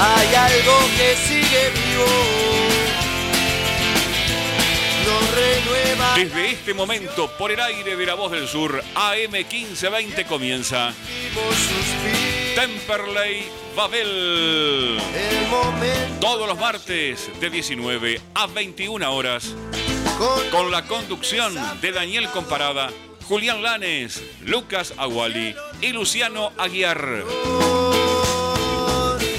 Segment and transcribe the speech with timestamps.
[0.00, 2.06] Hay algo que sigue vivo.
[5.06, 6.14] Nos renueva.
[6.16, 10.94] Desde este momento, por el aire de la voz del sur, AM 1520 comienza.
[12.54, 14.98] Temperley Babel.
[16.20, 19.54] Todos los martes de 19 a 21 horas,
[20.18, 22.90] con con la conducción de Daniel Comparada,
[23.26, 27.24] Julián Lanes, Lucas Aguali y Luciano Aguiar.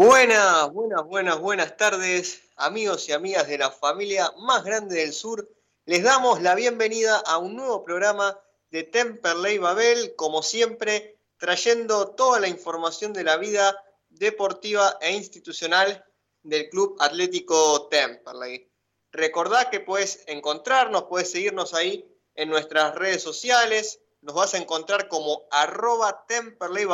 [0.00, 5.46] Buenas, buenas, buenas, buenas tardes, amigos y amigas de la familia más grande del sur.
[5.84, 8.38] Les damos la bienvenida a un nuevo programa
[8.70, 13.76] de Temperley Babel, como siempre, trayendo toda la información de la vida
[14.08, 16.02] deportiva e institucional
[16.42, 18.69] del Club Atlético Temperley.
[19.12, 24.00] Recordá que puedes encontrarnos, puedes seguirnos ahí en nuestras redes sociales.
[24.22, 26.86] Nos vas a encontrar como arroba Temperley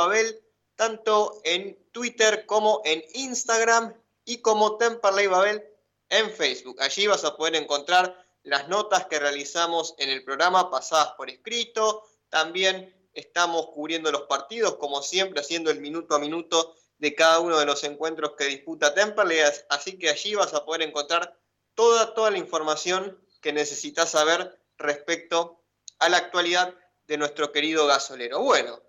[0.77, 5.65] tanto en Twitter como en Instagram y como Temperley Babel
[6.09, 6.81] en Facebook.
[6.81, 12.03] Allí vas a poder encontrar las notas que realizamos en el programa pasadas por escrito.
[12.29, 17.59] También estamos cubriendo los partidos, como siempre, haciendo el minuto a minuto de cada uno
[17.59, 19.41] de los encuentros que disputa Temperley.
[19.69, 21.37] Así que allí vas a poder encontrar
[21.77, 25.63] toda, toda la información que necesitas saber respecto
[26.01, 26.75] a la actualidad
[27.07, 28.41] de nuestro querido gasolero.
[28.41, 28.83] Bueno,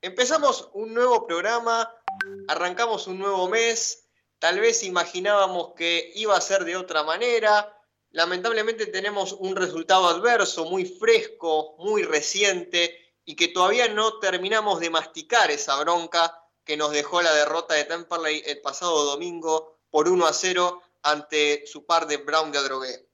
[0.00, 1.92] empezamos un nuevo programa,
[2.46, 4.06] arrancamos un nuevo mes,
[4.38, 7.76] tal vez imaginábamos que iba a ser de otra manera,
[8.10, 14.90] lamentablemente tenemos un resultado adverso, muy fresco, muy reciente, y que todavía no terminamos de
[14.90, 20.26] masticar esa bronca que nos dejó la derrota de Temperley el pasado domingo por 1
[20.26, 23.08] a 0 ante su par de Brown de Adrogué.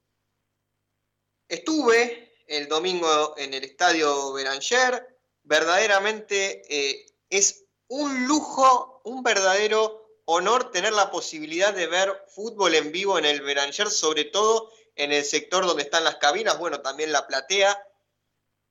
[1.48, 10.70] Estuve el domingo en el estadio Beranger, verdaderamente eh, es un lujo, un verdadero honor
[10.72, 15.24] tener la posibilidad de ver fútbol en vivo en el Beranger, sobre todo en el
[15.24, 17.80] sector donde están las cabinas, bueno, también la platea,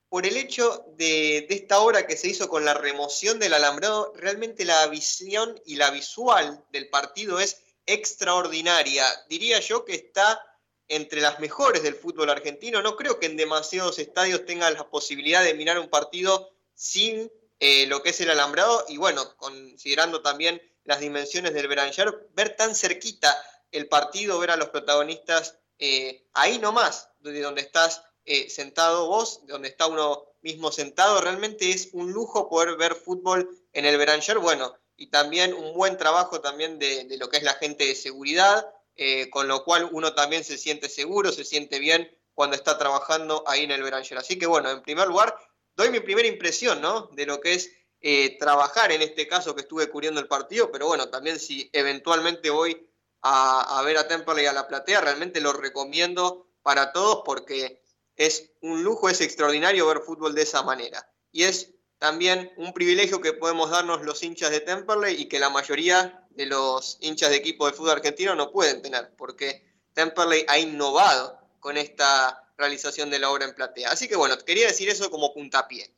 [0.10, 4.14] por el hecho de, de, esta obra que se hizo con la remoción del alambrado,
[4.16, 9.06] realmente la visión y la visual del partido es extraordinaria.
[9.30, 10.42] Diría yo que está
[10.88, 12.82] entre las mejores del fútbol argentino.
[12.82, 17.88] No creo que en demasiados estadios tengan la posibilidad de mirar un partido sin eh,
[17.88, 22.76] lo que es el alambrado y bueno, considerando también las dimensiones del Beranger, ver tan
[22.76, 23.36] cerquita
[23.72, 29.46] el partido, ver a los protagonistas eh, ahí nomás, de donde estás eh, sentado vos,
[29.46, 33.98] de donde está uno mismo sentado, realmente es un lujo poder ver fútbol en el
[33.98, 37.86] Beranger, bueno, y también un buen trabajo también de, de lo que es la gente
[37.86, 42.56] de seguridad, eh, con lo cual uno también se siente seguro, se siente bien cuando
[42.56, 44.18] está trabajando ahí en el Beranger.
[44.18, 45.36] Así que bueno, en primer lugar,
[45.76, 47.10] doy mi primera impresión, ¿no?
[47.14, 50.88] De lo que es eh, trabajar en este caso que estuve cubriendo el partido, pero
[50.88, 52.90] bueno, también si eventualmente voy
[53.22, 57.84] a, a ver a Temperley y a la platea, realmente lo recomiendo para todos porque
[58.16, 61.12] es un lujo, es extraordinario ver fútbol de esa manera.
[61.32, 65.50] Y es también un privilegio que podemos darnos los hinchas de Temperley y que la
[65.50, 70.60] mayoría de los hinchas de equipo de fútbol argentino no pueden tener, porque Temperley ha
[70.60, 73.92] innovado con esta realización de la obra en platea.
[73.92, 75.94] Así que bueno, quería decir eso como puntapié.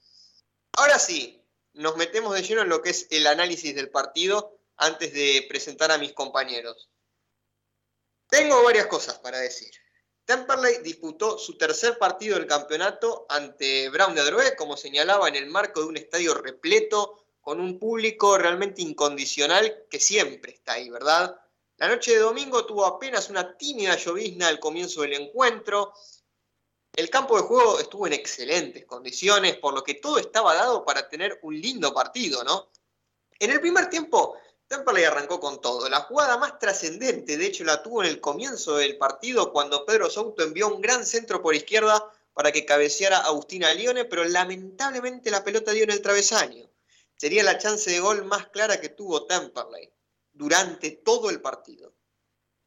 [0.74, 1.44] Ahora sí,
[1.74, 5.92] nos metemos de lleno en lo que es el análisis del partido antes de presentar
[5.92, 6.90] a mis compañeros.
[8.30, 9.72] Tengo varias cosas para decir.
[10.28, 15.46] Temperley disputó su tercer partido del campeonato ante Brown de Adrogué, como señalaba, en el
[15.46, 21.40] marco de un estadio repleto, con un público realmente incondicional que siempre está ahí, ¿verdad?
[21.78, 25.94] La noche de domingo tuvo apenas una tímida llovizna al comienzo del encuentro.
[26.94, 31.08] El campo de juego estuvo en excelentes condiciones, por lo que todo estaba dado para
[31.08, 32.70] tener un lindo partido, ¿no?
[33.40, 34.36] En el primer tiempo,
[34.68, 35.88] Temperley arrancó con todo.
[35.88, 40.10] La jugada más trascendente, de hecho, la tuvo en el comienzo del partido cuando Pedro
[40.10, 45.44] Souto envió un gran centro por izquierda para que cabeceara Agustina Lione, pero lamentablemente la
[45.44, 46.70] pelota dio en el travesaño.
[47.16, 49.92] Sería la chance de gol más clara que tuvo Temperley
[50.34, 51.94] durante todo el partido.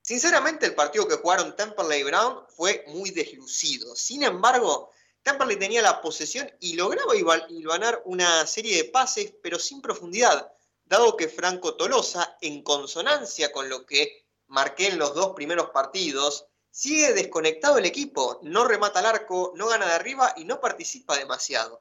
[0.03, 3.95] Sinceramente, el partido que jugaron Temperley y Brown fue muy deslucido.
[3.95, 4.91] Sin embargo,
[5.23, 10.51] Temperley tenía la posesión y lograba hilvanar una serie de pases, pero sin profundidad,
[10.91, 16.47] dado que Franco Tolosa, en consonancia con lo que marqué en los dos primeros partidos,
[16.69, 21.17] sigue desconectado el equipo, no remata al arco, no gana de arriba y no participa
[21.17, 21.81] demasiado.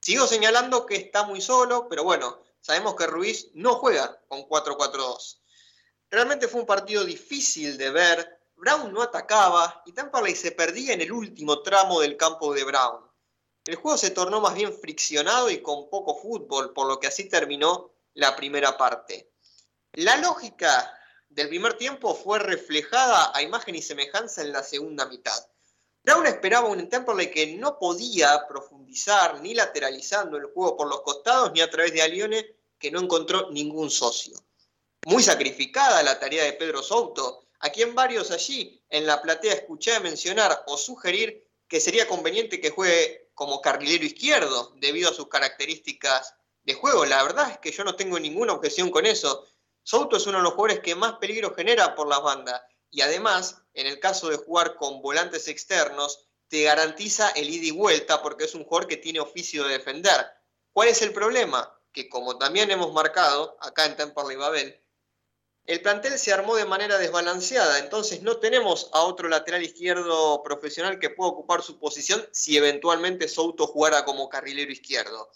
[0.00, 5.38] Sigo señalando que está muy solo, pero bueno, sabemos que Ruiz no juega con 4-4-2.
[6.08, 11.02] Realmente fue un partido difícil de ver, Brown no atacaba y Temperley se perdía en
[11.02, 13.04] el último tramo del campo de Brown.
[13.66, 17.28] El juego se tornó más bien friccionado y con poco fútbol, por lo que así
[17.28, 19.32] terminó la primera parte.
[19.92, 20.96] La lógica
[21.28, 25.46] del primer tiempo fue reflejada a imagen y semejanza en la segunda mitad.
[26.02, 31.52] Brown esperaba un Temperley que no podía profundizar ni lateralizando el juego por los costados
[31.52, 34.38] ni a través de Alione, que no encontró ningún socio.
[35.06, 40.00] Muy sacrificada la tarea de Pedro Souto, a quien varios allí en la platea escuché
[40.00, 46.34] mencionar o sugerir que sería conveniente que juegue como carrilero izquierdo debido a sus características
[46.74, 47.04] juego.
[47.04, 49.46] La verdad es que yo no tengo ninguna objeción con eso.
[49.82, 53.62] Souto es uno de los jugadores que más peligro genera por las bandas y además,
[53.74, 58.44] en el caso de jugar con volantes externos, te garantiza el ida y vuelta porque
[58.44, 60.26] es un jugador que tiene oficio de defender.
[60.72, 61.72] ¿Cuál es el problema?
[61.92, 64.80] Que como también hemos marcado acá en Temperley Babel,
[65.66, 70.98] el plantel se armó de manera desbalanceada, entonces no tenemos a otro lateral izquierdo profesional
[70.98, 75.30] que pueda ocupar su posición si eventualmente Souto jugara como carrilero izquierdo.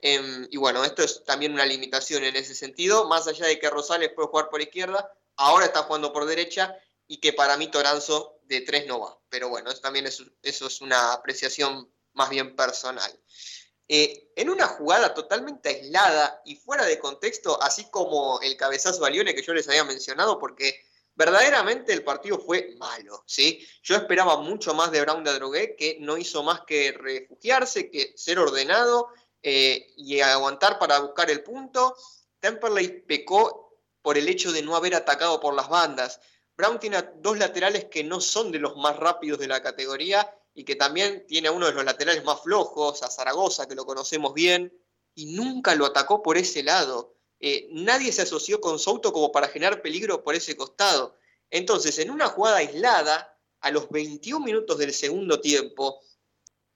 [0.00, 3.70] Em, y bueno, esto es también una limitación en ese sentido, más allá de que
[3.70, 8.38] Rosales puede jugar por izquierda, ahora está jugando por derecha y que para mí Toranzo
[8.44, 9.18] de tres no va.
[9.28, 13.10] Pero bueno, eso también es, eso es una apreciación más bien personal.
[13.88, 19.10] Eh, en una jugada totalmente aislada y fuera de contexto, así como el cabezazo a
[19.10, 20.84] que yo les había mencionado, porque
[21.14, 23.66] verdaderamente el partido fue malo, ¿sí?
[23.82, 28.12] Yo esperaba mucho más de Brown de Adrogué, que no hizo más que refugiarse, que
[28.14, 29.08] ser ordenado
[29.42, 31.96] eh, y aguantar para buscar el punto.
[32.40, 36.20] Temperley pecó por el hecho de no haber atacado por las bandas.
[36.56, 40.64] Brown tiene dos laterales que no son de los más rápidos de la categoría y
[40.64, 44.34] que también tiene a uno de los laterales más flojos, a Zaragoza, que lo conocemos
[44.34, 44.76] bien,
[45.14, 47.14] y nunca lo atacó por ese lado.
[47.38, 51.16] Eh, nadie se asoció con Souto como para generar peligro por ese costado.
[51.48, 56.00] Entonces, en una jugada aislada, a los 21 minutos del segundo tiempo,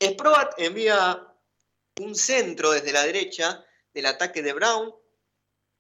[0.00, 1.31] Sproat envía
[2.02, 3.64] un centro desde la derecha
[3.94, 4.94] del ataque de Brown,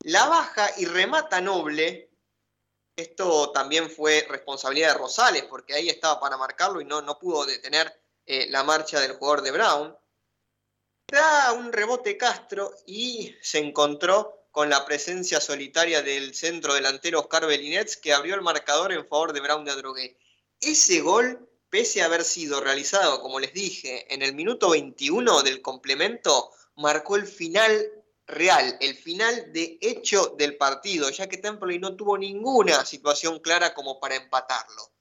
[0.04, 2.10] la baja y remata Noble,
[2.96, 7.46] esto también fue responsabilidad de Rosales, porque ahí estaba para marcarlo y no, no pudo
[7.46, 7.92] detener
[8.26, 9.96] eh, la marcha del jugador de Brown.
[11.08, 17.46] Da un rebote Castro y se encontró con la presencia solitaria del centro delantero Oscar
[17.46, 20.18] Belinets, que abrió el marcador en favor de Brown de Adrogué.
[20.60, 25.62] Ese gol, pese a haber sido realizado, como les dije, en el minuto 21 del
[25.62, 27.90] complemento, marcó el final
[28.26, 33.72] real, el final de hecho del partido, ya que Temperley no tuvo ninguna situación clara
[33.72, 34.92] como para empatarlo.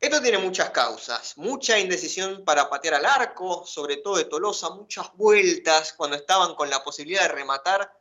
[0.00, 5.12] Esto tiene muchas causas, mucha indecisión para patear al arco, sobre todo de Tolosa, muchas
[5.12, 7.92] vueltas cuando estaban con la posibilidad de rematar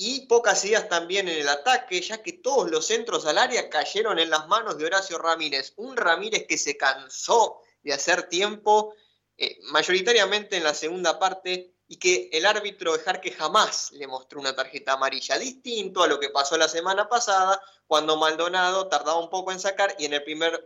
[0.00, 4.20] y pocas ideas también en el ataque, ya que todos los centros al área cayeron
[4.20, 8.94] en las manos de Horacio Ramírez, un Ramírez que se cansó de hacer tiempo,
[9.36, 14.38] eh, mayoritariamente en la segunda parte, y que el árbitro de que jamás le mostró
[14.38, 19.30] una tarjeta amarilla, distinto a lo que pasó la semana pasada, cuando Maldonado tardaba un
[19.30, 20.64] poco en sacar y en el primer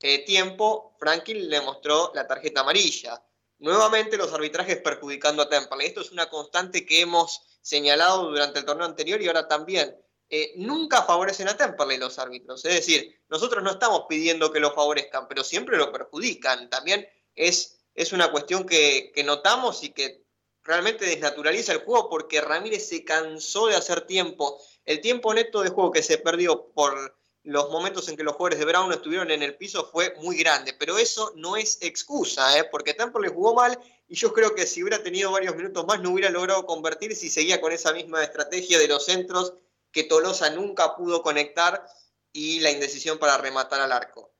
[0.00, 3.22] eh, tiempo Franklin le mostró la tarjeta amarilla.
[3.62, 5.86] Nuevamente los arbitrajes perjudicando a Temple.
[5.86, 9.96] Esto es una constante que hemos señalado durante el torneo anterior y ahora también.
[10.28, 12.64] Eh, nunca favorecen a Temperley los árbitros.
[12.64, 16.70] Es decir, nosotros no estamos pidiendo que lo favorezcan, pero siempre lo perjudican.
[16.70, 20.24] También es, es una cuestión que, que notamos y que
[20.64, 24.60] realmente desnaturaliza el juego porque Ramírez se cansó de hacer tiempo.
[24.84, 28.60] El tiempo neto de juego que se perdió por los momentos en que los jugadores
[28.60, 32.64] de Brown estuvieron en el piso fue muy grande, pero eso no es excusa, ¿eh?
[32.70, 36.00] porque Tampa le jugó mal y yo creo que si hubiera tenido varios minutos más
[36.00, 39.54] no hubiera logrado convertir si seguía con esa misma estrategia de los centros
[39.90, 41.84] que Tolosa nunca pudo conectar
[42.32, 44.32] y la indecisión para rematar al arco.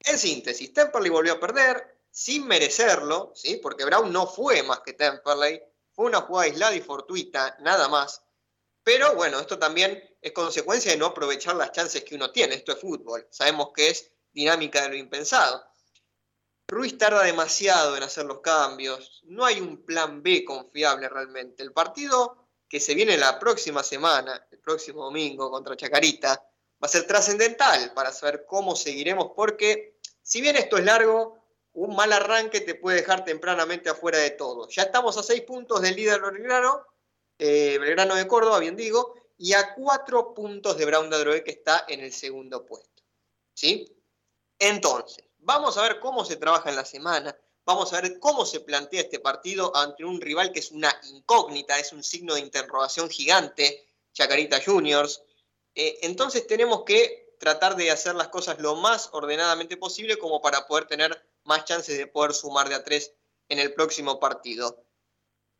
[0.00, 3.56] En síntesis, Temperley volvió a perder, sin merecerlo, ¿sí?
[3.56, 5.60] porque Brown no fue más que Temperley,
[5.92, 8.22] fue una jugada aislada y fortuita, nada más.
[8.86, 12.54] Pero bueno, esto también es consecuencia de no aprovechar las chances que uno tiene.
[12.54, 15.60] Esto es fútbol, sabemos que es dinámica de lo impensado.
[16.68, 21.64] Ruiz tarda demasiado en hacer los cambios, no hay un plan B confiable realmente.
[21.64, 26.88] El partido que se viene la próxima semana, el próximo domingo contra Chacarita, va a
[26.88, 31.40] ser trascendental para saber cómo seguiremos, porque si bien esto es largo,
[31.72, 34.68] un mal arranque te puede dejar tempranamente afuera de todo.
[34.68, 36.86] Ya estamos a seis puntos del líder Belgrano,
[37.38, 41.84] eh, Belgrano de Córdoba, bien digo, y a cuatro puntos de Brown de que está
[41.88, 43.02] en el segundo puesto.
[43.54, 43.92] ¿Sí?
[44.58, 48.60] Entonces, vamos a ver cómo se trabaja en la semana, vamos a ver cómo se
[48.60, 53.10] plantea este partido ante un rival que es una incógnita, es un signo de interrogación
[53.10, 55.22] gigante, Chacarita Juniors.
[55.74, 60.66] Eh, entonces tenemos que tratar de hacer las cosas lo más ordenadamente posible como para
[60.66, 63.12] poder tener más chances de poder sumar de a tres
[63.48, 64.85] en el próximo partido.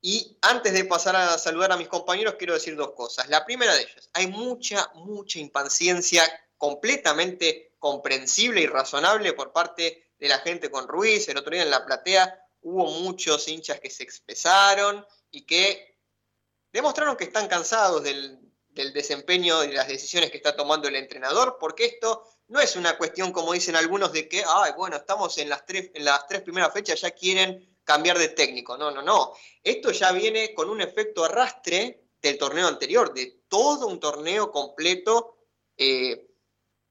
[0.00, 3.28] Y antes de pasar a saludar a mis compañeros, quiero decir dos cosas.
[3.28, 6.22] La primera de ellas, hay mucha, mucha impaciencia
[6.56, 11.28] completamente comprensible y razonable por parte de la gente con Ruiz.
[11.28, 15.98] El otro día en la platea hubo muchos hinchas que se expresaron y que
[16.72, 18.38] demostraron que están cansados del,
[18.76, 22.96] del desempeño y las decisiones que está tomando el entrenador, porque esto no es una
[22.96, 26.42] cuestión, como dicen algunos, de que, ay, bueno, estamos en las tres, en las tres
[26.42, 28.76] primeras fechas, ya quieren cambiar de técnico.
[28.76, 29.32] No, no, no.
[29.62, 35.38] Esto ya viene con un efecto arrastre del torneo anterior, de todo un torneo completo,
[35.76, 36.28] eh,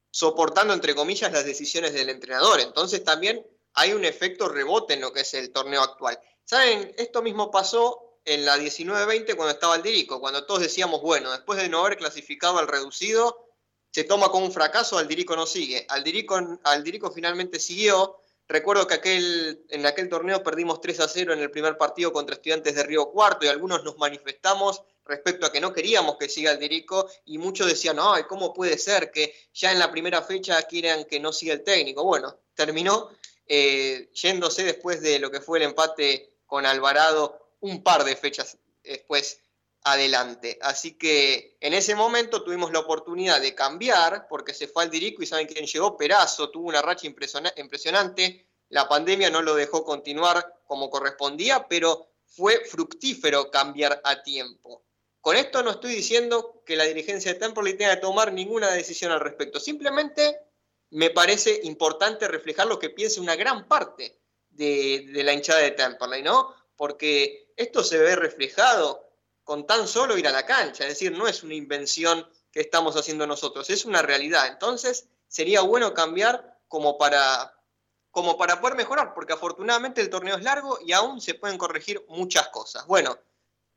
[0.10, 2.62] soportando, entre comillas, las decisiones del entrenador.
[2.62, 6.18] Entonces también hay un efecto rebote en lo que es el torneo actual.
[6.46, 6.96] ¿Saben?
[6.98, 11.68] Esto mismo pasó en la 19-20 cuando estaba Aldirico, cuando todos decíamos, bueno, después de
[11.68, 13.50] no haber clasificado al reducido,
[13.92, 15.86] se toma como un fracaso, Aldirico no sigue.
[15.90, 18.22] Aldirico, Aldirico finalmente siguió.
[18.48, 22.36] Recuerdo que aquel, en aquel torneo perdimos 3 a 0 en el primer partido contra
[22.36, 26.52] estudiantes de Río Cuarto y algunos nos manifestamos respecto a que no queríamos que siga
[26.52, 31.06] Aldirico y muchos decían, ay, ¿cómo puede ser que ya en la primera fecha quieran
[31.06, 32.04] que no siga el técnico?
[32.04, 33.10] Bueno, terminó
[33.48, 38.58] eh, yéndose después de lo que fue el empate con Alvarado un par de fechas
[38.84, 39.42] después
[39.86, 40.58] adelante.
[40.62, 45.22] Así que en ese momento tuvimos la oportunidad de cambiar, porque se fue al Dirico
[45.22, 50.60] y saben quién llegó, Perazo, tuvo una racha impresionante, la pandemia no lo dejó continuar
[50.66, 54.84] como correspondía, pero fue fructífero cambiar a tiempo.
[55.22, 59.12] Con esto no estoy diciendo que la dirigencia de Temperley tenga que tomar ninguna decisión
[59.12, 60.40] al respecto, simplemente
[60.90, 66.24] me parece importante reflejar lo que piensa una gran parte de, la hinchada de Temperley,
[66.24, 66.56] ¿no?
[66.76, 69.05] Porque esto se ve reflejado
[69.46, 72.98] con tan solo ir a la cancha, es decir, no es una invención que estamos
[72.98, 74.48] haciendo nosotros, es una realidad.
[74.48, 77.56] Entonces, sería bueno cambiar como para,
[78.10, 82.04] como para poder mejorar, porque afortunadamente el torneo es largo y aún se pueden corregir
[82.10, 82.88] muchas cosas.
[82.88, 83.20] Bueno,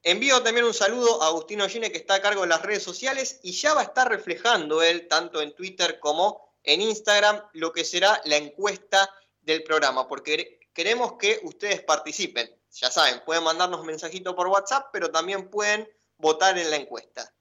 [0.02, 3.38] envío también un saludo a Agustino Gine, que está a cargo de las redes sociales
[3.42, 7.84] y ya va a estar reflejando él, tanto en Twitter como en Instagram, lo que
[7.84, 13.86] será la encuesta del programa, porque queremos que ustedes participen ya saben, pueden mandarnos un
[13.86, 17.34] mensajito por WhatsApp, pero también pueden votar en la encuesta.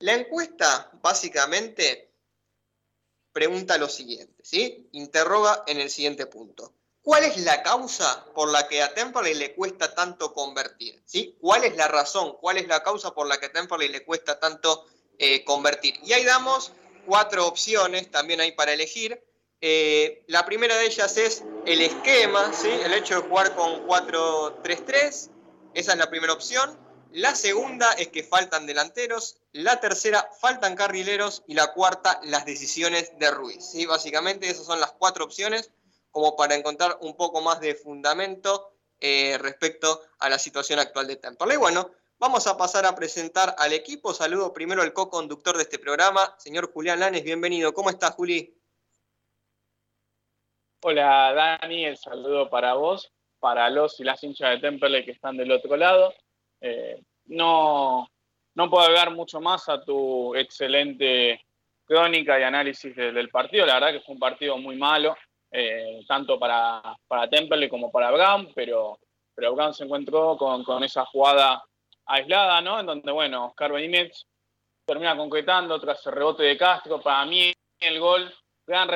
[0.00, 2.14] La encuesta básicamente
[3.32, 4.88] pregunta lo siguiente, ¿sí?
[4.92, 6.74] Interroga en el siguiente punto.
[7.08, 11.02] ¿Cuál es la causa por la que a Temperley le cuesta tanto convertir?
[11.06, 11.38] ¿sí?
[11.40, 12.36] ¿Cuál es la razón?
[12.38, 14.86] ¿Cuál es la causa por la que a Temperley le cuesta tanto
[15.18, 15.98] eh, convertir?
[16.04, 16.72] Y ahí damos
[17.06, 19.24] cuatro opciones también hay para elegir.
[19.60, 22.68] Eh, la primera de ellas es el esquema, ¿sí?
[22.68, 25.30] el hecho de jugar con 4-3-3.
[25.74, 26.78] Esa es la primera opción.
[27.12, 29.38] La segunda es que faltan delanteros.
[29.52, 31.42] La tercera, faltan carrileros.
[31.46, 33.64] Y la cuarta, las decisiones de Ruiz.
[33.64, 33.86] ¿sí?
[33.86, 35.70] Básicamente esas son las cuatro opciones
[36.10, 41.16] como para encontrar un poco más de fundamento eh, respecto a la situación actual de
[41.16, 41.54] Temple.
[41.54, 44.14] Y bueno, vamos a pasar a presentar al equipo.
[44.14, 47.24] Saludo primero al co-conductor de este programa, señor Julián Lanes.
[47.24, 47.74] Bienvenido.
[47.74, 48.57] ¿Cómo estás, Juli?
[50.80, 55.36] Hola Dani, el saludo para vos, para los y las hinchas de Temple que están
[55.36, 56.14] del otro lado.
[56.60, 58.08] Eh, no,
[58.54, 61.44] no puedo agregar mucho más a tu excelente
[61.84, 63.66] crónica y análisis del partido.
[63.66, 65.16] La verdad que fue un partido muy malo,
[65.50, 69.00] eh, tanto para, para Temple como para Brown, pero,
[69.34, 71.60] pero Brown se encontró con, con esa jugada
[72.06, 72.78] aislada, ¿no?
[72.78, 74.26] En donde, bueno, Oscar Benítez
[74.86, 77.00] termina concretando tras el rebote de Castro.
[77.00, 78.32] Para mí, el gol,
[78.64, 78.88] gran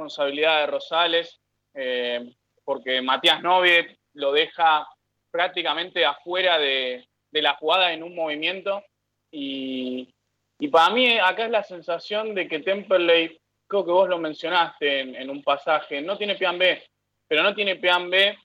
[0.00, 1.40] responsabilidad de Rosales,
[1.74, 2.32] eh,
[2.64, 4.86] porque Matías Noviet lo deja
[5.30, 8.82] prácticamente afuera de, la jugada en un movimiento.
[9.30, 10.08] Y,
[10.72, 15.30] para mí acá es la sensación de que Temperley, creo que vos lo mencionaste en,
[15.30, 16.82] un pasaje, no tiene plan B,
[17.28, 18.36] pero no tiene plan B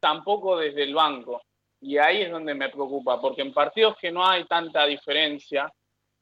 [0.00, 1.42] tampoco desde el banco.
[1.80, 5.72] Y ahí es donde me preocupa, porque en partidos que no hay tanta diferencia,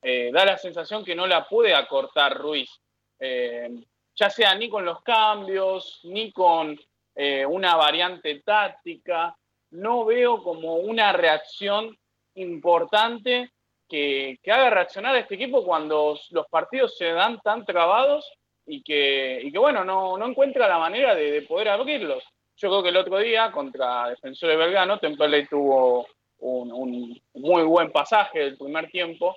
[0.03, 2.71] eh, da la sensación que no la puede acortar Ruiz.
[3.19, 3.71] Eh,
[4.17, 6.79] ya sea ni con los cambios, ni con
[7.15, 9.37] eh, una variante táctica,
[9.71, 11.97] no veo como una reacción
[12.35, 13.51] importante
[13.89, 18.31] que, haga reaccionar a este equipo cuando los partidos se dan tan trabados
[18.67, 22.25] y que, y que bueno, no, no encuentra la manera de, poder abrirlos.
[22.57, 26.07] Yo creo que el otro día contra Defensor de Belgrano, Temperley tuvo
[26.39, 29.37] un, muy buen pasaje del primer tiempo,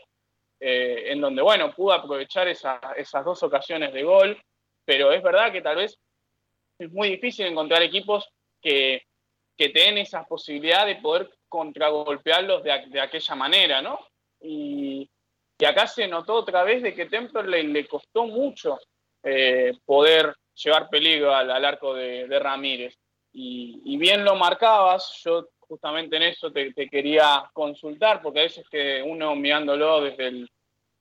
[0.59, 4.41] eh, en donde, bueno, pudo aprovechar esas dos ocasiones de gol,
[4.89, 6.00] pero es verdad que tal vez
[6.79, 8.27] es muy difícil encontrar equipos
[8.60, 9.03] que,
[9.55, 14.00] que esa posibilidad de poder contragolpearlos de, de aquella manera, ¿no?
[14.41, 15.08] Y,
[15.63, 18.79] acá se notó otra vez de que Temperley le costó mucho
[19.22, 22.98] eh, poder llevar peligro al, arco de, Ramírez.
[23.31, 29.03] Y, bien lo marcabas, yo justamente en eso te, quería consultar, porque a veces que
[29.03, 30.48] uno mirándolo desde,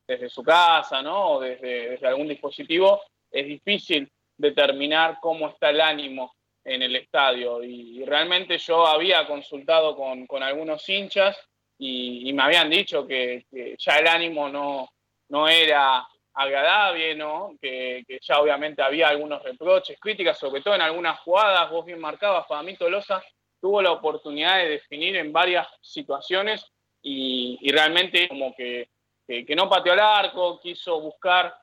[0.07, 1.37] desde su casa, ¿no?
[1.37, 7.63] O desde, desde algún dispositivo, es difícil determinar cómo está el ánimo en el estadio.
[7.63, 11.37] Y, realmente yo había consultado con, con algunos hinchas
[11.79, 13.45] y, me habían dicho que,
[13.79, 14.89] ya el ánimo no,
[15.29, 17.57] no era agradable, ¿no?
[17.61, 22.47] Que, ya obviamente había algunos reproches, críticas, sobre todo en algunas jugadas, vos bien marcabas,
[22.47, 23.23] para Tolosa
[23.61, 26.65] tuvo la oportunidad de definir en varias situaciones
[27.03, 28.89] y, realmente como que,
[29.27, 31.55] que, no pateó al arco, quiso buscar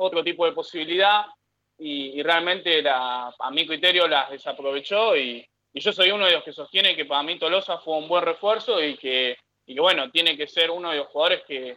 [0.00, 1.26] otro tipo de posibilidad
[1.78, 6.52] y, realmente la, a mi criterio las desaprovechó y, yo soy uno de los que
[6.52, 9.36] sostiene que para mí Tolosa fue un buen refuerzo y que,
[9.78, 11.76] bueno, tiene que ser uno de los jugadores que,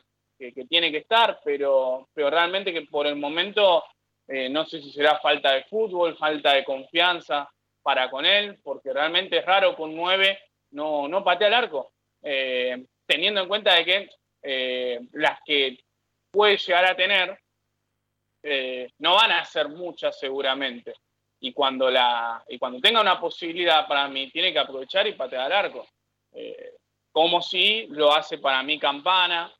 [0.67, 3.83] tiene que estar, pero, realmente que por el momento
[4.27, 7.47] eh, no sé si será falta de fútbol, falta de confianza
[7.83, 10.39] para con él, porque realmente es raro un 9
[10.71, 14.09] no, no patea el arco, eh, teniendo en cuenta de que
[14.41, 15.77] eh, las que
[16.31, 17.39] puede llegar a tener
[18.99, 20.93] no van a ser muchas seguramente
[21.43, 25.41] y cuando, la, y cuando tenga una posibilidad para mí, tiene que aprovechar y patear
[25.41, 25.85] al arco.
[26.31, 26.75] Eh,
[27.11, 29.53] como si lo hace para mí Campana,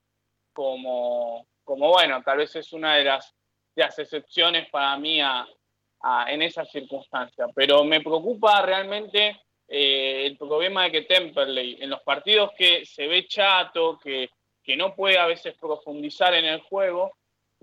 [0.53, 3.35] como, como bueno, tal vez es una de las,
[3.75, 7.47] las excepciones para mí en esa circunstancia.
[7.53, 13.07] Pero me preocupa realmente eh, el problema de que Temperley, en los partidos que se
[13.07, 14.29] ve chato, que,
[14.63, 17.11] que no puede a veces profundizar en el juego,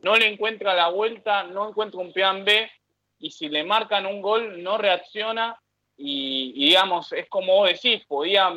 [0.02, 2.70] no le encuentra la vuelta, no encuentra un plan B
[3.18, 5.60] y si le marcan un gol no reacciona
[5.96, 8.52] y, digamos, es como vos decís, podía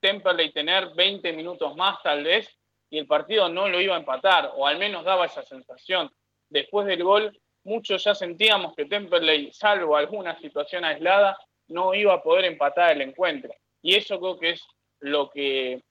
[0.00, 2.48] Temperley tener 20 minutos más tal vez
[2.88, 6.10] y el partido no lo iba a empatar, o al menos daba esa sensación.
[6.48, 11.36] Después del gol, muchos ya sentíamos que Temperley, salvo alguna situación aislada,
[11.68, 13.52] no iba a poder empatar el encuentro.
[13.82, 14.62] Y eso creo que es
[15.00, 15.82] lo que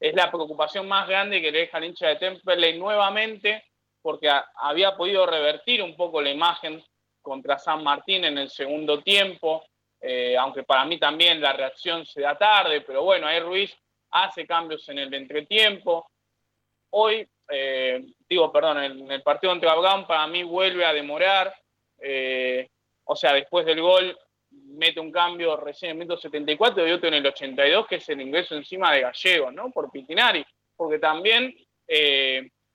[0.00, 3.64] es la preocupación más grande que le deja al hincha de Temperley nuevamente,
[4.08, 6.82] porque había podido revertir un poco la imagen
[7.20, 9.62] contra San Martín en el segundo tiempo,
[10.00, 13.70] eh, aunque para mí también la reacción se da tarde, pero bueno, ahí Ruiz
[14.12, 16.10] hace cambios en el entretiempo.
[16.88, 21.54] Hoy, eh, digo, perdón, en el partido contra Abraham para mí vuelve a demorar,
[22.00, 22.66] eh,
[23.04, 24.18] o sea, después del gol
[24.50, 28.08] mete un cambio recién en el minuto 74 y otro en el 82, que es
[28.08, 29.70] el ingreso encima de Gallego, ¿no?
[29.70, 30.42] Por Pitinari,
[30.74, 31.54] porque también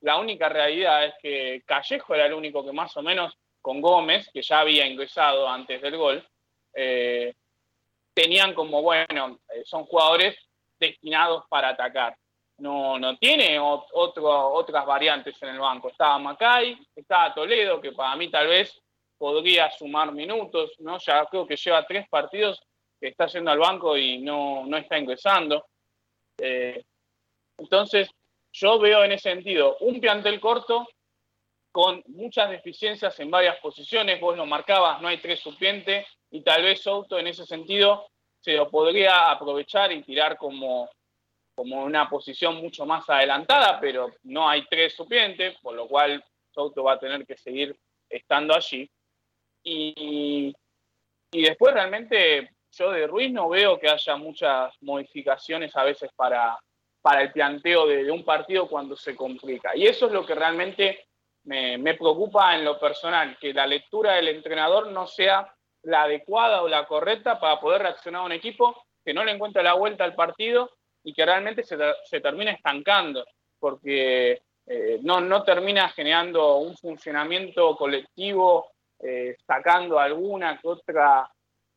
[0.03, 4.29] la única realidad es que Callejo era el único que más o menos con Gómez,
[4.33, 6.27] que ya había ingresado antes del gol,
[6.73, 7.33] eh,
[8.13, 10.35] tenían como, bueno, eh, son jugadores
[10.77, 12.17] destinados para atacar.
[12.57, 15.87] No, no tiene otro, otras variantes en el banco.
[15.87, 18.77] Estaba Macay, estaba Toledo, que para mí tal vez
[19.17, 20.97] podría sumar minutos, ¿no?
[20.99, 22.61] Ya creo que lleva tres partidos
[22.99, 25.65] que está yendo al banco y no, no está ingresando.
[26.37, 26.83] Eh,
[27.57, 28.09] entonces,
[28.53, 30.87] yo veo en ese sentido un plantel corto
[31.71, 36.61] con muchas deficiencias en varias posiciones, vos lo marcabas, no hay tres suplentes, y tal
[36.61, 38.07] vez Souto en ese sentido
[38.39, 40.87] se lo podría aprovechar y tirar como,
[41.55, 46.83] como una posición mucho más adelantada, pero no hay tres suplentes, por lo cual Souto
[46.83, 47.75] va a tener que seguir
[48.07, 48.87] estando allí.
[49.63, 50.53] Y,
[51.31, 56.59] y después realmente yo de Ruiz no veo que haya muchas modificaciones a veces para,
[57.03, 59.75] para el planteo de, un partido cuando se complica.
[59.75, 61.05] Y eso es lo que realmente
[61.43, 66.69] me, preocupa en lo personal, que la lectura del entrenador no sea la adecuada o
[66.69, 70.15] la correcta para poder reaccionar a un equipo que no le encuentra la vuelta al
[70.15, 70.71] partido
[71.03, 73.25] y que realmente se, se termina estancando,
[73.59, 81.29] porque eh, no, no termina generando un funcionamiento colectivo, eh, sacando alguna que otra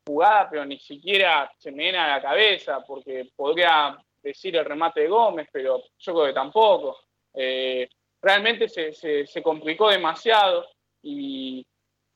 [0.06, 5.02] jugada, pero ni siquiera se me viene a la cabeza, porque podría decir el remate
[5.02, 6.98] de Gómez, pero yo creo que tampoco.
[7.34, 7.88] Eh,
[8.20, 10.66] realmente se, complicó demasiado
[11.02, 11.64] y,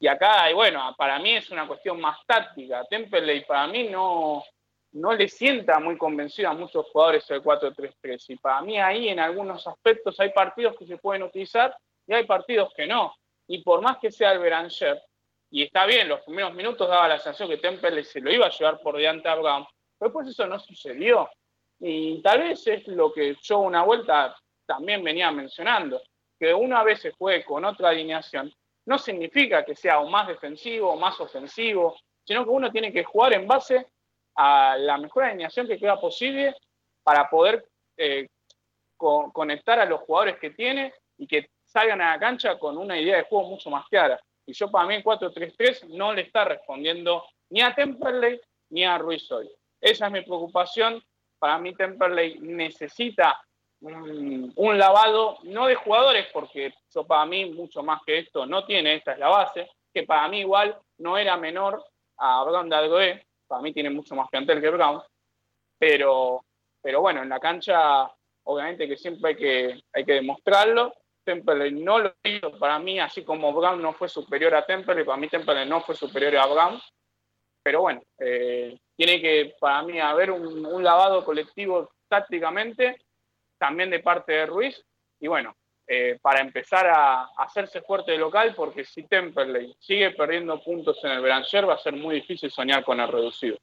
[0.09, 2.85] acá, y bueno, para mí es una cuestión más táctica.
[2.88, 4.42] Temperley para mí no,
[4.92, 8.25] no le sienta muy convencido a muchos jugadores el 4-3-3.
[8.29, 12.25] Y para mí ahí en algunos aspectos hay partidos que se pueden utilizar y hay
[12.25, 13.14] partidos que no.
[13.46, 15.01] Y por más que sea el Beranger,
[15.51, 18.51] y está bien, los primeros minutos daba la sensación que Temple se lo iba a
[18.51, 19.66] llevar por delante a Brown,
[19.99, 21.29] pero después eso no sucedió.
[21.81, 26.01] Y tal vez es lo que yo una vuelta también venía mencionando,
[26.38, 28.53] que una vez se juegue con otra alineación,
[28.87, 33.05] no significa que sea o más defensivo o más ofensivo, sino que uno tiene que
[33.05, 33.87] jugar en base
[34.37, 36.55] a la mejor alineación que queda posible
[37.03, 37.66] para poder
[37.97, 38.29] eh,
[38.97, 43.16] conectar a los jugadores que tiene y que salgan a la cancha con una idea
[43.16, 44.21] de juego mucho más clara.
[44.47, 48.40] Y yo para mí 4-3-3 no le está respondiendo ni a Temperley
[48.71, 49.51] ni a Ruiz hoy.
[49.81, 51.03] Esa es mi preocupación.
[51.40, 53.40] Para mí Temperley necesita
[53.81, 58.94] un, lavado, no de jugadores, porque yo para mí mucho más que esto no tiene,
[58.94, 61.83] esta es la base, que para mí igual no era menor
[62.18, 65.03] a Brown de para mí tiene mucho más plantel que Brown,
[65.79, 66.44] pero,
[66.81, 68.12] pero bueno, en la cancha
[68.44, 73.24] obviamente que siempre hay que, hay que demostrarlo Temple no lo hizo para mí, así
[73.24, 76.81] como Brown no fue superior a Temple, para mí Temple no fue superior a Brown.
[77.62, 83.03] Pero bueno, eh, tiene que para mí haber un, lavado colectivo tácticamente,
[83.59, 84.83] también de parte de Ruiz.
[85.20, 85.55] Y bueno,
[85.87, 91.11] eh, para empezar a, hacerse fuerte de local, porque si Temperley sigue perdiendo puntos en
[91.11, 93.59] el Beranger, va a ser muy difícil soñar con el reducido.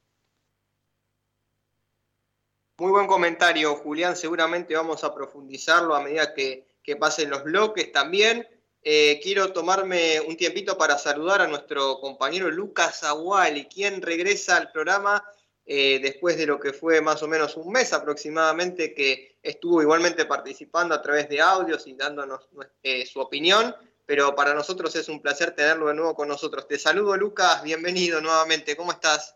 [2.80, 4.16] Muy buen comentario, Julián.
[4.16, 8.48] Seguramente vamos a profundizarlo a medida que que pasen los bloques también.
[8.84, 14.72] Eh, quiero tomarme un tiempito para saludar a nuestro compañero Lucas Aguali, quien regresa al
[14.72, 15.24] programa
[15.66, 20.26] eh, después de lo que fue más o menos un mes aproximadamente, que estuvo igualmente
[20.26, 22.48] participando a través de audios y dándonos
[22.82, 23.76] eh, su opinión.
[24.06, 26.66] Pero para nosotros es un placer tenerlo de nuevo con nosotros.
[26.66, 27.62] Te saludo, Lucas.
[27.64, 28.78] Bienvenido nuevamente.
[28.78, 29.36] ¿Cómo estás?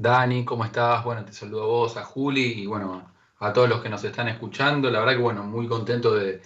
[0.00, 1.04] Dani, ¿cómo estás?
[1.04, 4.28] Bueno, te saludo a vos, a Juli y bueno, a todos los que nos están
[4.28, 4.90] escuchando.
[4.90, 6.40] La verdad que, bueno, muy contento de,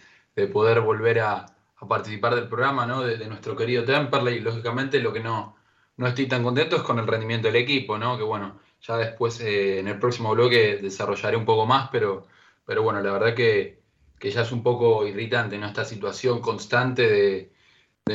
[0.53, 1.47] poder volver a,
[1.89, 3.03] participar del programa, ¿no?
[3.03, 4.41] De, nuestro querido Temperley.
[4.41, 5.57] Lógicamente lo que no,
[5.99, 8.17] no estoy tan contento es con el rendimiento del equipo, ¿no?
[8.17, 12.27] Que bueno, ya después eh, en el próximo bloque desarrollaré un poco más, pero,
[12.65, 13.83] pero bueno, la verdad que,
[14.21, 15.67] ya es un poco irritante, ¿no?
[15.67, 17.53] Esta situación constante de,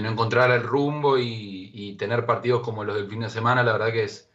[0.01, 3.73] no encontrar el rumbo y, y, tener partidos como los del fin de semana, la
[3.73, 4.29] verdad que es,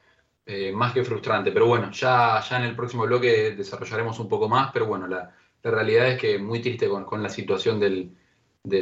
[0.47, 1.53] eh, más que frustrante.
[1.53, 5.35] Pero bueno, ya, ya en el próximo bloque desarrollaremos un poco más, pero bueno, la,
[5.71, 8.17] realidad es que muy triste con, la situación del,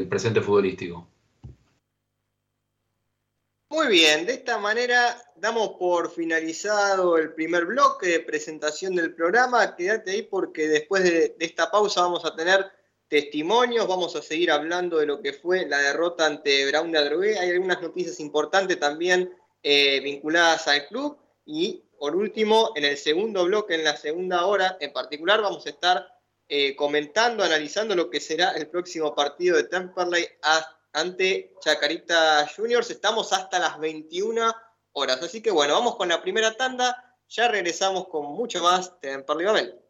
[0.09, 1.09] presente futbolístico.
[3.71, 9.75] Muy bien, de esta manera damos por finalizado el primer bloque de presentación del programa.
[9.77, 12.71] Quédate ahí porque después de, esta pausa vamos a tener
[13.09, 17.39] testimonios, vamos a seguir hablando de lo que fue la derrota ante Brown de Adrogué.
[17.39, 21.17] Hay algunas noticias importantes también eh, vinculadas al club
[21.47, 25.69] y por último, en el segundo bloque, en la segunda hora en particular, vamos a
[25.69, 26.22] estar
[26.55, 30.29] eh, comentando, analizando lo que será el próximo partido de Temperley
[30.93, 32.91] ante Chacarita Juniors.
[32.91, 34.55] Estamos hasta las 21
[34.93, 35.23] horas.
[35.23, 37.17] Así que bueno, vamos con la primera tanda.
[37.31, 39.81] Ya regresamos con mucho más Temperley Babel.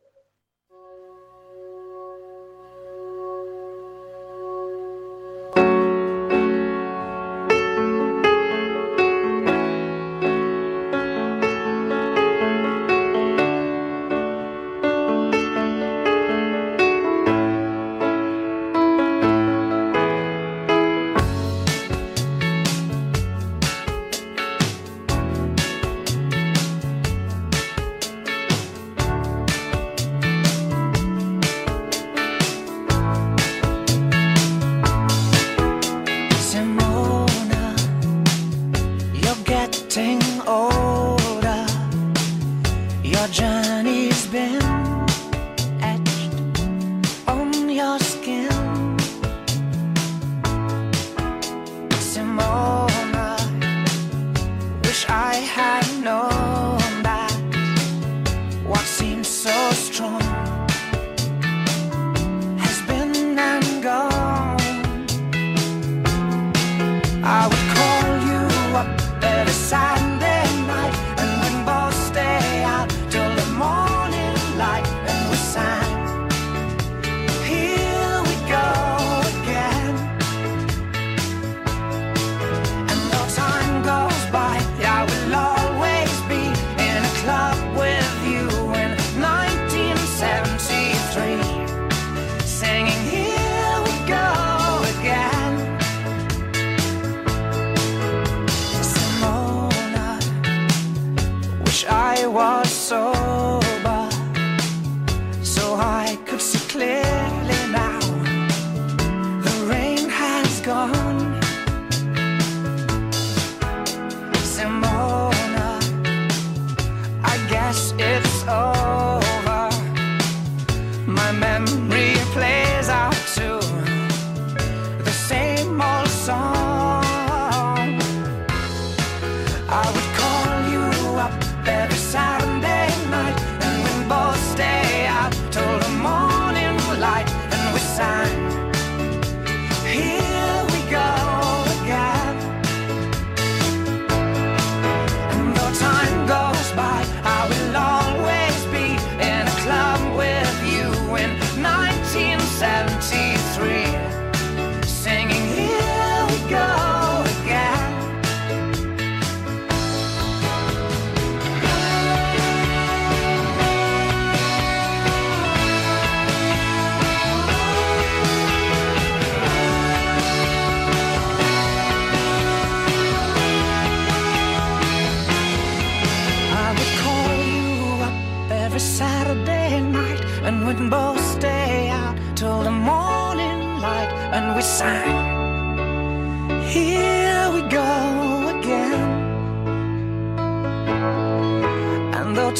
[132.12, 132.41] side.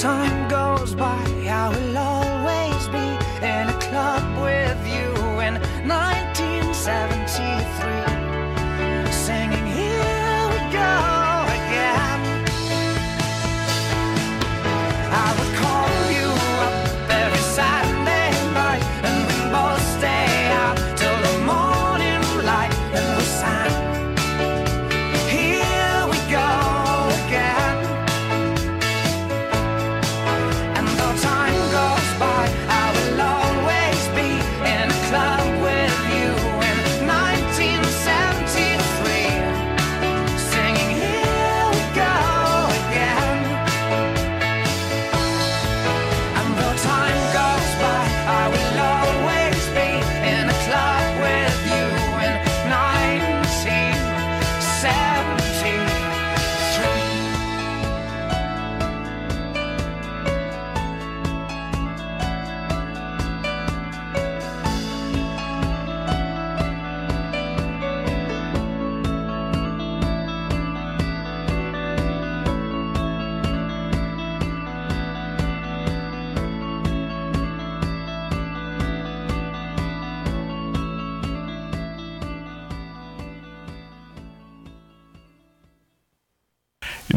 [0.03, 0.32] Time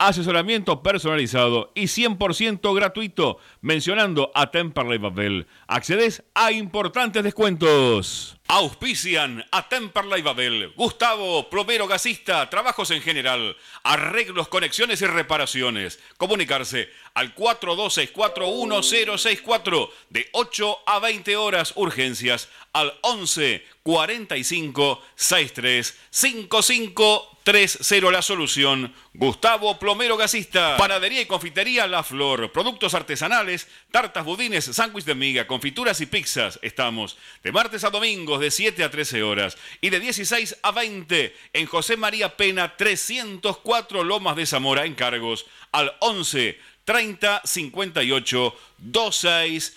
[0.00, 3.38] Asesoramiento personalizado y 100% gratuito.
[3.62, 5.48] Mencionando a Temperley Babel.
[5.66, 8.36] Accedes a importantes descuentos.
[8.46, 10.72] Auspician a Temperley Babel.
[10.76, 15.98] Gustavo, plomero gasista, trabajos en general, arreglos, conexiones y reparaciones.
[16.16, 28.10] Comunicarse al 42641064 de 8 a 20 horas urgencias al 11 45 63 55 30
[28.10, 28.92] la solución.
[29.14, 30.76] Gustavo Plomero Gasista.
[30.76, 32.52] Panadería y confitería La Flor.
[32.52, 36.58] Productos artesanales, tartas, budines, sándwich de miga, confituras y pizzas.
[36.60, 41.34] Estamos de martes a domingos de 7 a 13 horas y de 16 a 20
[41.54, 44.84] en José María Pena 304 Lomas de Zamora.
[44.84, 49.76] Encargos al 11 30 58 26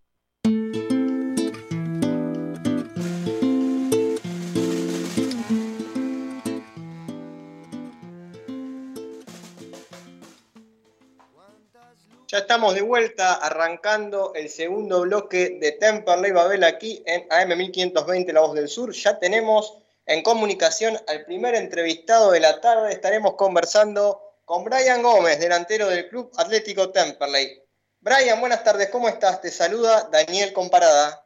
[12.31, 18.31] Ya estamos de vuelta arrancando el segundo bloque de Temperley Babel aquí en AM 1520
[18.31, 18.93] La Voz del Sur.
[18.93, 22.93] Ya tenemos en comunicación al primer entrevistado de la tarde.
[22.93, 27.61] Estaremos conversando con Brian Gómez, delantero del Club Atlético Temperley.
[27.99, 29.41] Brian, buenas tardes, ¿cómo estás?
[29.41, 31.25] Te saluda Daniel Comparada.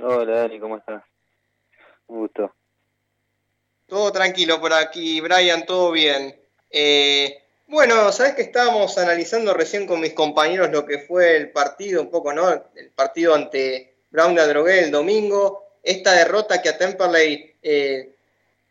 [0.00, 1.02] Hola Dani, ¿cómo estás?
[2.06, 2.54] Un gusto.
[3.86, 6.40] Todo tranquilo por aquí, Brian, todo bien.
[6.70, 7.41] Eh,
[7.72, 12.10] bueno, sabes que estábamos analizando recién con mis compañeros lo que fue el partido, un
[12.10, 12.50] poco, ¿no?
[12.76, 15.64] El partido ante Brown de Adrogué el domingo.
[15.82, 18.10] Esta derrota que a Temperley, eh,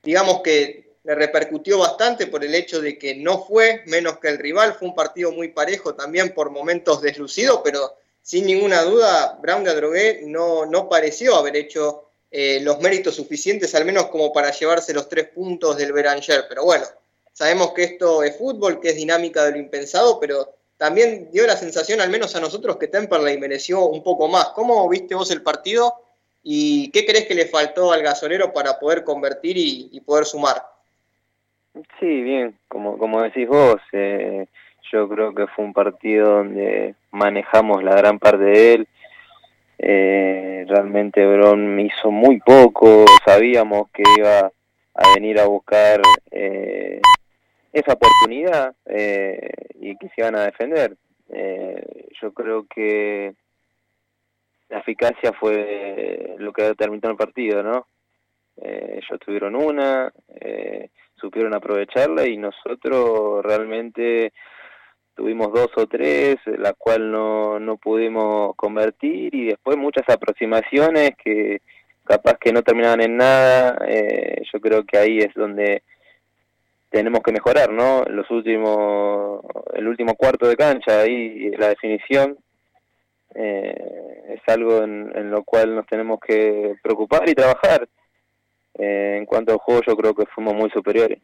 [0.03, 4.37] digamos que le repercutió bastante por el hecho de que no fue menos que el
[4.37, 4.75] rival.
[4.75, 9.71] Fue un partido muy parejo también por momentos deslucido, pero sin ninguna duda Brown de
[9.71, 14.93] Adrogué no, no pareció haber hecho eh, los méritos suficientes, al menos como para llevarse
[14.93, 16.45] los tres puntos del Beranger.
[16.47, 16.85] Pero bueno,
[17.33, 21.55] sabemos que esto es fútbol, que es dinámica de lo impensado, pero también dio la
[21.55, 24.49] sensación, al menos a nosotros, que Temperley mereció un poco más.
[24.55, 25.93] ¿Cómo viste vos el partido
[26.43, 30.63] y qué crees que le faltó al gasolero para poder convertir y, poder sumar?
[31.99, 34.47] Sí, bien, como, como decís vos, eh,
[34.91, 38.87] yo creo que fue un partido donde manejamos la gran parte de él.
[39.77, 44.51] Eh, realmente Bron hizo muy poco, sabíamos que iba
[45.01, 47.01] a venir a buscar eh,
[47.73, 50.95] esa oportunidad eh, y que se iban a defender.
[51.29, 53.33] Eh, yo creo que
[54.69, 57.87] la eficacia fue lo que terminó el partido, ¿no?
[58.57, 64.33] Eh, ellos tuvieron una, eh, supieron aprovecharla y nosotros realmente
[65.15, 71.61] tuvimos dos o tres, la cual no, no pudimos convertir y después muchas aproximaciones que
[72.11, 75.81] capaz que no terminaban en nada, eh, yo creo que ahí es donde
[76.89, 78.03] tenemos que mejorar, ¿no?
[78.03, 79.39] Los últimos,
[79.73, 82.37] el último cuarto de cancha, ahí la definición
[83.33, 87.87] eh, es algo en, lo cual nos tenemos que preocupar y trabajar.
[88.77, 91.19] Eh, en cuanto al juego, yo creo que fuimos muy superiores.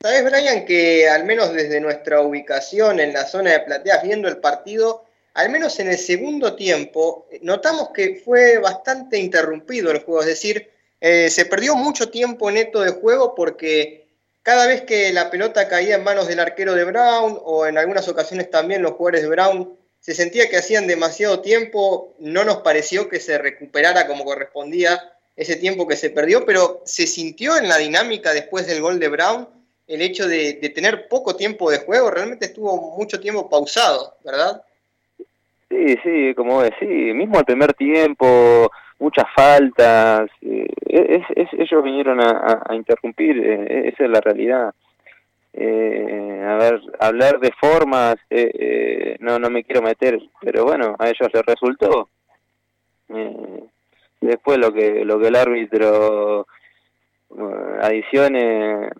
[0.00, 4.38] Sabes, Brian, que al menos desde nuestra ubicación en la zona de plateas, viendo el
[4.38, 10.26] partido, al menos en el segundo tiempo, notamos que fue bastante interrumpido el juego, es
[10.26, 14.08] decir, eh, se perdió mucho tiempo neto de juego porque
[14.42, 18.08] cada vez que la pelota caía en manos del arquero de Brown o en algunas
[18.08, 23.08] ocasiones también los jugadores de Brown se sentía que hacían demasiado tiempo, no nos pareció
[23.08, 27.78] que se recuperara como correspondía ese tiempo que se perdió, pero se sintió en la
[27.78, 29.48] dinámica después del gol de Brown
[29.86, 34.62] el hecho de, de tener poco tiempo de juego, realmente estuvo mucho tiempo pausado, ¿verdad?
[35.70, 42.20] Sí, sí, como decís, mismo el primer tiempo, muchas faltas, eh, es, es, ellos vinieron
[42.20, 44.74] a, interrumpir, eh, esa es la realidad.
[45.52, 51.08] Eh, a ver, hablar de formas, eh, no, no me quiero meter, pero bueno, a
[51.08, 52.08] ellos les resultó.
[54.20, 56.46] Después lo que, lo que el árbitro
[57.80, 58.90] adicione,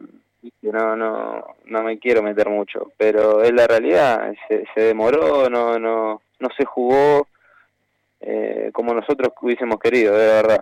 [0.62, 5.78] no, no, no me quiero meter mucho, pero es la realidad, se, se demoró, no,
[5.78, 7.28] no, no se jugó
[8.20, 10.60] eh, como nosotros hubiésemos querido, de verdad.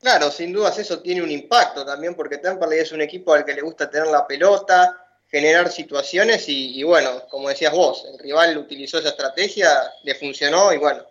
[0.00, 3.54] Claro, sin dudas eso tiene un impacto también porque Temperley es un equipo al que
[3.54, 4.96] le gusta tener la pelota,
[5.30, 9.68] generar situaciones y, bueno, como decías vos, el rival utilizó esa estrategia,
[10.02, 11.04] le funcionó y bueno,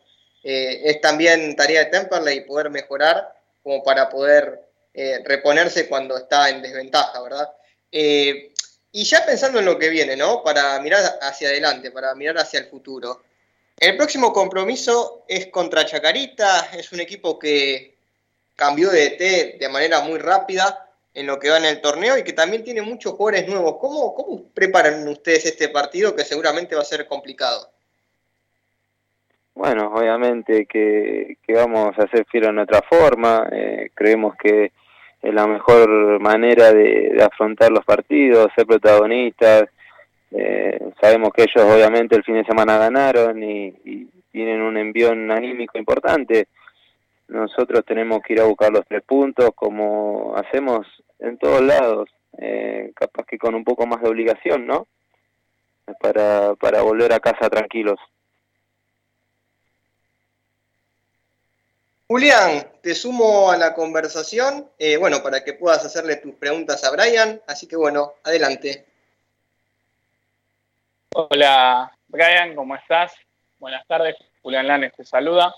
[0.44, 4.60] eh, es también tarea de Temperley poder mejorar como para poder
[4.94, 7.48] eh, reponerse cuando está en desventaja, ¿verdad?
[8.92, 10.44] Y ya pensando en lo que viene, ¿no?
[10.44, 13.22] Para mirar hacia adelante, para mirar hacia el futuro.
[13.78, 17.96] El próximo compromiso es contra Chacarita, es un equipo que
[18.56, 22.24] cambió de DT de manera muy rápida en lo que va en el torneo y
[22.24, 23.78] que también tiene muchos jugadores nuevos.
[23.80, 27.70] ¿Cómo, cómo preparan ustedes este partido que seguramente va a ser complicado?
[29.54, 34.72] Bueno, obviamente que, que vamos a hacer fiel a nuestra forma, eh, creemos que
[35.22, 39.66] es la mejor manera de, afrontar los partidos, ser protagonistas,
[40.32, 45.32] eh, sabemos que ellos obviamente el fin de semana ganaron y, y tienen un envión
[45.32, 46.48] anímico importante,
[47.30, 50.88] nosotros tenemos que ir a buscar los tres puntos como hacemos
[51.20, 54.88] en todos lados, eh, capaz que con un poco más de obligación, ¿no?
[56.00, 58.00] Para, para volver a casa tranquilos.
[62.12, 66.90] Julián, te sumo a la conversación, eh, bueno, para que puedas hacerle tus preguntas a
[66.90, 68.84] Brian, así que bueno, adelante.
[71.14, 73.14] Hola, Brian, ¿cómo estás?
[73.60, 75.54] Buenas tardes, Julián Lanes te saluda.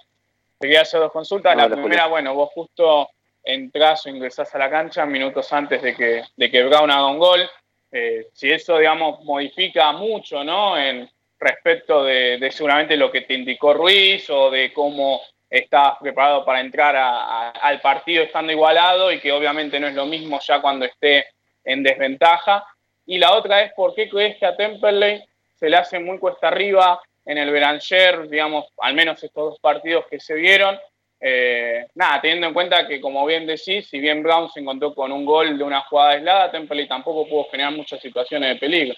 [0.59, 1.53] Te quería hacer dos consultas.
[1.53, 2.09] Hola, la primera, Julián.
[2.09, 3.07] bueno, vos justo
[3.45, 7.17] entrás o ingresás a la cancha minutos antes de que, de que Brown haga un
[7.19, 7.49] gol.
[7.93, 10.77] Eh, si eso, digamos, modifica mucho, ¿no?
[10.77, 11.09] En
[11.39, 15.21] respecto de, de seguramente lo que te indicó Ruiz o de cómo
[15.51, 20.39] estás preparado para entrar al partido estando igualado y que obviamente no es lo mismo
[20.39, 21.25] ya cuando esté
[21.65, 22.65] en desventaja.
[23.05, 25.21] Y la otra es por qué crees que a Temperley
[25.55, 30.05] se le hace muy cuesta arriba en el Beranger, digamos, al menos estos dos partidos
[30.09, 30.79] que se vieron.
[31.19, 35.11] Eh, nada, teniendo en cuenta que, como bien decís, si bien Brown se encontró con
[35.11, 38.95] un gol de una jugada aislada, Temperley tampoco pudo generar muchas situaciones de peligro.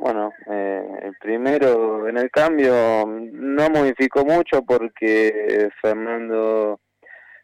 [0.00, 6.80] Bueno, eh, el primero en el cambio no modificó mucho porque Fernando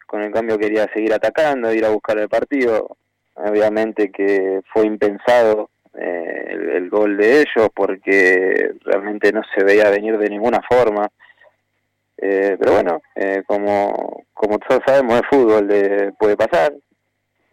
[0.07, 2.97] con el cambio quería seguir atacando, ir a buscar el partido.
[3.35, 6.47] Obviamente que fue impensado eh,
[6.77, 11.07] el, gol de ellos porque realmente no se veía venir de ninguna forma.
[12.17, 16.73] Eh, pero bueno, eh, como, como todos sabemos, el fútbol eh, puede pasar.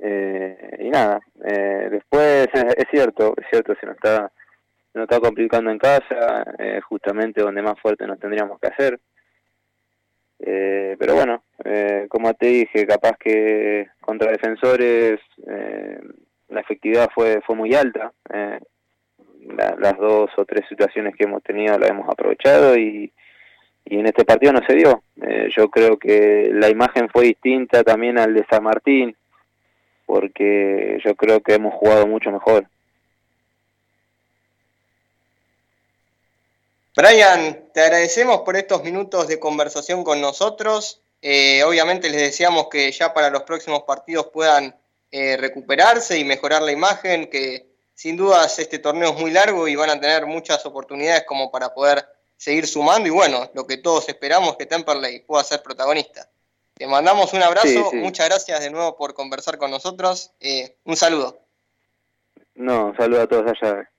[0.05, 4.29] Eh, y nada, eh, después es, cierto, es cierto, se nos está,
[4.93, 8.99] nos está complicando en casa, eh, justamente donde más fuerte nos tendríamos que hacer.
[10.39, 15.99] Eh, pero bueno, eh, como te dije, capaz que contra defensores eh,
[16.49, 18.11] la efectividad fue, fue muy alta.
[18.33, 18.59] eh,
[19.57, 23.11] la- las dos o tres situaciones que hemos tenido las hemos aprovechado y,
[23.85, 25.03] en este partido no se dio.
[25.21, 29.13] Eh, yo creo que la imagen fue distinta también al de San Martín,
[30.05, 32.65] porque yo creo que hemos jugado mucho mejor.
[36.95, 41.01] Brian, te agradecemos por estos minutos de conversación con nosotros.
[41.21, 44.75] Eh, obviamente les deseamos que ya para los próximos partidos puedan
[45.11, 49.75] eh, recuperarse y mejorar la imagen, que sin dudas este torneo es muy largo y
[49.75, 52.05] van a tener muchas oportunidades como para poder
[52.37, 56.29] seguir sumando y bueno, lo que todos esperamos que Temperley pueda ser protagonista.
[56.73, 57.95] Te mandamos un abrazo, Sí, sí.
[57.97, 60.31] muchas gracias de nuevo por conversar con nosotros.
[60.39, 61.39] Eh, un saludo.
[62.55, 63.89] No, un saludo a todos allá.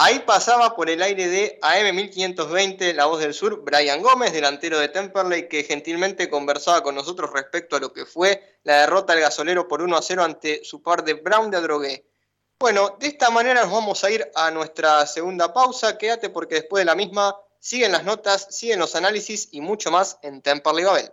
[0.00, 4.86] Ahí pasaba por el aire de AM1520, La Voz del Sur, Brian Gómez, delantero de
[4.86, 9.66] Temperley, que gentilmente conversaba con nosotros respecto a lo que fue la derrota del gasolero
[9.66, 12.06] por 1 a 0 ante su par de Brown de Adrogué.
[12.60, 15.98] Bueno, de esta manera nos vamos a ir a nuestra segunda pausa.
[15.98, 20.16] Quédate porque después de la misma siguen las notas, siguen los análisis y mucho más
[20.22, 21.12] en Temperley Babel.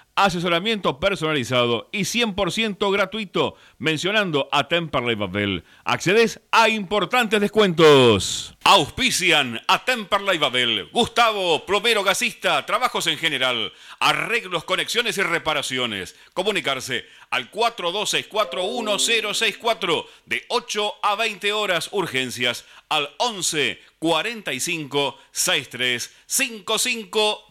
[0.15, 5.63] asesoramiento personalizado y 100% gratuito mencionando a Temperley Babel.
[5.83, 8.55] Accedes a importantes descuentos.
[8.63, 10.89] Auspician a Temperley Babel.
[10.91, 16.15] Gustavo, plomero gasista, trabajos en general, arreglos, conexiones y reparaciones.
[16.33, 27.50] Comunicarse al 42641064 de 8 a 20 horas urgencias al 11 45 63 55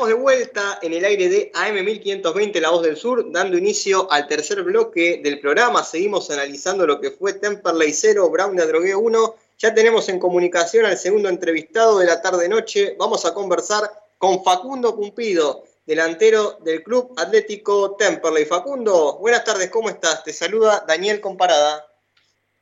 [0.00, 4.26] Estamos de vuelta en el aire de AM1520, La Voz del Sur, dando inicio al
[4.26, 5.84] tercer bloque del programa.
[5.84, 9.34] Seguimos analizando lo que fue Temperley 0, Brown de Drogué 1.
[9.58, 12.96] Ya tenemos en comunicación al segundo entrevistado de la tarde-noche.
[12.98, 18.46] Vamos a conversar con Facundo Cumpido, delantero del Club Atlético Temperley.
[18.46, 20.24] Facundo, buenas tardes, ¿cómo estás?
[20.24, 21.86] Te saluda Daniel Comparada.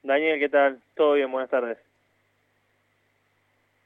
[0.03, 0.83] Daniel, ¿qué tal?
[0.97, 1.79] Todo bien, buenas tardes.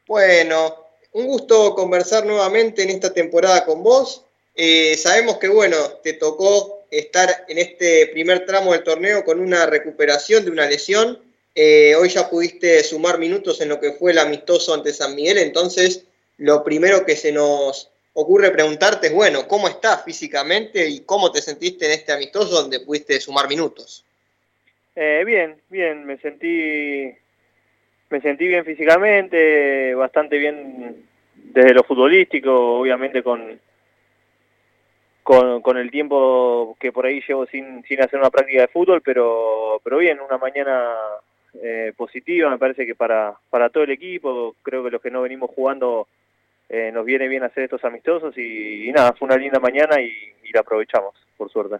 [0.07, 0.82] Bueno,
[1.13, 4.25] un gusto conversar nuevamente en esta temporada con vos.
[4.55, 9.67] Eh, sabemos que, bueno, te tocó estar en este primer tramo del torneo con una
[9.67, 11.19] recuperación de una lesión.
[11.55, 15.39] Eh, hoy ya pudiste sumar minutos en lo que fue el amistoso ante San Miguel,
[15.39, 16.05] entonces
[16.39, 21.43] lo primero que se nos ocurre preguntarte es, bueno, ¿cómo estás físicamente y cómo te
[21.43, 24.05] sentiste en este amistoso donde pudiste sumar minutos?
[24.97, 27.15] Eh, bien, bien, me sentí
[28.13, 30.97] me sentí bien físicamente, bastante bien
[31.35, 33.59] desde lo futbolístico, obviamente con,
[35.23, 39.01] con, con el tiempo que por ahí llevo sin, sin hacer una práctica de fútbol,
[39.01, 40.91] pero, pero bien, una mañana
[41.63, 45.23] eh, positiva, me parece que para, para todo el equipo, creo que los que no
[45.23, 46.07] venimos jugando
[46.69, 50.13] eh, nos viene bien hacer estos amistosos y, nada, fue una linda mañana y
[50.53, 51.77] la aprovechamos, por suerte.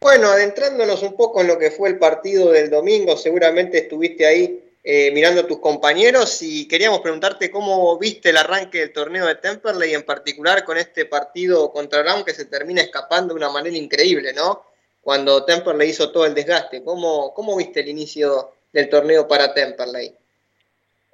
[0.00, 4.64] Bueno, adentrándonos un poco en lo que fue el partido del domingo, seguramente estuviste ahí
[4.84, 9.34] eh, mirando a tus compañeros y queríamos preguntarte cómo viste el arranque del torneo de
[9.34, 13.76] Temperley, en particular con este partido contra Brown que se termina escapando de una manera
[13.76, 14.64] increíble, ¿no?
[15.02, 16.82] Cuando Temperley hizo todo el desgaste.
[16.82, 20.14] ¿Cómo, cómo viste el inicio del torneo para Temperley?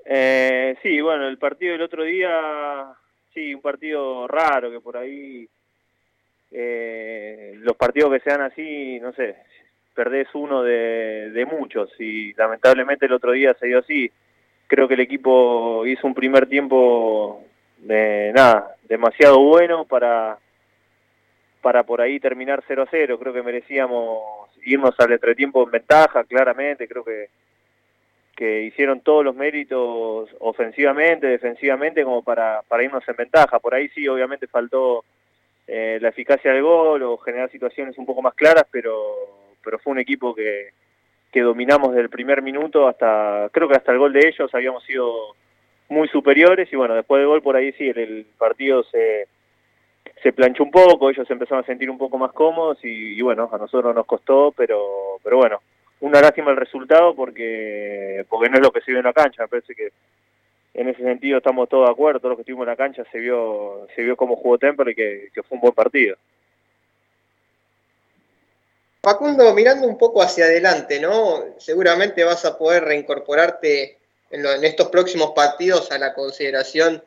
[0.05, 2.95] Eh, sí, bueno, el partido del otro día,
[3.33, 5.49] sí, un partido raro que por ahí
[6.57, 9.35] eh, los partidos que sean así, no sé,
[9.93, 14.11] perdés uno de, muchos y lamentablemente el otro día se dio así.
[14.69, 17.43] Creo que el equipo hizo un primer tiempo
[17.79, 20.39] de nada, demasiado bueno para
[21.61, 23.19] para por ahí terminar 0 a 0.
[23.19, 26.87] Creo que merecíamos irnos al entretiempo en ventaja, claramente.
[26.87, 27.31] Creo que,
[28.37, 33.59] que hicieron todos los méritos ofensivamente, defensivamente, como para, para irnos en ventaja.
[33.61, 35.05] Por ahí sí, obviamente faltó
[35.67, 39.15] eh, la eficacia del gol o generar situaciones un poco más claras, pero,
[39.63, 40.71] pero fue un equipo que,
[41.33, 44.85] que dominamos desde el primer minuto hasta, creo que hasta el gol de ellos habíamos
[44.85, 45.35] sido
[45.89, 49.27] muy superiores y bueno, después del gol por ahí sí, el, partido se,
[50.23, 53.49] se planchó un poco, ellos empezaron a sentir un poco más cómodos y, y bueno,
[53.53, 55.61] a nosotros nos costó, pero, pero bueno,
[56.01, 59.43] una lástima el resultado porque, porque no es lo que se vio en la cancha,
[59.43, 59.89] me parece que
[60.75, 63.19] en ese sentido estamos todos de acuerdo, todos los que estuvimos en la cancha se
[63.19, 66.17] vio, se vio cómo jugó Temple y que, fue un buen partido.
[69.01, 71.45] Facundo, mirando un poco hacia adelante, ¿no?
[71.59, 73.99] Seguramente vas a poder reincorporarte
[74.31, 77.05] en estos próximos partidos a la consideración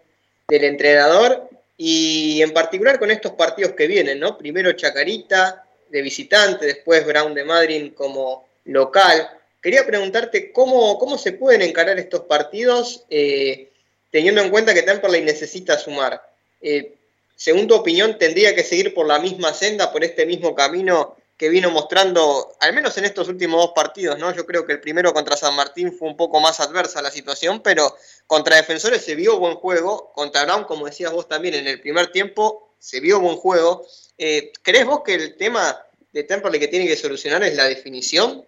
[0.47, 4.37] del entrenador y en particular con estos partidos que vienen, ¿no?
[4.37, 9.29] Primero Chacarita de visitante, después Brown de Madrid como local.
[9.67, 13.69] Quería preguntarte cómo, cómo se pueden encarar estos partidos eh,
[14.09, 16.25] teniendo en cuenta que Temperley necesita sumar.
[16.61, 16.93] Eh,
[17.35, 21.49] según tu opinión, ¿tendría que seguir por la misma senda, por este mismo camino que
[21.49, 24.33] vino mostrando, al menos en estos últimos dos partidos, ¿no?
[24.33, 27.61] Yo creo que el primero contra San Martín fue un poco más adversa la situación,
[27.61, 27.93] pero
[28.25, 32.13] contra Defensores se vio buen juego, contra Brown, como decías vos también, en el primer
[32.13, 33.85] tiempo se vio buen juego.
[34.17, 35.77] Eh, ¿Crees vos que el tema
[36.13, 38.45] de Temperley que tiene que solucionar es la definición?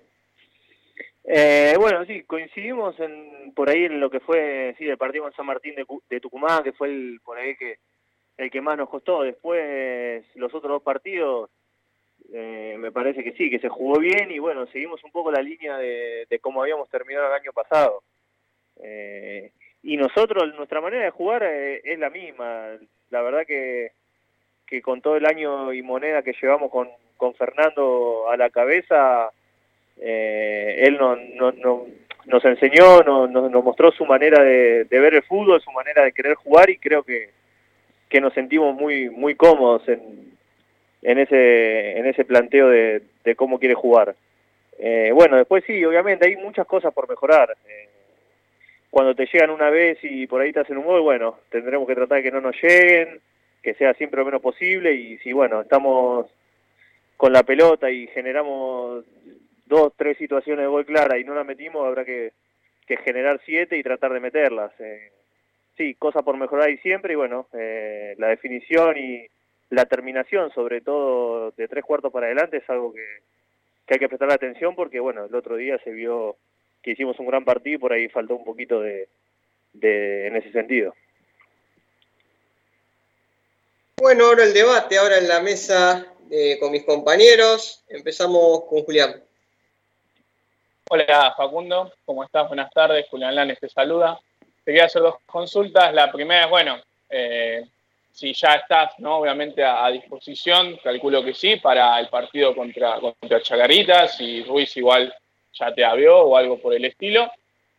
[1.31, 5.33] Eh, bueno, sí, coincidimos en, por ahí en lo que fue sí, el partido con
[5.33, 7.77] San Martín de, de Tucumán, que fue el, por ahí que
[8.35, 9.21] el que más nos costó.
[9.21, 11.51] Después, los otros dos partidos,
[12.33, 15.43] eh, me parece que sí, que se jugó bien y bueno, seguimos un poco la
[15.43, 18.01] línea de, de cómo habíamos terminado el año pasado.
[18.81, 19.51] Eh,
[19.83, 22.69] y nosotros, nuestra manera de jugar eh, es la misma.
[23.11, 23.91] La verdad que,
[24.65, 29.29] que con todo el año y moneda que llevamos con, con Fernando a la cabeza,
[30.01, 31.85] eh, él no, no- no-
[32.25, 36.03] nos enseñó, no- no- nos mostró su manera de, de ver el fútbol, su manera
[36.03, 37.29] de querer jugar y creo que,
[38.07, 40.33] que nos sentimos muy muy cómodos en,
[41.01, 44.15] en ese en ese planteo de, de cómo quiere jugar.
[44.77, 47.55] Eh, bueno, después sí, obviamente hay muchas cosas por mejorar.
[47.67, 47.89] Eh,
[48.89, 51.95] cuando te llegan una vez y por ahí te hacen un gol, bueno, tendremos que
[51.95, 53.19] tratar de que no nos lleguen,
[53.61, 56.27] que sea siempre lo menos posible y si bueno, estamos
[57.17, 59.03] con la pelota y generamos
[59.69, 62.33] dos, tres situaciones de gol clara y no la metimos, habrá que,
[62.85, 64.73] que generar siete y tratar de meterlas.
[64.79, 65.11] Eh,
[65.77, 69.27] sí, cosas por mejorar y siempre, y bueno, eh, la definición y
[69.69, 73.05] la terminación, sobre todo de tres cuartos para adelante, es algo que,
[73.85, 76.35] que hay que prestar atención porque, bueno, el otro día se vio
[76.81, 79.07] que hicimos un gran partido y por ahí faltó un poquito de,
[79.73, 80.95] de en ese sentido.
[83.97, 87.83] Bueno, ahora el debate, ahora en la mesa eh, con mis compañeros.
[87.89, 89.28] Empezamos con Julián.
[90.91, 92.47] Hola Facundo, ¿cómo estás?
[92.47, 94.19] Buenas tardes, Julián Lanes te saluda.
[94.39, 95.93] Te quería hacer dos consultas.
[95.93, 96.81] La primera es, bueno,
[97.11, 97.63] eh,
[98.11, 99.17] si ya estás, ¿no?
[99.17, 104.75] Obviamente a, a disposición, calculo que sí, para el partido contra, contra Chacarita, si Ruiz
[104.77, 105.13] igual
[105.53, 107.31] ya te avió o algo por el estilo.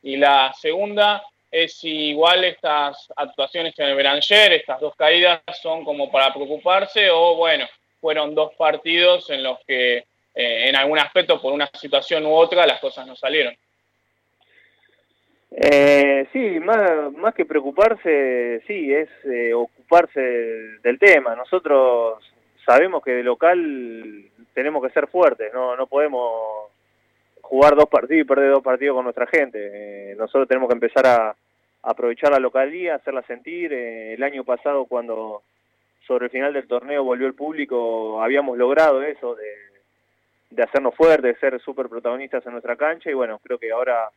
[0.04, 5.84] Y la segunda es si igual estas actuaciones en el Beranger, estas dos caídas, son
[5.84, 7.66] como para preocuparse o, bueno,
[8.00, 10.04] fueron dos partidos en los que
[10.34, 13.54] eh, en algún aspecto, por una situación u otra, las cosas no salieron.
[15.50, 21.34] Eh, sí, más, más que preocuparse, sí, es eh, ocuparse del tema.
[21.34, 22.22] Nosotros
[22.64, 26.70] sabemos que de local tenemos que ser fuertes, no, no podemos
[27.50, 29.58] jugar dos partidos y perder dos partidos con nuestra gente.
[30.12, 31.36] Eh, nosotros tenemos que empezar a,
[31.82, 33.72] aprovechar la localía, hacerla sentir.
[33.72, 35.42] Eh, el año pasado, cuando
[36.06, 39.44] sobre el final del torneo volvió el público, habíamos logrado eso de,
[40.50, 44.10] de hacernos fuertes, de ser súper protagonistas en nuestra cancha y bueno, creo que ahora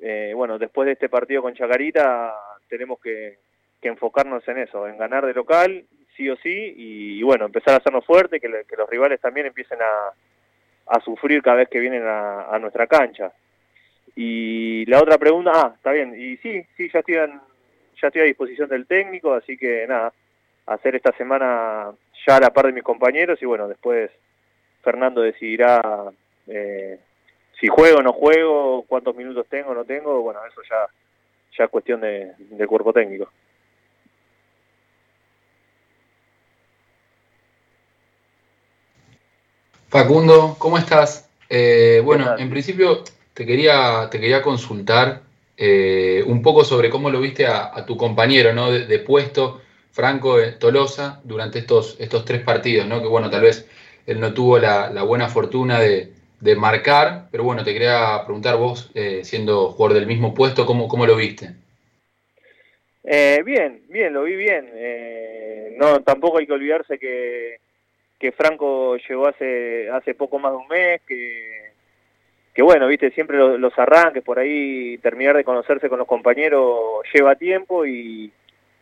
[0.00, 2.34] eh, bueno, después de este partido con Chacarita
[2.68, 3.38] tenemos que,
[3.80, 5.84] que enfocarnos en eso, en ganar de local,
[6.16, 10.96] sí o sí, y, bueno, empezar a hacernos fuertes, que, los rivales también empiecen a,
[10.96, 13.32] a sufrir cada vez que vienen a, nuestra cancha.
[14.16, 18.24] Y la otra pregunta, ah, está bien, y sí, sí, ya estoy, ya estoy a
[18.24, 20.12] disposición del técnico, así que nada,
[20.66, 21.90] hacer esta semana
[22.26, 24.10] ya a la par de mis compañeros y bueno, después
[24.84, 26.12] Fernando decidirá
[26.46, 26.98] eh,
[27.58, 30.86] si juego o no juego, cuántos minutos tengo o no tengo, bueno, eso ya,
[31.56, 33.28] ya es cuestión de, del cuerpo técnico.
[39.88, 41.30] Facundo, ¿cómo estás?
[41.48, 45.22] Eh, bueno, en principio te quería, te quería consultar
[45.56, 48.72] eh, un poco sobre cómo lo viste a, a tu compañero ¿no?
[48.72, 49.60] de, de puesto,
[49.92, 53.00] Franco eh, Tolosa, durante estos, estos tres partidos, ¿no?
[53.00, 53.68] que bueno, tal vez
[54.06, 58.56] él no tuvo la, la buena fortuna de, de marcar, pero bueno, te quería preguntar
[58.56, 61.50] vos, eh, siendo jugador del mismo puesto, ¿cómo, lo viste?
[63.02, 64.70] Eh, bien, bien, lo vi bien.
[64.74, 67.58] Eh, no, tampoco hay que olvidarse que,
[68.18, 71.72] que Franco llegó hace hace poco más de un mes, que,
[72.54, 77.02] que bueno, viste, siempre lo- los arranques por ahí, terminar de conocerse con los compañeros
[77.12, 78.32] lleva tiempo y,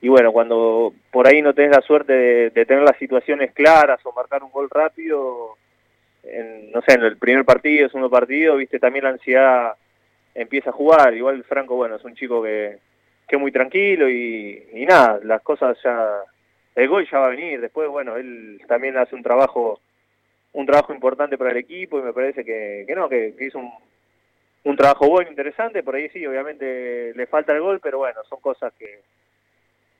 [0.03, 4.05] y bueno, cuando por ahí no tenés la suerte de, de tener las situaciones claras
[4.05, 5.57] o marcar un gol rápido,
[6.25, 9.75] en, no sé, en el primer partido, segundo partido, viste, también la ansiedad
[10.35, 11.15] empieza a jugar.
[11.15, 12.79] Igual Franco, bueno, es un chico que,
[13.29, 16.23] que muy tranquilo y, y nada, las cosas ya,
[16.75, 17.61] el gol ya va a venir.
[17.61, 19.79] Después, bueno, él también hace un trabajo,
[20.53, 23.61] un trabajo importante para el equipo y me parece que, que no, que, que hizo
[23.61, 23.71] un,
[24.65, 25.85] un trabajo bueno, interesante.
[25.85, 29.01] Por ahí sí, obviamente le falta el gol, pero bueno, son cosas que,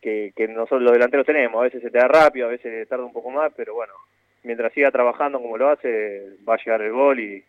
[0.03, 1.61] que, nosotros los delanteros tenemos.
[1.61, 3.95] A veces se te da rápido, a veces tarda un poco más, pero bueno,
[4.43, 7.45] mientras siga trabajando como lo hace, va a llegar el gol y,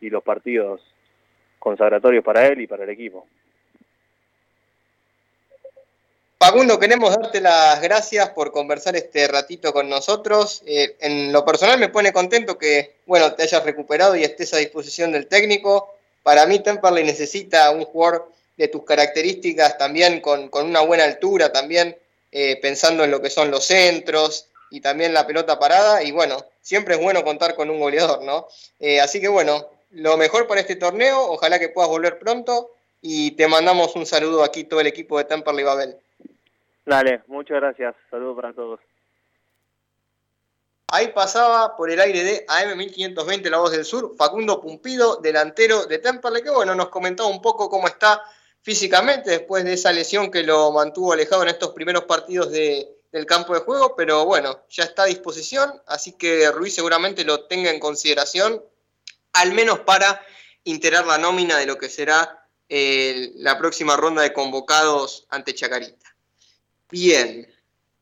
[0.00, 0.82] y los partidos
[1.58, 3.26] consagratorios para él y para el equipo.
[6.38, 10.62] Facundo, queremos darte las gracias por conversar este ratito con nosotros.
[10.66, 14.58] Eh, en lo personal me pone contento que, bueno, te hayas recuperado y estés a
[14.58, 15.94] disposición del técnico.
[16.22, 21.52] Para mí Temperley necesita un jugador de tus características también con, con una buena altura
[21.52, 21.96] también,
[22.30, 26.02] eh, pensando en lo que son los centros y también la pelota parada.
[26.02, 28.48] Y bueno, siempre es bueno contar con un goleador, ¿no?
[28.78, 33.32] Eh, así que bueno, lo mejor para este torneo, ojalá que puedas volver pronto y
[33.32, 35.96] te mandamos un saludo aquí todo el equipo de Temperley Babel.
[36.86, 37.94] Dale, muchas gracias.
[38.10, 38.80] Saludos para todos.
[40.88, 45.98] Ahí pasaba por el aire de AM1520 La Voz del Sur, Facundo Pumpido, delantero de
[45.98, 48.22] Temperley, que bueno, nos comentaba un poco cómo está
[48.64, 53.26] físicamente después de esa lesión que lo mantuvo alejado en estos primeros partidos de, del
[53.26, 57.70] campo de juego, pero bueno, ya está a disposición, así que Ruiz seguramente lo tenga
[57.70, 58.64] en consideración,
[59.34, 60.24] al menos para
[60.64, 66.16] integrar la nómina de lo que será eh, la próxima ronda de convocados ante Chacarita.
[66.90, 67.46] Bien,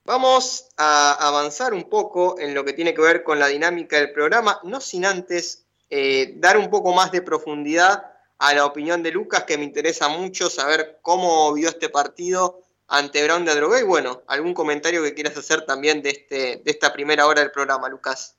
[0.04, 4.12] vamos a avanzar un poco en lo que tiene que ver con la dinámica del
[4.12, 8.11] programa, no sin antes eh, dar un poco más de profundidad
[8.42, 13.22] a la opinión de Lucas, que me interesa mucho saber cómo vio este partido ante
[13.22, 13.82] Brown de Adrogué.
[13.82, 17.52] Y bueno, algún comentario que quieras hacer también de, este, de esta primera hora del
[17.52, 18.36] programa, Lucas.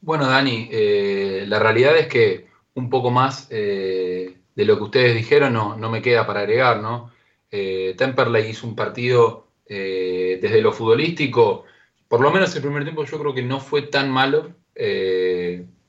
[0.00, 5.14] Bueno, Dani, eh, la realidad es que un poco más eh, de lo que ustedes
[5.14, 7.12] dijeron no, no me queda para agregar, ¿no?
[7.50, 11.66] Eh, Temperley hizo un partido desde lo futbolístico,
[12.08, 14.54] por lo menos el primer tiempo yo creo que no fue tan malo.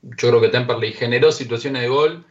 [0.02, 2.24] Yo creo que Temperley generó situaciones de gol.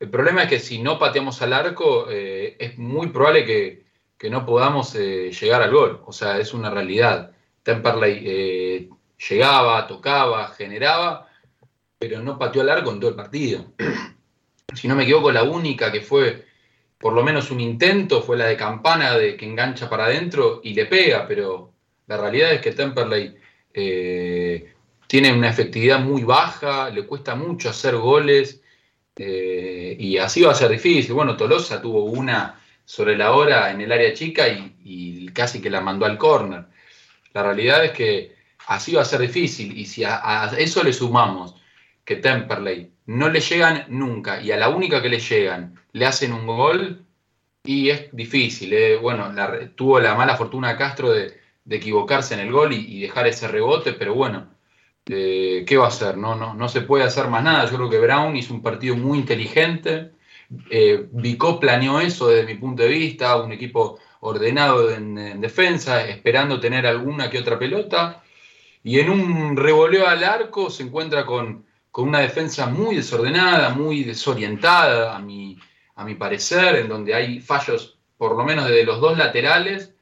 [0.00, 3.84] El problema es que si no pateamos al arco, eh, es muy probable que,
[4.16, 6.02] que no podamos eh, llegar al gol.
[6.06, 7.32] O sea, es una realidad.
[7.62, 8.88] Temperley eh,
[9.28, 11.28] llegaba, tocaba, generaba,
[11.98, 13.72] pero no pateó al arco en todo el partido.
[14.74, 16.46] si no me equivoco, la única que fue
[16.98, 20.74] por lo menos un intento fue la de Campana, de que engancha para adentro y
[20.74, 21.72] le pega, pero
[22.08, 23.36] la realidad es que Temperley
[25.08, 28.62] tiene una efectividad muy baja, le cuesta mucho hacer goles
[29.16, 31.14] eh, y así va a ser difícil.
[31.14, 35.80] Bueno, Tolosa tuvo una sobre la hora en el área chica y, casi que la
[35.80, 36.66] mandó al córner.
[37.34, 38.36] La realidad es que
[38.68, 41.54] así va a ser difícil y si a, eso le sumamos
[42.04, 46.32] que Temperley no le llegan nunca y a la única que le llegan le hacen
[46.32, 47.04] un gol
[47.64, 48.72] y es difícil.
[48.74, 48.96] eh.
[48.96, 51.38] Bueno, la- tuvo la mala fortuna Castro de,
[51.70, 54.57] equivocarse en el gol y dejar ese rebote, pero bueno,
[55.08, 56.16] eh, ¿qué va a hacer?
[56.18, 57.64] No, no, no se puede hacer más nada.
[57.64, 60.12] Yo creo que Brown hizo un partido muy inteligente.
[60.70, 66.06] Eh, Vicó planeó eso desde mi punto de vista, un equipo ordenado en, en defensa,
[66.06, 68.22] esperando tener alguna que otra pelota.
[68.84, 74.04] Y en un revoleo al arco se encuentra con, con una defensa muy desordenada, muy
[74.04, 75.58] desorientada, a mi,
[75.96, 79.94] a mi parecer, en donde hay fallos por lo menos de los dos laterales.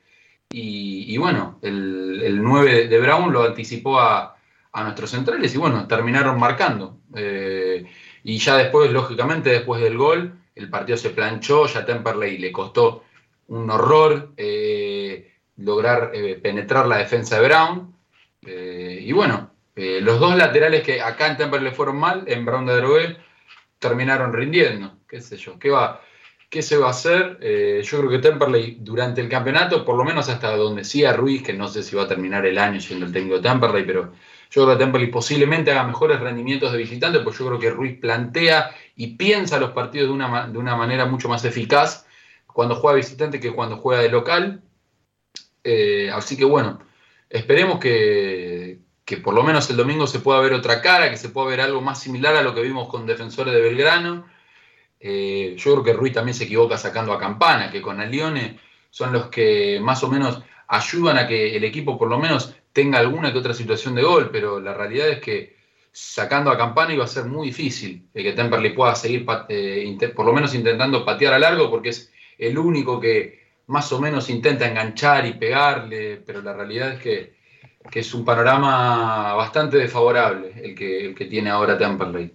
[0.50, 4.36] Y, y bueno, el, el 9 de Brown lo anticipó a,
[4.76, 6.98] a nuestros centrales y bueno, terminaron marcando.
[7.14, 7.86] Eh,
[8.24, 13.04] y ya después, lógicamente, después del gol, el partido se planchó, ya Temperley le costó
[13.48, 17.94] un horror eh, lograr eh, penetrar la defensa de Brown.
[18.42, 23.16] Y bueno, los dos laterales que acá en Temperley fueron mal, en Brown de Adrogué,
[23.80, 24.98] terminaron rindiendo.
[25.08, 25.58] ¿Qué sé yo?
[25.58, 26.00] ¿Qué, va,
[26.48, 27.40] qué se va a hacer?
[27.82, 31.54] Yo creo que Temperley durante el campeonato, por lo menos hasta donde decía Ruiz, que
[31.54, 34.12] no sé si va a terminar el año siendo el técnico de Temperley, pero
[34.51, 37.99] yo creo que Temperley posiblemente haga mejores rendimientos de visitante, pues yo creo que Ruiz
[38.01, 42.07] plantea y piensa los partidos de una, de una manera mucho más eficaz
[42.47, 44.62] cuando juega visitante que cuando juega de local.
[45.62, 46.78] Eh, así que bueno,
[47.28, 51.28] esperemos que, que por lo menos el domingo se pueda ver otra cara, que se
[51.28, 54.26] pueda ver algo más similar a lo que vimos con Defensores de Belgrano.
[54.99, 58.59] Eh, yo creo que Ruiz también se equivoca sacando a Campana, que con Alione
[58.90, 62.98] son los que más o menos ayudan a que el equipo por lo menos tenga
[62.98, 65.56] alguna que otra situación de gol, pero la realidad es que
[65.90, 70.34] sacando a Campana iba a ser muy difícil que Temperley pueda seguir eh, por lo
[70.34, 75.24] menos intentando patear a largo, porque es el único que más o menos intenta enganchar
[75.24, 77.36] y pegarle, pero la realidad es que,
[77.94, 82.30] es un panorama bastante desfavorable el que, tiene ahora Temperley.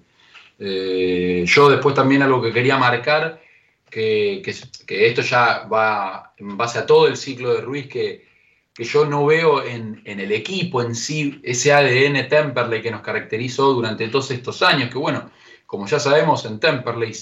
[0.57, 3.43] Eh, yo después también algo que quería marcar,
[3.91, 4.55] que, que,
[4.87, 8.30] que esto ya va en base a todo el ciclo de Ruiz, que,
[8.73, 13.01] que yo no veo en, en el equipo en sí ese ADN Temperley que nos
[13.01, 15.29] caracterizó durante todos estos años, que bueno,
[15.65, 17.13] como ya sabemos en Temperley,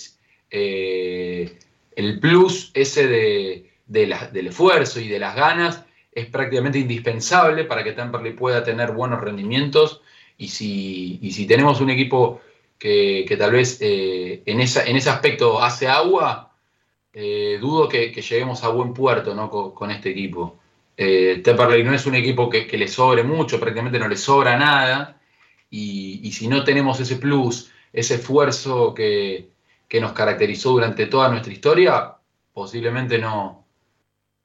[0.51, 1.57] eh,
[1.95, 7.65] el plus ese de, de la- del esfuerzo y de las ganas es prácticamente indispensable
[7.65, 10.01] para que Temperley pueda tener buenos rendimientos
[10.37, 12.41] y si, y si tenemos un equipo
[12.77, 16.55] que, que tal vez eh, en, esa, en ese aspecto hace agua,
[17.13, 19.49] eh, dudo que, lleguemos a buen puerto ¿no?
[19.49, 20.59] con este equipo.
[21.01, 21.41] Eh,
[21.85, 25.17] no es un equipo que, le sobre mucho, prácticamente no le sobra nada.
[25.69, 29.49] Y, si no tenemos ese plus, ese esfuerzo que,
[30.01, 32.15] nos caracterizó durante toda nuestra historia,
[32.53, 33.65] posiblemente no,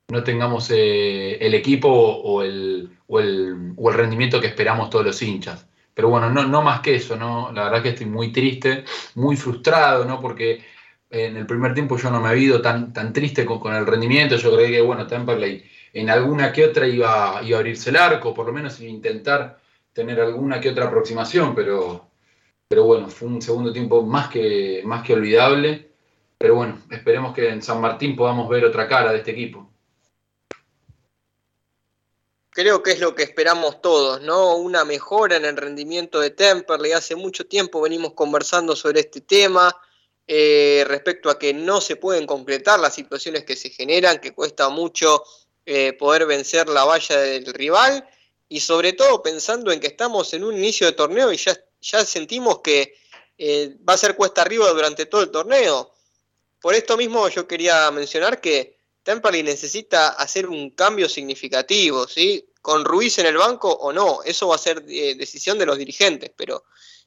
[0.09, 5.05] no tengamos eh, el equipo o el, o, el, o el rendimiento que esperamos todos
[5.05, 5.67] los hinchas.
[5.93, 7.51] Pero bueno, no, no más que eso, ¿no?
[7.53, 8.85] La verdad que estoy muy triste,
[9.17, 10.21] muy frustrado, ¿no?
[10.21, 10.65] Porque
[11.11, 13.87] en el primer tiempo yo no me había ido tan, tan triste con, con el
[13.87, 14.37] rendimiento.
[14.37, 18.35] Yo creí que, bueno, Temperley en alguna que otra iba, iba a abrirse el arco,
[18.35, 19.61] por lo menos intentar
[19.93, 22.11] tener alguna que otra aproximación, pero,
[22.67, 25.93] pero bueno, fue un segundo tiempo más que, más que olvidable.
[26.37, 29.71] Pero bueno, esperemos que en San Martín podamos ver otra cara de este equipo.
[32.51, 34.57] Creo que es lo que esperamos todos, ¿no?
[34.57, 36.91] Una mejora en el rendimiento de Temperley.
[36.91, 39.75] Hace mucho tiempo venimos conversando sobre este tema,
[40.27, 44.69] eh, respecto a que no se pueden concretar las situaciones que se generan, que cuesta
[44.69, 45.23] mucho
[45.67, 48.09] eh, poder vencer la valla del rival,
[48.49, 52.05] y sobre todo pensando en que estamos en un inicio de torneo y ya, ya
[52.05, 52.95] sentimos que
[53.39, 55.93] eh, va a ser cuesta arriba durante todo el torneo.
[56.61, 62.49] Por esto mismo yo quería mencionar que Temperley necesita hacer un cambio significativo, ¿sí?
[62.63, 65.77] Con Ruiz en el banco o no, eso va a ser eh, decisión de los
[65.77, 66.65] dirigentes, pero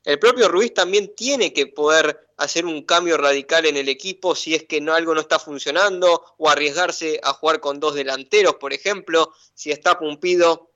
[0.07, 4.55] el propio Ruiz también tiene que poder hacer un cambio radical en el equipo si
[4.55, 8.71] es que no, algo no está funcionando o arriesgarse a jugar con dos delanteros, por
[8.71, 10.71] ejemplo, si está Pumpido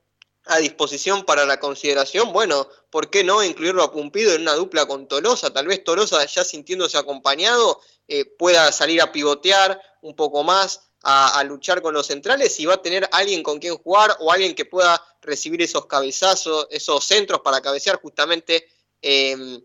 [0.47, 4.86] a disposición para la consideración, bueno, ¿por qué no incluirlo a Pumpido en una dupla
[4.86, 5.53] con Tolosa?
[5.53, 7.79] Tal vez Tolosa ya sintiéndose acompañado
[8.09, 12.65] eh, pueda salir a pivotear un poco más, a, a, luchar con los centrales y
[12.65, 17.05] va a tener alguien con quien jugar o alguien que pueda recibir esos cabezazos, esos
[17.05, 18.67] centros para cabecear justamente
[19.02, 19.60] eh,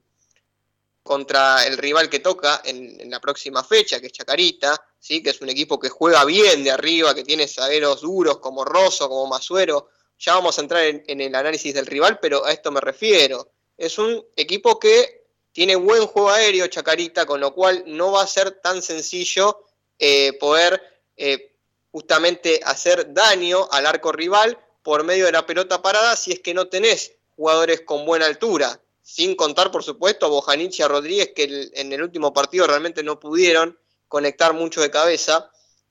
[1.03, 5.22] contra el rival que toca en, la próxima fecha, que es Chacarita, ¿sí?
[5.22, 9.09] que es un equipo que juega bien de arriba, que tiene zagueros duros como Rosso,
[9.09, 9.89] como Masuero.
[10.18, 13.53] Ya vamos a entrar en, en el análisis del rival, pero a esto me refiero.
[13.76, 18.26] Es un equipo que tiene buen juego aéreo, Chacarita, con lo cual no va a
[18.26, 19.64] ser tan sencillo
[19.99, 20.82] eh, poder
[21.16, 21.55] eh,
[21.91, 26.53] justamente hacer daño al arco rival por medio de la pelota parada si es que
[26.53, 31.30] no tenés jugadores con buena altura sin contar, por supuesto, a Bojanic y a Rodríguez,
[31.32, 33.78] que en el último partido realmente no pudieron
[34.09, 35.48] conectar mucho de cabeza,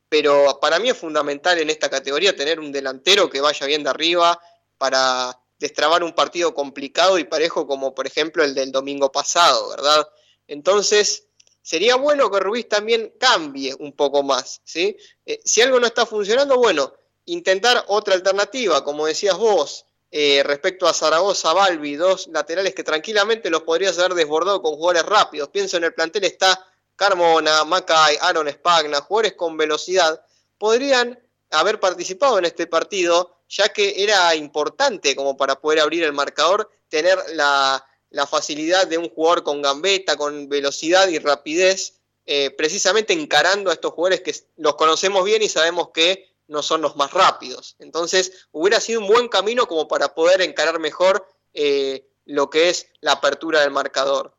[0.09, 3.89] pero para mí es fundamental en esta categoría tener un delantero que vaya bien de
[3.89, 4.37] arriba
[4.77, 10.05] para destrabar un partido complicado y parejo como por ejemplo el del domingo pasado, ¿verdad?
[10.49, 11.27] Entonces,
[11.61, 14.97] sería bueno que Ruiz también cambie un poco más, ¿sí?
[15.25, 16.93] Eh, si algo no está funcionando, bueno,
[17.27, 19.85] intentar otra alternativa, como decías vos,
[20.17, 25.05] eh, respecto a Zaragoza, Balbi, dos laterales que tranquilamente los podrías haber desbordado con jugadores
[25.05, 25.49] rápidos.
[25.49, 30.23] Pienso en el plantel está Carmona, Macay, Aaron Spagna, jugadores con velocidad,
[30.57, 31.19] podrían
[31.51, 36.71] haber participado en este partido, ya que era importante como para poder abrir el marcador,
[36.87, 37.85] tener la,
[38.31, 41.95] facilidad de un jugador con gambeta, con velocidad y rapidez,
[42.25, 46.81] eh, precisamente encarando a estos jugadores que los conocemos bien y sabemos que no son
[46.81, 47.75] los más rápidos.
[47.79, 52.87] Entonces, hubiera sido un buen camino como para poder encarar mejor eh, lo que es
[53.01, 54.35] la apertura del marcador.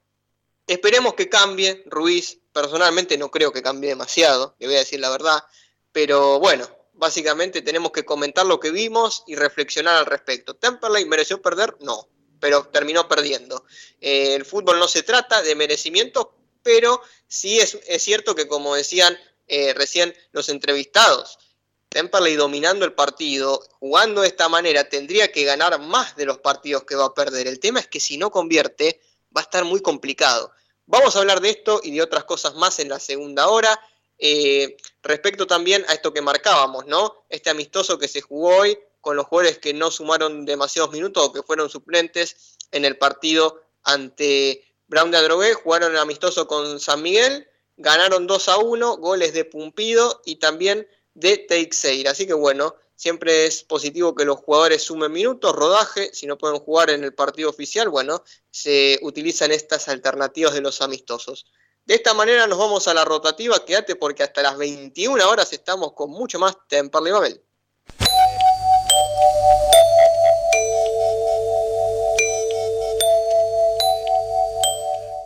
[0.67, 2.39] Esperemos que cambie Ruiz.
[2.53, 5.45] Personalmente no creo que cambie demasiado, le voy a decir la verdad.
[5.93, 10.55] Pero bueno, básicamente tenemos que comentar lo que vimos y reflexionar al respecto.
[10.55, 11.77] ¿Temperley mereció perder?
[11.81, 12.09] No,
[12.41, 13.65] pero terminó perdiendo.
[14.01, 18.75] Eh, el fútbol no se trata de merecimiento, pero sí es, es cierto que como
[18.75, 21.39] decían eh, recién los entrevistados,
[21.89, 26.85] Temperley dominando el partido, jugando de esta manera, tendría que ganar más de los partidos
[26.85, 27.47] que va a perder.
[27.47, 29.01] El tema es que si no convierte,
[29.37, 30.53] va a estar muy complicado.
[30.87, 33.81] Vamos a hablar de esto y de otras cosas más en la segunda hora.
[34.19, 37.27] Eh, respecto también a esto que marcábamos, ¿no?
[37.29, 41.33] Este amistoso que se jugó hoy con los jugadores que no sumaron demasiados minutos o
[41.33, 47.03] que fueron suplentes en el partido ante Brown de Adrogué, jugaron el amistoso con San
[47.03, 52.13] Miguel, ganaron 2 a 1, goles de Pumpido y también de Teixeira.
[52.13, 56.59] Así que bueno, siempre es positivo que los jugadores sumen minutos, rodaje, si no pueden
[56.59, 61.47] jugar en el partido oficial, bueno, se utilizan estas alternativas de los amistosos.
[61.85, 65.93] De esta manera nos vamos a la rotativa, quédate porque hasta las 21 horas estamos
[65.93, 67.43] con mucho más Temperley Babel.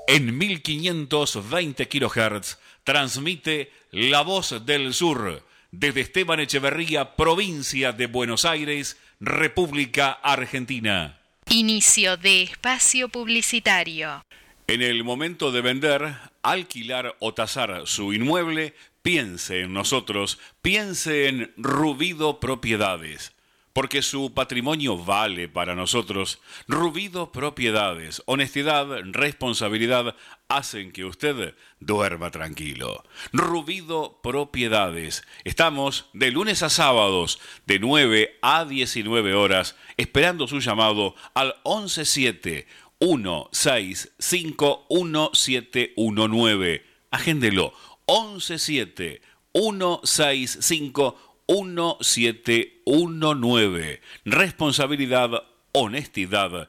[0.07, 8.97] En 1520 kHz transmite La Voz del Sur desde Esteban Echeverría, provincia de Buenos Aires,
[9.21, 11.19] República Argentina.
[11.49, 14.23] Inicio de espacio publicitario.
[14.67, 21.53] En el momento de vender, alquilar o tasar su inmueble, piense en nosotros, piense en
[21.57, 23.33] Rubido Propiedades,
[23.73, 26.41] porque su patrimonio vale para nosotros.
[26.69, 30.15] Rubido Propiedades, honestidad, responsabilidad
[30.51, 33.03] hacen que usted duerma tranquilo.
[33.33, 35.23] Rubido Propiedades.
[35.45, 42.67] Estamos de lunes a sábados de 9 a 19 horas esperando su llamado al 117
[43.01, 46.85] 165 1719.
[47.11, 47.73] Agéndelo
[48.07, 49.23] 117
[49.55, 51.17] 165
[51.49, 54.03] 1719.
[54.25, 56.69] Responsabilidad, honestidad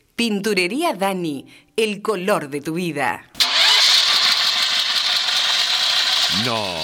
[0.15, 1.45] Pinturería Dani,
[1.75, 3.31] el color de tu vida.
[6.45, 6.77] No.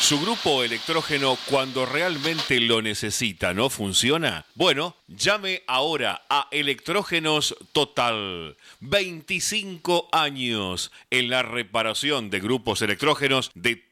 [0.00, 4.44] Su grupo electrógeno cuando realmente lo necesita no funciona.
[4.56, 8.56] Bueno, llame ahora a Electrógenos Total.
[8.80, 13.91] 25 años en la reparación de grupos electrógenos de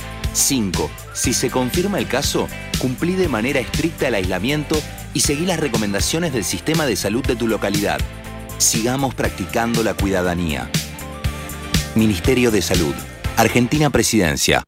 [0.33, 0.89] 5.
[1.13, 2.47] Si se confirma el caso,
[2.79, 4.81] cumplí de manera estricta el aislamiento
[5.13, 7.99] y seguí las recomendaciones del sistema de salud de tu localidad.
[8.57, 10.69] Sigamos practicando la cuidadanía.
[11.95, 12.95] Ministerio de Salud.
[13.35, 14.63] Argentina Presidencia.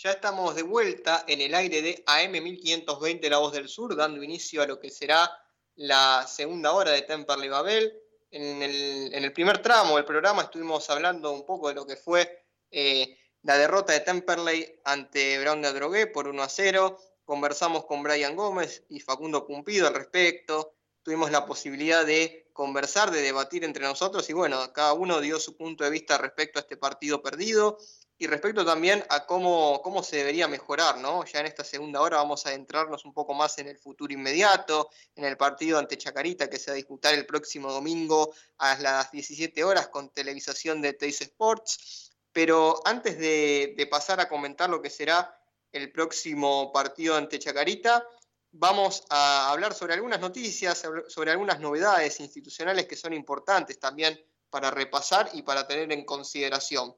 [0.05, 4.23] Ya estamos de vuelta en el aire de AM 1520 La Voz del Sur, dando
[4.23, 5.31] inicio a lo que será
[5.77, 7.91] la segunda hora de Temperley Babel.
[8.31, 11.97] En el, en el primer tramo del programa estuvimos hablando un poco de lo que
[11.97, 16.99] fue eh, la derrota de Temperley ante Brown de Drogué por 1 a 0.
[17.25, 20.75] Conversamos con Brian Gómez y Facundo Cumpido al respecto.
[21.03, 25.57] Tuvimos la posibilidad de conversar, de debatir entre nosotros y bueno, cada uno dio su
[25.57, 27.79] punto de vista respecto a este partido perdido
[28.17, 31.25] y respecto también a cómo, cómo se debería mejorar, ¿no?
[31.25, 34.91] Ya en esta segunda hora vamos a adentrarnos un poco más en el futuro inmediato,
[35.17, 39.11] en el partido ante Chacarita que se va a disputar el próximo domingo a las
[39.11, 42.13] 17 horas con televisación de Teis Sports.
[42.33, 45.37] Pero antes de, de pasar a comentar lo que será
[45.73, 48.07] el próximo partido ante Chacarita,
[48.53, 54.71] vamos a hablar sobre algunas noticias, sobre algunas novedades institucionales que son importantes también para
[54.71, 56.95] repasar y para tener en consideración.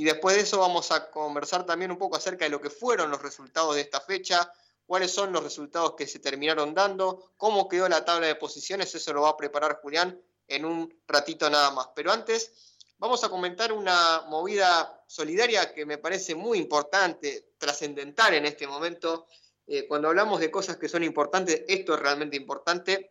[0.00, 3.10] Y después de eso vamos a conversar también un poco acerca de lo que fueron
[3.10, 4.50] los resultados de esta fecha,
[4.86, 9.12] cuáles son los resultados que se terminaron dando, cómo quedó la tabla de posiciones, eso
[9.12, 11.88] lo va a preparar Julián en un ratito nada más.
[11.94, 12.50] Pero antes
[12.96, 19.26] vamos a comentar una movida solidaria que me parece muy importante, trascendental en este momento.
[19.66, 23.10] Eh, cuando hablamos de cosas que son importantes, esto es realmente importante,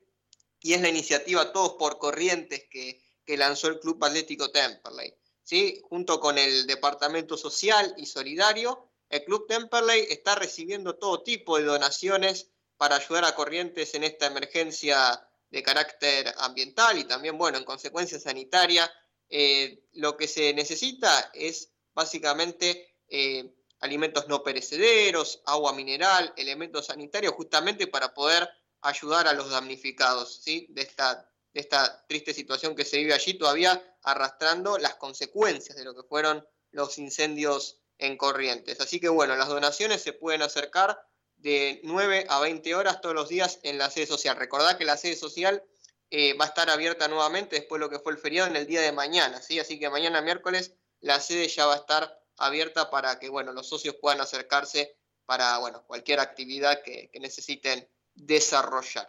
[0.59, 2.99] y es la iniciativa Todos por Corrientes que,
[3.37, 5.18] lanzó el Club Atlético Temperley.
[5.49, 5.81] ¿Sí?
[5.89, 11.63] Junto con el Departamento Social y Solidario, el Club Temperley está recibiendo todo tipo de
[11.63, 17.63] donaciones para ayudar a Corrientes en esta emergencia de carácter ambiental y también, bueno, en
[17.63, 18.91] consecuencia sanitaria.
[19.27, 27.33] Eh, lo que se necesita es básicamente eh, alimentos no perecederos, agua mineral, elementos sanitarios,
[27.33, 28.47] justamente para poder
[28.81, 30.67] ayudar a los damnificados ¿sí?
[30.69, 35.83] de, esta, de esta triste situación que se vive allí, todavía arrastrando las consecuencias de
[35.83, 38.79] lo que fueron los incendios en Corrientes.
[38.79, 41.01] Así que bueno, las donaciones se pueden acercar
[41.37, 44.37] de 9 a 20 horas todos los días en la sede social.
[44.37, 45.63] Recordad que la sede social
[46.11, 48.67] eh, va a estar abierta nuevamente después de lo que fue el feriado en el
[48.67, 49.59] día de mañana, ¿sí?
[49.59, 53.67] Así que mañana miércoles la sede ya va a estar abierta para que, bueno, los
[53.67, 57.87] socios puedan acercarse para, bueno, cualquier actividad que necesiten
[58.25, 59.07] desarrollar.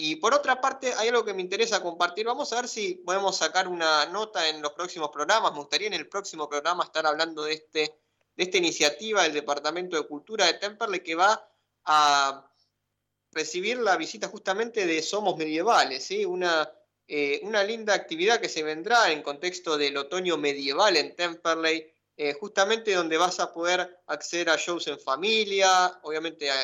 [0.00, 2.26] Y por otra parte, hay algo que me interesa compartir.
[2.26, 5.52] Vamos a ver si podemos sacar una nota en los próximos programas.
[5.52, 7.98] Me gustaría en el próximo programa estar hablando de, este,
[8.36, 11.50] de esta iniciativa del Departamento de Cultura de Temperley que va
[11.84, 12.48] a
[13.32, 16.24] recibir la visita justamente de Somos Medievales, ¿sí?
[16.24, 16.70] una,
[17.06, 22.34] eh, una linda actividad que se vendrá en contexto del otoño medieval en Temperley, eh,
[22.34, 26.56] justamente donde vas a poder acceder a shows en familia, obviamente a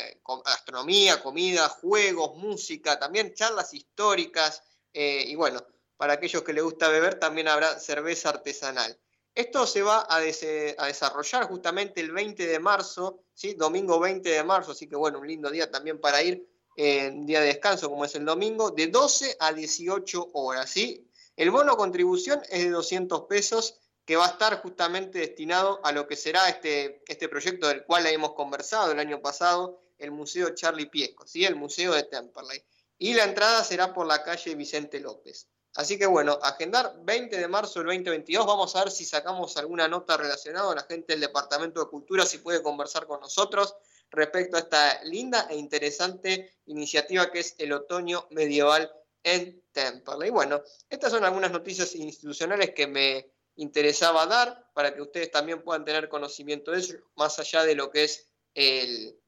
[0.44, 5.64] gastronomía, comida, juegos, música, también charlas históricas eh, y bueno,
[5.96, 8.98] para aquellos que les gusta beber también habrá cerveza artesanal.
[9.32, 13.54] Esto se va a, des- a desarrollar justamente el 20 de marzo, ¿sí?
[13.54, 17.26] domingo 20 de marzo, así que bueno, un lindo día también para ir, eh, un
[17.26, 20.68] día de descanso como es el domingo, de 12 a 18 horas.
[20.68, 21.08] ¿sí?
[21.36, 26.06] El bono contribución es de 200 pesos que va a estar justamente destinado a lo
[26.06, 30.86] que será este, este proyecto del cual hemos conversado el año pasado, el Museo Charlie
[30.86, 31.44] Piesco, ¿sí?
[31.44, 32.62] el Museo de Temperley.
[32.98, 35.48] Y la entrada será por la calle Vicente López.
[35.76, 38.46] Así que bueno, agendar 20 de marzo del 2022.
[38.46, 42.24] Vamos a ver si sacamos alguna nota relacionada a la gente del Departamento de Cultura,
[42.24, 43.74] si puede conversar con nosotros
[44.10, 48.92] respecto a esta linda e interesante iniciativa que es el otoño medieval
[49.24, 50.30] en Temperley.
[50.30, 55.84] Bueno, estas son algunas noticias institucionales que me interesaba dar para que ustedes también puedan
[55.84, 59.18] tener conocimiento de eso, más allá de lo que es el,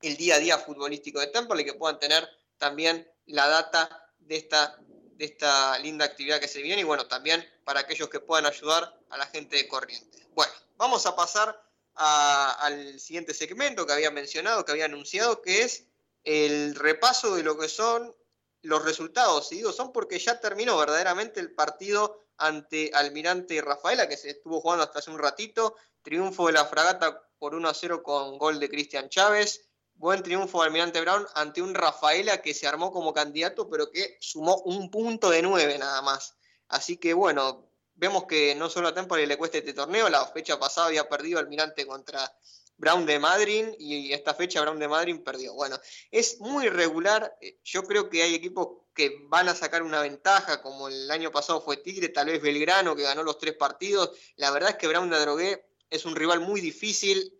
[0.00, 2.28] día a día futbolístico de Temperley, que puedan tener
[2.58, 4.78] también la data de esta
[5.20, 8.98] de esta linda actividad que se viene y bueno, también para aquellos que puedan ayudar
[9.10, 10.26] a la gente de Corrientes.
[10.32, 11.62] Bueno, vamos a pasar
[11.94, 15.84] al siguiente segmento que había mencionado, que había anunciado, que es
[16.24, 18.16] el repaso de lo que son
[18.62, 19.52] los resultados.
[19.52, 24.60] Y digo, son porque ya terminó verdaderamente el partido ante Almirante Rafaela, que se estuvo
[24.60, 25.76] jugando hasta hace un ratito.
[26.02, 29.68] Triunfo de la fragata por 1 a 0 con gol de Cristian Chávez.
[29.94, 34.16] Buen triunfo de Almirante Brown ante un Rafaela que se armó como candidato, pero que
[34.20, 36.34] sumó un punto de nueve nada más.
[36.68, 40.58] Así que bueno, vemos que no solo a Temple le cuesta este torneo, la fecha
[40.58, 42.32] pasada había perdido Almirante contra
[42.78, 45.52] Brown de Madrid y esta fecha Brown de Madrid perdió.
[45.52, 45.78] Bueno,
[46.10, 47.36] es muy irregular.
[47.42, 48.68] eh, Yo creo que hay equipos
[49.00, 52.94] que van a sacar una ventaja, como el año pasado fue Tigre, tal vez Belgrano,
[52.94, 54.10] que ganó los tres partidos.
[54.36, 57.32] La verdad es que Brown de es un rival muy difícil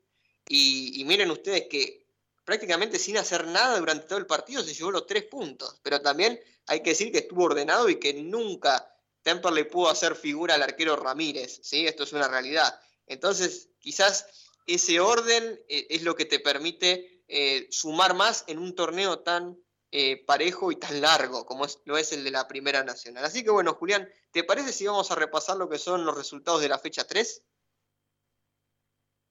[0.48, 2.06] y, miren ustedes que
[2.46, 5.78] prácticamente sin hacer nada durante todo el partido se llevó los tres puntos.
[5.82, 10.16] Pero también hay que decir que estuvo ordenado y que nunca Temper le pudo hacer
[10.16, 11.60] figura al arquero Ramírez.
[11.62, 11.86] ¿sí?
[11.86, 12.80] Esto es una realidad.
[13.06, 18.74] Entonces, quizás ese orden eh, es lo que te permite eh, sumar más en un
[18.74, 19.58] torneo tan
[19.92, 23.24] eh, parejo y tan largo como lo es el de la Primera Nacional.
[23.24, 26.60] Así que bueno, Julián, ¿te parece si vamos a repasar lo que son los resultados
[26.60, 27.44] de la fecha 3?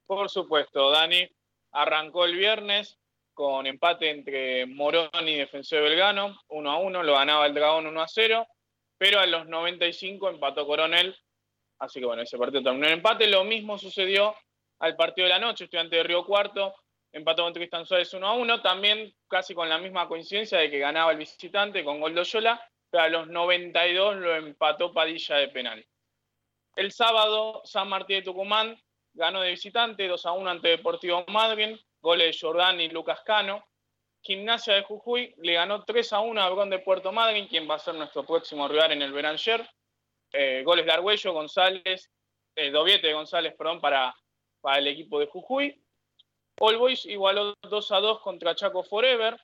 [0.06, 1.30] Por supuesto, Dani.
[1.72, 2.98] Arrancó el viernes
[3.34, 8.02] con empate entre Morón y Defensor Belgano, 1 a 1, lo ganaba el Dragón 1
[8.02, 8.46] a 0,
[8.98, 11.16] pero a los 95 empató Coronel,
[11.78, 13.28] así que bueno, ese partido terminó en empate.
[13.28, 14.36] Lo mismo sucedió
[14.80, 16.74] al partido de la noche, Estudiante de Río Cuarto
[17.12, 20.80] empató con Tristan Suárez 1 a 1, también casi con la misma coincidencia de que
[20.80, 25.48] ganaba el visitante con gol de Oyola, pero a los 92 lo empató Padilla de
[25.50, 25.86] penal.
[26.76, 28.80] El sábado, San Martín de Tucumán
[29.14, 33.66] ganó de visitante 2 a 1 ante Deportivo Madryn, goles de Jordán y Lucas Cano.
[34.22, 37.76] Gimnasia de Jujuy le ganó 3 a 1 a Bron de Puerto Madryn, quien va
[37.76, 39.68] a ser nuestro próximo rival en el Beranger.
[40.32, 42.12] Eh, goles de Argüello, González,
[42.56, 44.16] eh, doblete de González, perdón, para
[44.78, 45.82] el equipo de Jujuy.
[46.62, 49.40] All Boys igualó 2 a 2 contra Chaco Forever.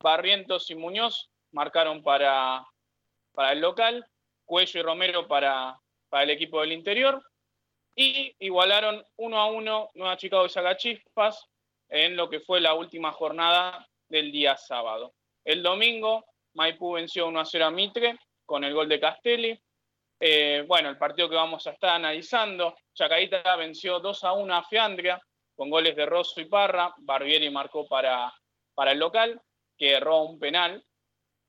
[0.00, 2.62] Barrientos y Muñoz marcaron para,
[3.32, 4.06] para el local.
[4.44, 5.80] Cuello y Romero para,
[6.10, 7.22] para el equipo del interior.
[7.94, 11.46] Y igualaron 1 a 1 Nueva Chicago y Sagachispas
[11.88, 15.14] en lo que fue la última jornada del día sábado.
[15.44, 19.58] El domingo, Maipú venció 1 a 0 a Mitre con el gol de Castelli.
[20.20, 24.64] Eh, bueno, el partido que vamos a estar analizando, Chacarita venció 2 a 1 a
[24.64, 25.22] Fiandria
[25.58, 26.94] con goles de Rosso y Parra.
[26.98, 28.32] Barbieri marcó para,
[28.74, 29.42] para el local,
[29.76, 30.84] que erró un penal.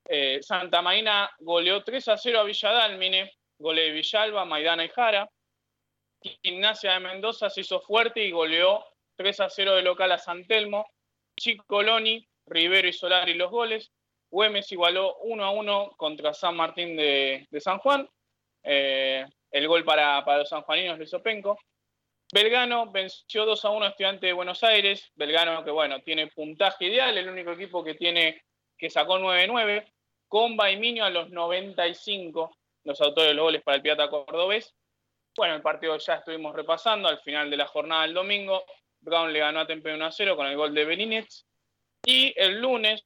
[0.03, 5.29] Eh, Santa Marina goleó 3 a 0 a Villadalmine, gole de Villalba, Maidana y Jara.
[6.41, 8.83] Gimnasia de Mendoza se hizo fuerte y goleó
[9.15, 10.87] 3 a 0 de local a San Telmo.
[11.39, 13.91] Chicoloni, Rivero y Solari los goles.
[14.31, 18.09] Güemes igualó 1 a 1 contra San Martín de, de San Juan.
[18.63, 21.59] Eh, el gol para, para los sanjuaninos lo hizo Penco.
[22.31, 25.11] Belgano venció 2 a 1 a Estudiante de Buenos Aires.
[25.15, 28.43] Belgano que bueno, tiene puntaje ideal, el único equipo que tiene
[28.77, 29.91] que sacó 9-9.
[30.27, 34.75] Con Baiminio a los 95, los autores de los goles para el Pirata Cordobés.
[35.35, 38.63] Bueno, el partido ya estuvimos repasando al final de la jornada del domingo.
[38.99, 41.47] Brown le ganó a Tempe 1 a 0 con el gol de Belinets.
[42.05, 43.03] Y el lunes,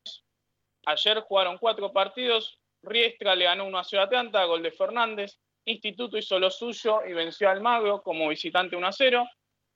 [0.85, 2.59] ayer jugaron cuatro partidos.
[2.81, 5.39] Riestra le ganó 1 a 0 a Atlanta, gol de Fernández.
[5.65, 9.29] Instituto hizo lo suyo y venció al Magro como visitante 1 a 0.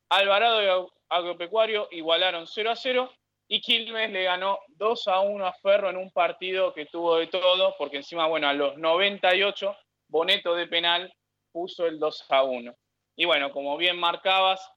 [0.09, 3.11] Alvarado y Agropecuario igualaron 0 a 0.
[3.49, 7.27] Y Quilmes le ganó 2 a 1 a Ferro en un partido que tuvo de
[7.27, 9.75] todo, porque encima, bueno, a los 98,
[10.09, 11.13] Boneto de penal
[11.53, 12.75] puso el 2 a 1.
[13.15, 14.69] Y bueno, como bien marcabas,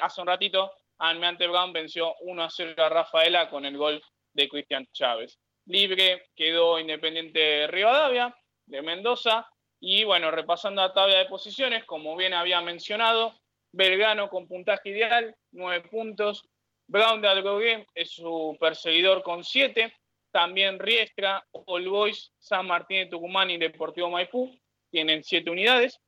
[0.00, 4.02] hace un ratito, Almeante Brown venció 1 a 0 a Rafaela con el gol
[4.32, 5.38] de Cristian Chávez.
[5.66, 8.34] Libre quedó Independiente de Rivadavia,
[8.66, 9.46] de Mendoza.
[9.80, 13.34] Y bueno, repasando la tabla de posiciones, como bien había mencionado,
[13.72, 16.48] Belgrano con puntaje ideal, 9 puntos.
[16.88, 19.92] Brown de Algogué es su perseguidor con 7.
[20.30, 24.50] También Riestra, All Boys, San Martín de Tucumán y Deportivo Maipú
[24.90, 26.00] tienen 7 unidades.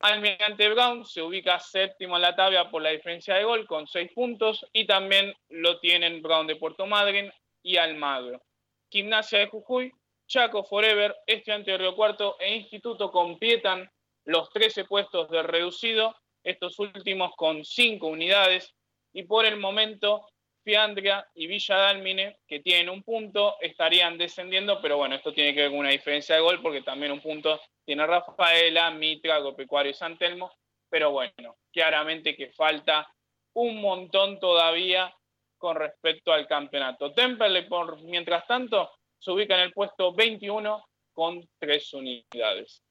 [0.00, 4.12] Almirante Brown se ubica séptimo en la tabla por la diferencia de gol con 6
[4.12, 8.42] puntos y también lo tienen Brown de Puerto Madryn y Almagro.
[8.90, 9.92] Gimnasia de Jujuy,
[10.32, 13.86] Chaco Forever, Estudiante de Río Cuarto e Instituto completan
[14.24, 18.74] los 13 puestos de reducido, estos últimos con 5 unidades
[19.12, 20.26] y por el momento
[20.64, 25.60] Fiandria y Villa Dálmine, que tienen un punto, estarían descendiendo, pero bueno, esto tiene que
[25.62, 29.94] ver con una diferencia de gol porque también un punto tiene Rafaela, Mitra, Agropecuario y
[29.94, 30.50] San Telmo,
[30.88, 33.06] pero bueno, claramente que falta
[33.52, 35.14] un montón todavía
[35.58, 37.12] con respecto al campeonato.
[37.12, 38.90] Temperley, por mientras tanto,
[39.22, 42.82] se ubica en el puesto 21 con tres unidades.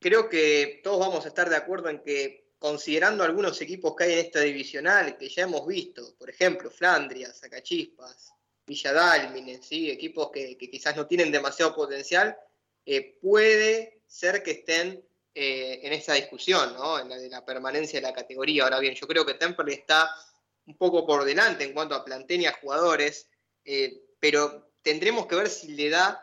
[0.00, 4.12] Creo que todos vamos a estar de acuerdo en que considerando algunos equipos que hay
[4.14, 8.32] en esta divisional que ya hemos visto, por ejemplo, Flandria, Sacachispas,
[8.66, 12.34] Villa Dálmine, equipos que, quizás no tienen demasiado potencial,
[12.86, 15.04] eh, puede ser que estén
[15.34, 16.98] eh, en esa discusión, ¿no?
[16.98, 18.64] en la de la permanencia de la categoría.
[18.64, 20.10] Ahora bien, yo creo que Temperley está
[20.66, 23.28] un poco por delante en cuanto a plantel y a jugadores,
[23.64, 26.20] eh, pero tendremos que ver si le da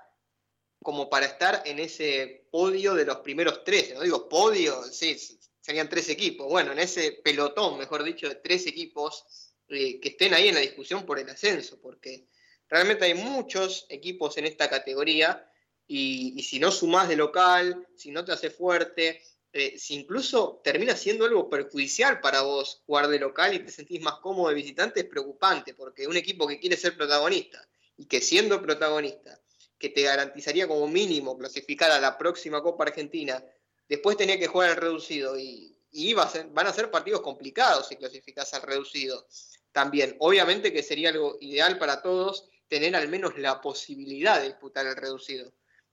[0.82, 3.94] como para estar en ese podio de los primeros 13.
[3.94, 5.18] No digo podio, sí,
[5.60, 6.48] serían tres equipos.
[6.48, 10.62] Bueno, en ese pelotón, mejor dicho, de tres equipos eh, que estén ahí en la
[10.62, 12.28] discusión por el ascenso, porque
[12.68, 15.48] realmente hay muchos equipos en esta categoría
[15.88, 19.22] y, y si no sumás de local, si no te hace fuerte,
[19.54, 24.02] eh, si incluso termina siendo algo perjudicial para vos jugar de local y te sentís
[24.02, 27.68] más cómodo de visitante, es preocupante, porque un equipo que quiere ser protagonista
[27.98, 29.40] y que siendo protagonista,
[29.78, 33.44] que te garantizaría como mínimo clasificar a la próxima Copa Argentina,
[33.90, 37.88] después tenía que jugar al reducido y, y a ser, van a ser partidos complicados
[37.88, 39.28] si clasificás al reducido
[39.72, 40.16] también.
[40.20, 44.96] Obviamente que sería algo ideal para todos tener al menos la posibilidad de disputar el
[44.96, 45.52] reducido.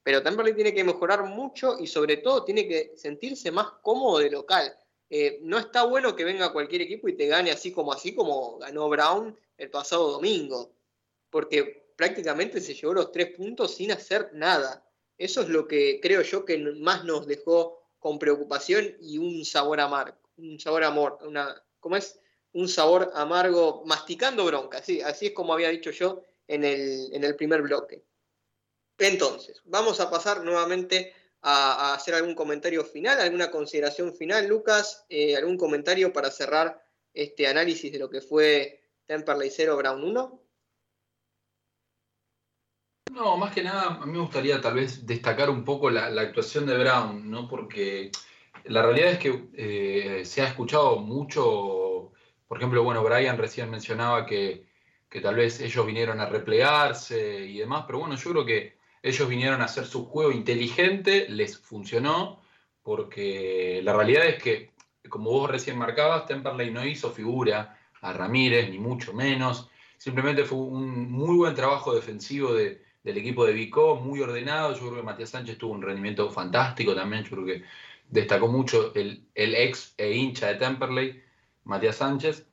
[0.08, 4.30] Pero Temperley tiene que mejorar mucho y sobre todo tiene que sentirse más cómodo de
[4.30, 4.74] local.
[5.10, 8.56] Eh, no está bueno que venga cualquier equipo y te gane así como así como
[8.56, 10.72] ganó Brown el pasado domingo,
[11.28, 14.82] porque prácticamente se llevó los tres puntos sin hacer nada.
[15.18, 19.78] Eso es lo que creo yo que más nos dejó con preocupación y un sabor
[19.78, 22.18] amargo, un sabor amor, una, ¿cómo es?
[22.54, 27.24] Un sabor amargo, masticando bronca, sí, así es como había dicho yo en el, en
[27.24, 28.02] el primer bloque.
[28.98, 34.48] Entonces, vamos a pasar nuevamente a, hacer algún comentario final, alguna consideración final.
[34.48, 36.84] Lucas, eh, algún comentario para cerrar
[37.14, 40.42] este análisis de lo que fue Temperley 0, Brown 1?
[43.12, 46.22] No, más que nada, a mí me gustaría tal vez destacar un poco la, la
[46.22, 47.48] actuación de Brown, ¿no?
[47.48, 48.10] Porque
[48.64, 52.12] la realidad es que eh, se ha escuchado mucho,
[52.46, 54.66] por ejemplo, bueno, Brian recién mencionaba que,
[55.08, 59.28] que tal vez ellos vinieron a replegarse y demás, pero bueno, yo creo que ellos
[59.28, 62.42] vinieron a hacer su juego inteligente, les funcionó,
[62.82, 64.72] porque la realidad es que,
[65.08, 70.58] como vos recién marcabas, Temperley no hizo figura a Ramírez, ni mucho menos, simplemente fue
[70.58, 75.02] un muy buen trabajo defensivo de, del equipo de Vicó, muy ordenado, yo creo que
[75.02, 77.64] Matías Sánchez tuvo un rendimiento fantástico también, yo creo que
[78.08, 81.22] destacó mucho el, el ex e hincha de Temperley,
[81.64, 82.46] Matías Sánchez,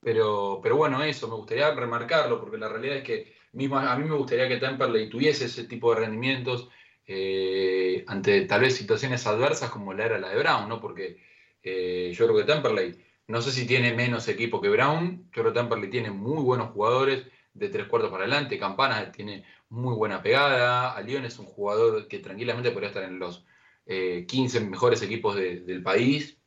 [0.00, 4.04] pero, pero bueno, eso, me gustaría remarcarlo, porque la realidad es que mismo, a mí
[4.08, 6.68] me gustaría que Temperley tuviese ese tipo de rendimientos
[7.06, 10.80] eh, ante tal vez situaciones adversas como la era la de Brown, ¿no?
[10.80, 11.18] Porque
[11.62, 15.52] eh, yo creo que Temperley, no sé si tiene menos equipo que Brown, yo creo
[15.52, 20.22] que Temperley tiene muy buenos jugadores de tres cuartos para adelante, Campana tiene muy buena
[20.22, 23.44] pegada, a León es un jugador que tranquilamente podría estar en los
[23.86, 26.38] eh, 15 mejores equipos de- del país.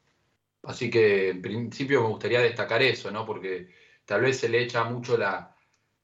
[0.64, 3.26] Así que en principio me gustaría destacar eso, ¿no?
[3.26, 3.70] Porque
[4.06, 5.55] tal vez se le echa mucho la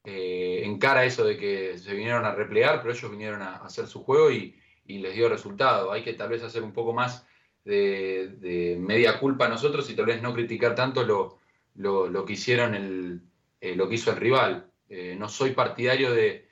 [0.04, 3.86] eh, en cara eso de que se vinieron a replegar, pero ellos vinieron a, hacer
[3.86, 5.90] su juego y, les dio resultado.
[5.90, 7.26] Hay que tal vez hacer un poco más
[7.64, 13.22] de, media culpa a nosotros y tal vez no criticar tanto lo, que hicieron el,
[13.60, 14.70] eh, lo que hizo el rival.
[14.90, 16.46] Eh, no soy partidario de,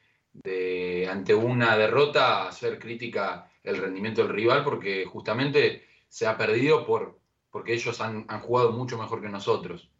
[1.10, 7.18] ante una derrota, hacer crítica el rendimiento del rival, porque justamente se ha perdido por,
[7.50, 9.90] porque ellos han jugado mucho mejor que nosotros.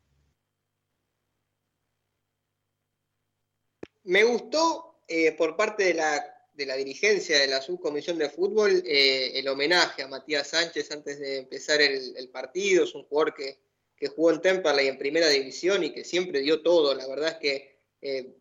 [4.10, 8.82] Me gustó eh, por parte de la, de la dirigencia de la subcomisión de fútbol
[8.84, 12.82] eh, el homenaje a Matías Sánchez antes de empezar el, partido.
[12.82, 13.60] Es un jugador que,
[13.96, 16.92] que jugó en Temperley en primera división y que siempre dio todo.
[16.92, 18.34] La verdad es que eh,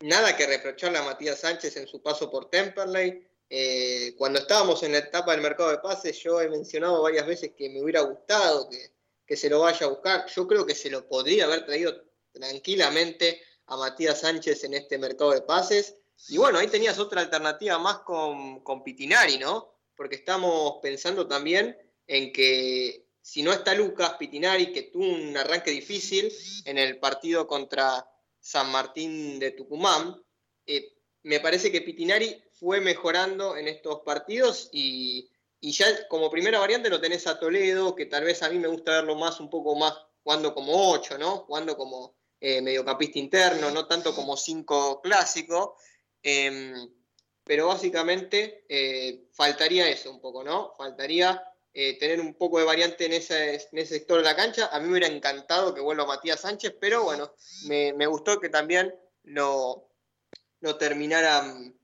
[0.00, 3.26] nada que reprocharle a Matías Sánchez en su paso por Temperley.
[3.48, 7.52] Eh, cuando estábamos en la etapa del mercado de pases, yo he mencionado varias veces
[7.56, 8.90] que me hubiera gustado que,
[9.26, 10.26] que se lo vaya a buscar.
[10.26, 15.32] Yo creo que se lo podría haber traído tranquilamente a Matías Sánchez en este mercado
[15.32, 15.96] de pases.
[16.28, 19.74] Y bueno, ahí tenías otra alternativa más con, con Pitinari, ¿no?
[19.96, 21.76] Porque estamos pensando también
[22.06, 26.32] en que si no está Lucas Pitinari, que tuvo un arranque difícil
[26.66, 28.06] en el partido contra
[28.38, 30.22] San Martín de Tucumán,
[30.66, 30.92] eh,
[31.22, 36.90] me parece que Pitinari fue mejorando en estos partidos y, y ya como primera variante
[36.90, 39.74] lo tenés a Toledo, que tal vez a mí me gusta verlo más, un poco
[39.74, 41.38] más jugando como 8, ¿no?
[41.38, 42.14] Jugando como
[42.46, 45.78] eh, mediocampista interno, no tanto como 5 clásico.
[46.22, 46.74] Em,
[47.42, 50.74] pero básicamente eh, faltaría eso un poco, ¿no?
[50.76, 51.42] Faltaría
[51.72, 54.66] eh, tener un poco de variante en ese, sector de la cancha.
[54.66, 57.32] A mí me hubiera encantado que vuelva Matías Sánchez, pero bueno,
[57.64, 59.88] me, gustó que también lo,
[60.78, 61.74] terminaran,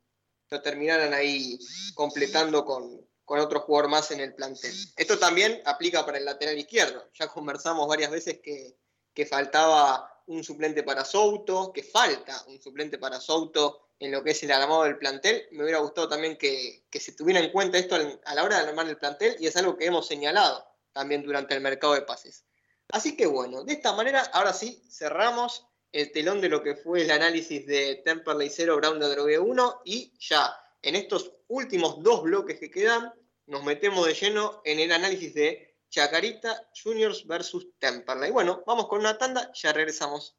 [0.50, 1.58] lo terminaran ahí
[1.94, 4.74] completando con, con otro jugador más en el plantel.
[4.94, 7.08] Esto también aplica para el lateral izquierdo.
[7.14, 13.20] Ya conversamos varias veces que faltaba un suplente para Souto, que falta un suplente para
[13.20, 15.48] Souto en lo que es el armado del plantel.
[15.50, 18.68] Me hubiera gustado también que, que se tuviera en cuenta esto a la hora de
[18.68, 22.44] armar el plantel y es algo que hemos señalado también durante el mercado de pases.
[22.90, 27.02] Así que bueno, de esta manera, ahora sí, cerramos el telón de lo que fue
[27.02, 32.22] el análisis de Temperley 0, Brown de Drogue 1 y ya en estos últimos dos
[32.22, 33.12] bloques que quedan,
[33.46, 38.30] nos metemos de lleno en el análisis de Chacarita Juniors versus Temperley.
[38.30, 40.36] Bueno, vamos con una tanda, ya regresamos.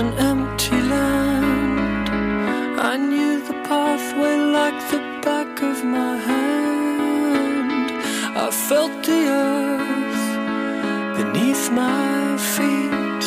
[0.00, 2.08] An empty land.
[2.92, 7.90] I knew the pathway like the back of my hand.
[8.44, 10.26] I felt the earth
[11.18, 13.24] beneath my feet.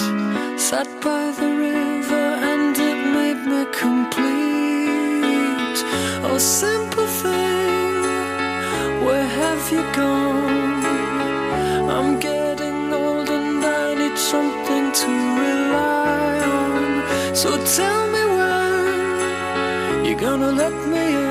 [0.58, 4.32] Sat by the river and it made me complete.
[6.24, 7.96] Oh, simple thing,
[9.06, 10.86] where have you gone?
[11.96, 12.31] I'm getting
[17.42, 21.31] So tell me when you're gonna let me in.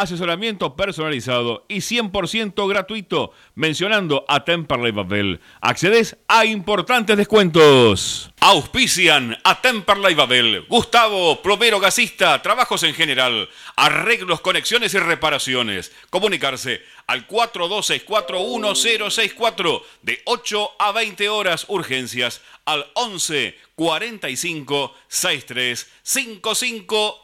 [0.00, 5.40] asesoramiento personalizado y 100% gratuito, mencionando a Temperley Babel.
[5.60, 8.30] Accedes a importantes descuentos.
[8.40, 15.92] Auspician a Temperley Babel, Gustavo, plomero gasista, trabajos en general, arreglos, conexiones y reparaciones.
[16.10, 27.23] Comunicarse al 42641064 de 8 a 20 horas urgencias al 11 45 63 55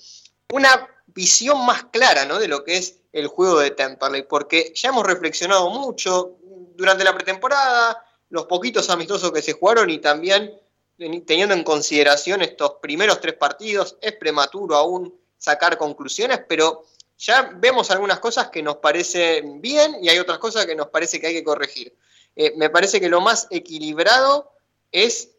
[0.54, 5.06] una visión más clara de lo que es el juego de Temperley, porque ya hemos
[5.06, 6.36] reflexionado mucho
[6.76, 10.54] durante la pretemporada, los poquitos amistosos que se jugaron y también
[10.98, 16.86] teniendo en consideración estos primeros tres partidos, es prematuro aún sacar conclusiones, pero
[17.18, 21.20] ya vemos algunas cosas que nos parecen bien y hay otras cosas que nos parece
[21.20, 21.96] que hay que corregir.
[22.36, 24.52] Eh, me parece que lo más equilibrado
[24.92, 25.32] es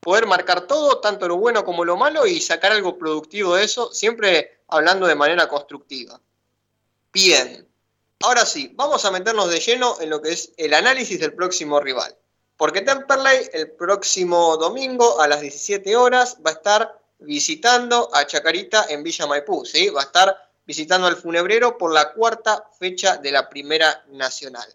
[0.00, 3.92] poder marcar todo, tanto lo bueno como lo malo, y sacar algo productivo de eso,
[3.92, 6.20] siempre hablando de manera constructiva.
[7.12, 7.66] Bien,
[8.20, 11.80] ahora sí, vamos a meternos de lleno en lo que es el análisis del próximo
[11.80, 12.14] rival.
[12.56, 18.86] Porque Temperley el próximo domingo a las 17 horas va a estar visitando a Chacarita
[18.88, 19.88] en Villa Maipú, ¿sí?
[19.88, 24.66] Va a estar visitando al funebrero por la cuarta fecha de la Primera Nacional.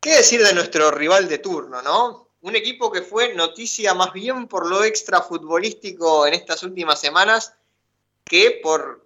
[0.00, 2.28] ¿Qué decir de nuestro rival de turno, no?
[2.42, 7.52] Un equipo que fue noticia más bien por lo extra futbolístico en estas últimas semanas
[8.24, 9.04] que por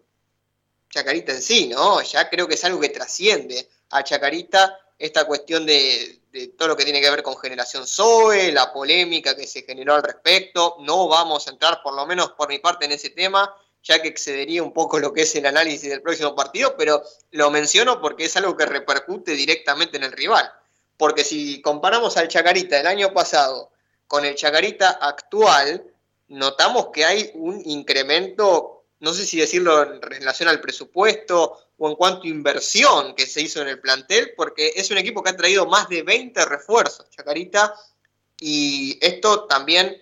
[0.90, 2.00] Chacarita en sí, ¿no?
[2.02, 6.76] Ya creo que es algo que trasciende a Chacarita esta cuestión de, de todo lo
[6.76, 10.76] que tiene que ver con generación Zoe, la polémica que se generó al respecto.
[10.80, 13.54] No vamos a entrar, por lo menos por mi parte, en ese tema,
[13.84, 17.52] ya que excedería un poco lo que es el análisis del próximo partido, pero lo
[17.52, 20.52] menciono porque es algo que repercute directamente en el rival.
[20.96, 23.70] Porque si comparamos al Chacarita del año pasado
[24.08, 25.84] con el Chacarita actual,
[26.26, 31.96] notamos que hay un incremento, no sé si decirlo en relación al presupuesto o en
[31.96, 35.36] cuanto a inversión que se hizo en el plantel, porque es un equipo que ha
[35.36, 37.74] traído más de 20 refuerzos, Chacarita,
[38.38, 40.00] y esto también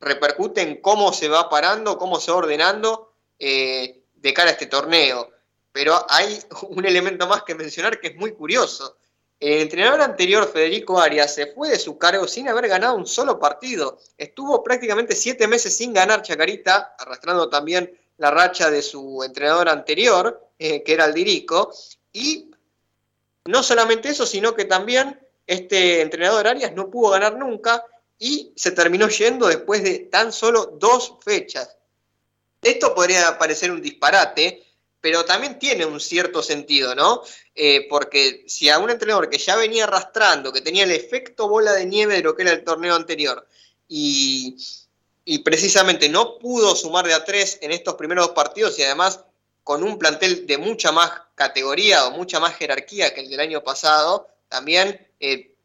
[0.00, 4.66] repercute en cómo se va parando, cómo se va ordenando eh, de cara a este
[4.66, 5.30] torneo.
[5.72, 6.38] Pero hay
[6.68, 8.96] un elemento más que mencionar que es muy curioso.
[9.40, 13.38] El entrenador anterior, Federico Arias, se fue de su cargo sin haber ganado un solo
[13.38, 13.98] partido.
[14.16, 20.47] Estuvo prácticamente siete meses sin ganar Chacarita, arrastrando también la racha de su entrenador anterior,
[20.58, 21.72] eh, que era el Dirico,
[22.12, 22.50] y
[23.44, 27.84] no solamente eso, sino que también este entrenador Arias no pudo ganar nunca
[28.18, 31.76] y se terminó yendo después de tan solo dos fechas.
[32.60, 34.64] Esto podría parecer un disparate,
[35.00, 37.22] pero también tiene un cierto sentido, ¿no?
[37.54, 41.72] Eh, porque si a un entrenador que ya venía arrastrando, que tenía el efecto bola
[41.72, 43.46] de nieve de lo que era el torneo anterior,
[43.86, 44.56] y,
[45.24, 49.20] y precisamente no pudo sumar de a tres en estos primeros dos partidos y además
[49.68, 53.62] con un plantel de mucha más categoría o mucha más jerarquía que el del año
[53.62, 55.56] pasado, también eh,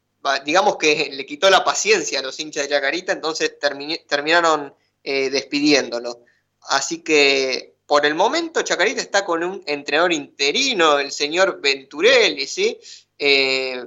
[0.44, 3.58] digamos que le quitó la paciencia a los hinchas de Chacarita, entonces
[4.06, 4.76] terminaron
[5.06, 6.26] eh, despidiéndolo.
[6.64, 12.78] Así que por el momento Chacarita está con un entrenador interino, el señor Venturelli, ¿sí?
[13.18, 13.86] Eh,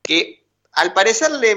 [0.00, 1.56] que al parecer le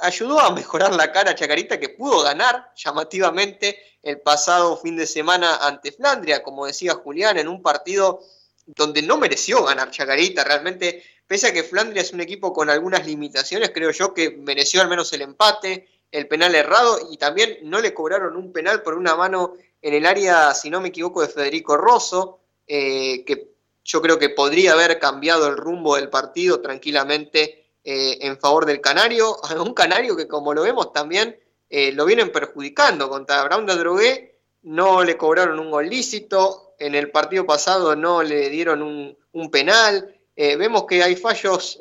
[0.00, 5.06] ayudó a mejorar la cara a Chacarita que pudo ganar llamativamente el pasado fin de
[5.06, 8.20] semana ante Flandria, como decía Julián, en un partido
[8.66, 13.06] donde no mereció ganar Chacarita, realmente, pese a que Flandria es un equipo con algunas
[13.06, 17.80] limitaciones, creo yo que mereció al menos el empate, el penal errado y también no
[17.80, 21.28] le cobraron un penal por una mano en el área, si no me equivoco, de
[21.28, 23.52] Federico Rosso, eh, que
[23.84, 28.80] yo creo que podría haber cambiado el rumbo del partido tranquilamente eh, en favor del
[28.80, 31.38] Canario, un Canario que como lo vemos también
[31.68, 33.08] eh, lo vienen perjudicando.
[33.08, 38.22] Contra Brown de Drogué no le cobraron un gol lícito, en el partido pasado no
[38.22, 40.16] le dieron un, penal.
[40.36, 41.78] Eh, vemos que hay fallos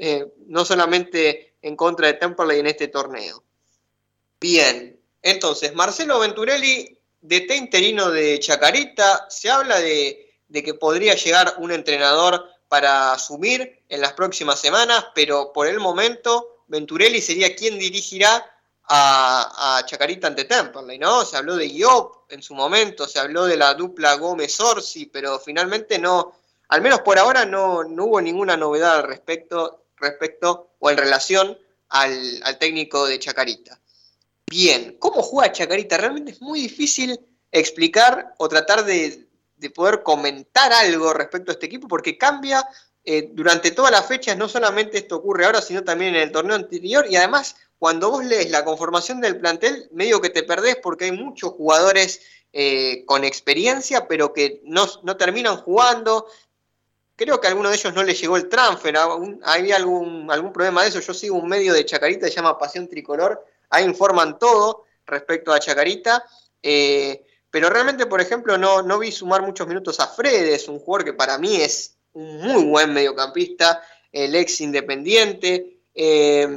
[0.48, 3.44] no solamente en contra de Temperley en este torneo.
[4.40, 11.56] Bien, entonces Marcelo Venturelli, DT interino de Chacarita, se habla de, de que podría llegar
[11.60, 17.77] un entrenador para asumir en las próximas semanas, pero por el momento Venturelli sería quien
[17.77, 18.49] dirigirá
[18.88, 21.26] a, Chacarita ante Temperley, ¿no?
[21.26, 25.99] Se habló de Iop en su momento, se habló de la dupla Gómez-Orsi, pero finalmente
[25.99, 26.34] no,
[26.69, 31.57] al menos por ahora no, no hubo ninguna novedad al respecto, respecto o en relación
[31.89, 33.81] al, técnico de Chacarita.
[34.47, 35.97] Bien, ¿cómo juega Chacarita?
[35.97, 37.19] Realmente es muy difícil
[37.51, 39.27] explicar o tratar de,
[39.57, 42.65] de poder comentar algo respecto a este equipo porque cambia
[43.03, 46.56] eh, durante todas las fechas, no solamente esto ocurre ahora, sino también en el torneo
[46.56, 51.06] anterior y además cuando vos lees la conformación del plantel, medio que te perdés porque
[51.06, 52.22] hay muchos jugadores
[52.53, 54.86] eh, con experiencia, pero que no,
[55.18, 56.28] terminan jugando.
[57.15, 58.95] Creo que a alguno de ellos no le llegó el transfer,
[59.44, 60.99] hay algún, algún problema de eso.
[60.99, 65.60] Yo sigo un medio de Chacarita, se llama Pasión Tricolor, ahí informan todo respecto a
[65.60, 66.23] Chacarita.
[66.61, 71.06] Eh, pero realmente, por ejemplo, no, no vi sumar muchos minutos a Fredes, un jugador
[71.06, 73.81] que para mí es un muy buen mediocampista,
[74.11, 75.81] el ex independiente.
[75.93, 76.47] Eh,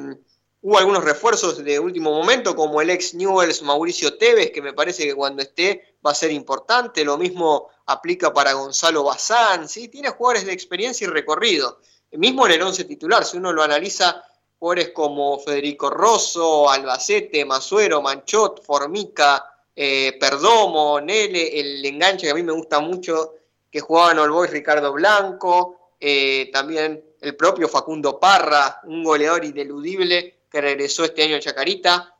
[0.66, 5.04] Hubo algunos refuerzos de último momento, como el ex Newells Mauricio Tevez, que me parece
[5.04, 7.04] que cuando esté va a ser importante.
[7.04, 9.68] Lo mismo aplica para Gonzalo Bazán.
[9.68, 9.88] ¿sí?
[9.88, 11.80] Tiene jugadores de experiencia y recorrido.
[12.12, 14.24] mismo en el 11 titular, si uno lo analiza,
[14.58, 19.44] jugadores como Federico Rosso, Albacete, Masuero, Manchot, Formica,
[19.76, 23.34] eh, Perdomo, Nele, el enganche que a mí me gusta mucho,
[23.74, 29.44] que jugaba en All Boys Ricardo Blanco, eh, también el propio Facundo Parra, un goleador
[29.44, 32.14] ineludible que regresó este año a Chacarita.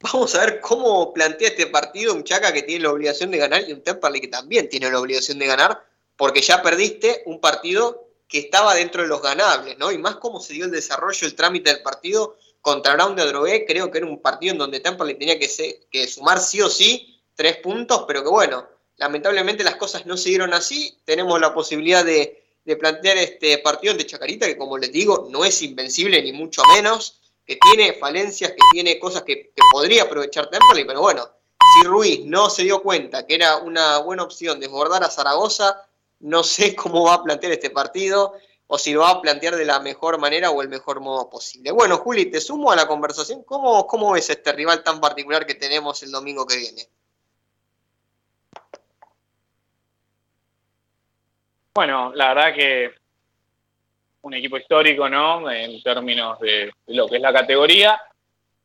[0.00, 3.62] Vamos a ver cómo plantea este partido un Chaca que tiene la obligación de ganar
[3.68, 5.80] y un Temperley que también tiene la obligación de ganar,
[6.16, 9.92] porque ya perdiste un partido que estaba dentro de los ganables, ¿no?
[9.92, 13.64] Y más cómo se dio el desarrollo, el trámite del partido contra Brown de Adrogué,
[13.64, 17.22] creo que era un partido en donde Temperley tenía que, que sumar sí o sí
[17.36, 18.66] tres puntos, pero que bueno,
[18.98, 20.98] lamentablemente las cosas no se dieron así.
[21.04, 22.44] Tenemos la posibilidad de,
[22.78, 27.18] plantear este partido de Chacarita, que como les digo, no es invencible ni mucho menos
[27.46, 31.26] que tiene falencias, que tiene cosas que, podría aprovechar Temperley, pero bueno,
[31.74, 35.82] si Ruiz no se dio cuenta que era una buena opción desbordar a Zaragoza,
[36.20, 38.34] no sé cómo va a plantear este partido
[38.66, 41.70] o si lo va a plantear de la mejor manera o el mejor modo posible.
[41.70, 43.42] Bueno, Juli, te sumo a la conversación.
[43.44, 46.86] ¿Cómo, cómo ves este rival tan particular que tenemos el domingo que viene?
[51.78, 52.90] Bueno, la verdad que
[54.22, 55.48] un equipo histórico, ¿no?
[55.48, 58.02] En términos de, lo que es la categoría,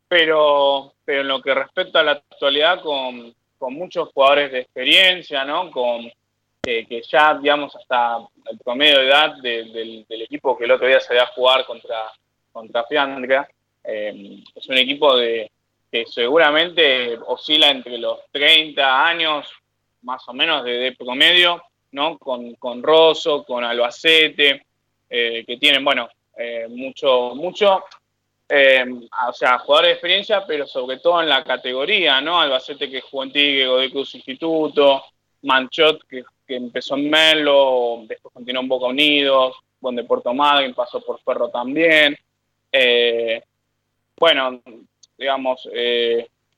[0.08, 3.36] pero, en lo que respecta a la actualidad, con,
[3.72, 5.70] muchos jugadores de experiencia, ¿no?
[5.70, 6.12] Con,
[6.64, 8.18] que ya, digamos, hasta
[8.50, 12.12] el promedio de edad del, equipo que el otro día se a jugar contra,
[12.52, 13.48] contra Fiandra,
[13.84, 15.52] eh, es un equipo de,
[15.92, 19.48] que seguramente oscila entre los 30 años,
[20.02, 21.62] más o menos, de, promedio,
[21.94, 22.18] ¿no?
[22.18, 24.66] Con, con Rosso, con Albacete,
[25.10, 27.84] eh, que tienen, bueno, eh, mucho, mucho,
[28.50, 28.84] eh,
[29.30, 32.42] o sea, jugadores de experiencia, pero sobre todo en la categoría, ¿no?
[32.42, 35.04] Albacete que jugó en Tigre, Godoy Cruz Instituto,
[35.44, 41.20] Manchot que, empezó en Melo, después continuó en Boca Unidos, donde Puerto Madryn pasó por
[41.22, 42.16] Ferro también.
[44.20, 44.62] bueno,
[45.18, 45.68] digamos,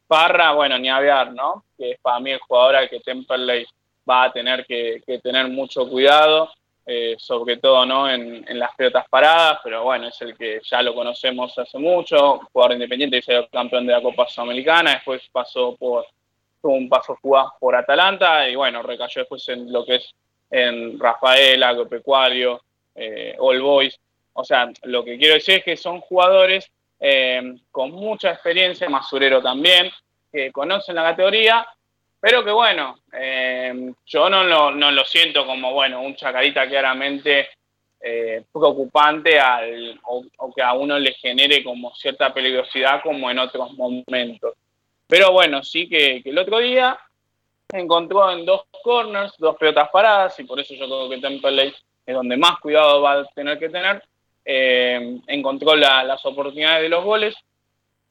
[0.07, 1.63] Parra, bueno, ni ¿no?
[1.77, 3.65] Que es para mí el jugador al que Temperley
[4.09, 6.49] va a tener que tener mucho cuidado.
[6.87, 8.07] Eh, sobre todo ¿no?
[8.07, 12.73] En, las pelotas paradas, pero bueno, es el que ya lo conocemos hace mucho, jugador
[12.73, 16.05] independiente, y campeón de la Copa Sudamericana, después pasó por,
[16.61, 20.13] un paso fugaz por Atalanta, y bueno, recayó después en lo que es
[20.51, 22.61] en Rafael, Agropecuario,
[22.93, 23.99] eh, All Boys,
[24.33, 26.69] o sea, lo que quiero decir es que son jugadores
[26.99, 29.89] eh, con mucha experiencia, Masurero también,
[30.31, 31.67] que conocen la categoría
[32.25, 37.49] pero que bueno, eh, yo no lo, no lo siento como, bueno, un Chacarita claramente
[38.01, 43.73] eh, preocupante al, o, que a uno le genere como cierta peligrosidad como en otros
[43.73, 44.55] momentos.
[45.05, 46.97] Pero bueno, sí que, el otro día
[47.71, 51.75] encontró en dos corners, dos pelotas paradas, y por eso yo creo que Temperley
[52.07, 54.01] es donde más cuidado va a tener que tener.
[54.43, 57.35] Eh, encontró la, las oportunidades de los goles.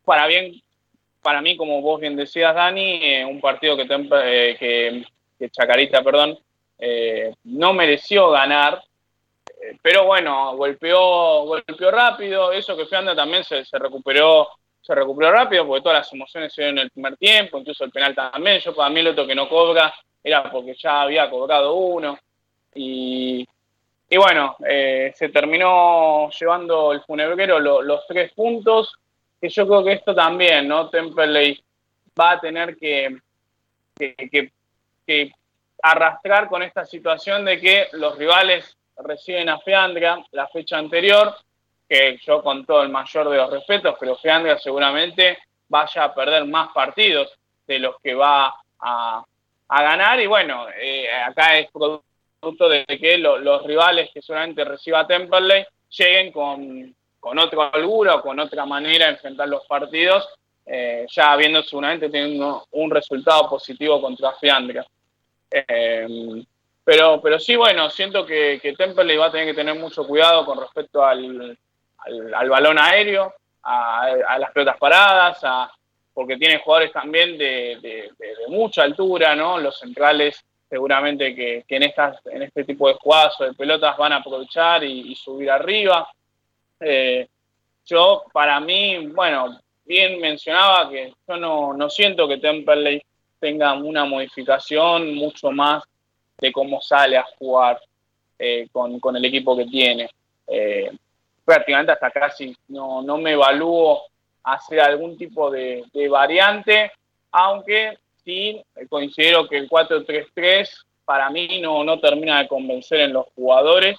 [0.05, 0.63] Para bien,
[1.25, 5.03] para mí, como vos bien decías, Dani, eh, un partido que, eh,
[5.51, 6.39] Chacarita, perdón,
[7.45, 8.83] no mereció ganar,
[9.81, 14.49] pero bueno, golpeó, golpeó rápido, eso que Fianda también se, se, recuperó
[14.83, 17.91] se recuperó rápido porque todas las emociones se dieron en el primer tiempo, incluso el
[17.91, 21.75] penal también, yo para mí el otro que no cobra era porque ya había cobrado
[21.75, 22.19] uno
[22.75, 23.47] y,
[24.11, 28.99] y bueno, eh, se terminó llevando el funebrero lo, los tres puntos,
[29.45, 30.89] que yo creo que esto también, ¿no?
[30.89, 31.63] Temperley
[32.19, 33.19] va a tener que,
[33.95, 35.33] que,
[35.83, 41.37] arrastrar con esta situación de que los rivales reciben a Fiandra la fecha anterior,
[41.87, 45.37] que yo con todo el mayor de los respetos, pero Fiandra seguramente
[45.69, 47.31] vaya a perder más partidos
[47.67, 48.47] de los que va
[48.81, 49.23] a,
[49.69, 50.21] a ganar.
[50.21, 55.67] Y bueno, eh, acá es producto de que lo, los rivales que solamente reciba Temperley
[55.91, 60.29] lleguen con, con otro holgura o con otra manera de enfrentar los partidos,
[60.67, 64.85] eh, ya habiendo seguramente tenido un resultado positivo contra Fiandra.
[65.51, 66.45] Eh,
[66.85, 70.45] pero, pero sí, bueno, siento que, que Temperley va a tener que tener mucho cuidado
[70.45, 71.57] con respecto al,
[71.97, 73.33] al, al balón aéreo,
[73.63, 75.71] a, las pelotas paradas, a,
[76.13, 78.13] porque tiene jugadores también de, de,
[78.49, 79.59] mucha altura, ¿no?
[79.59, 83.97] Los centrales seguramente que, que, en, estas, en este tipo de jugadas o de pelotas
[83.97, 86.07] van a aprovechar y subir arriba.
[86.85, 87.27] Eh,
[87.87, 93.03] yo, para mí, bueno, bien mencionaba que yo no, no siento que Temperley
[93.41, 95.83] tenga una modificación mucho más
[96.39, 97.81] de cómo sale a jugar
[98.39, 100.11] eh, con, con, el equipo que tiene.
[100.47, 100.91] Eh,
[101.45, 104.03] prácticamente hasta casi no, no me evalúo
[104.43, 106.93] hacer algún tipo de, de variante,
[107.31, 110.69] aunque sí considero que el 4-3-3
[111.05, 113.99] para mí no, no termina de convencer en los jugadores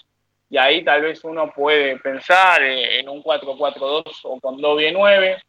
[0.49, 5.41] y ahí tal vez uno puede pensar en un 4-4-2 o con doble 9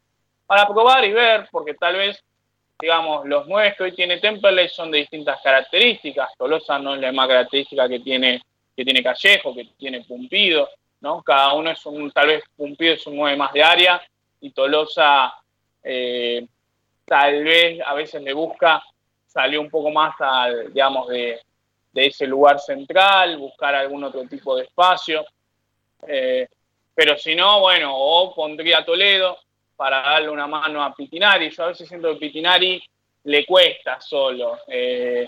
[0.47, 2.23] para probar y ver, porque tal vez
[2.79, 6.37] digamos, los nueve que hoy tiene Temperley son de distintas características.
[6.37, 8.43] Tolosa no es la misma característica que tiene,
[8.77, 10.69] que tiene Callejo, que tiene Pumpido,
[11.01, 11.23] ¿no?
[11.23, 14.03] Cada uno es un, tal vez Pumpido es un nueve más de área
[14.41, 15.33] y Tolosa
[15.83, 16.47] eh,
[17.05, 18.83] tal vez a veces le busca
[19.27, 21.41] salir un poco más al, digamos, de,
[21.97, 25.25] de, ese lugar central, buscar algún otro tipo de espacio.
[26.07, 26.47] Eh,
[26.95, 29.39] pero si no, bueno, o pondría Toledo,
[29.77, 31.51] para darle una mano a Pitinari.
[31.51, 32.83] Yo a veces siento que Pitinari
[33.25, 35.27] le cuesta solo eh,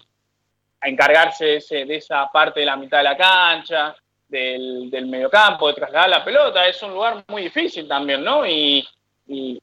[0.81, 3.95] a encargarse de, ese, de, esa parte de la mitad de la cancha,
[4.29, 6.67] del, del mediocampo, de trasladar la pelota.
[6.67, 8.47] Es un lugar muy difícil también, ¿no?
[8.47, 8.87] Y,
[9.27, 9.61] y,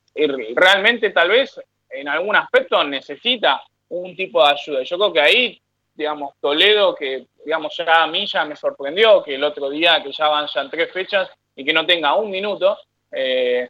[0.54, 1.60] realmente tal vez
[1.90, 4.84] en algún aspecto necesita un tipo de ayuda.
[4.84, 5.62] Yo creo que ahí,
[5.96, 10.12] digamos, Toledo, que digamos ya a mí ya me sorprendió que el otro día, que
[10.12, 12.78] ya van ya tres fechas y que no tenga un minuto,
[13.12, 13.70] eh,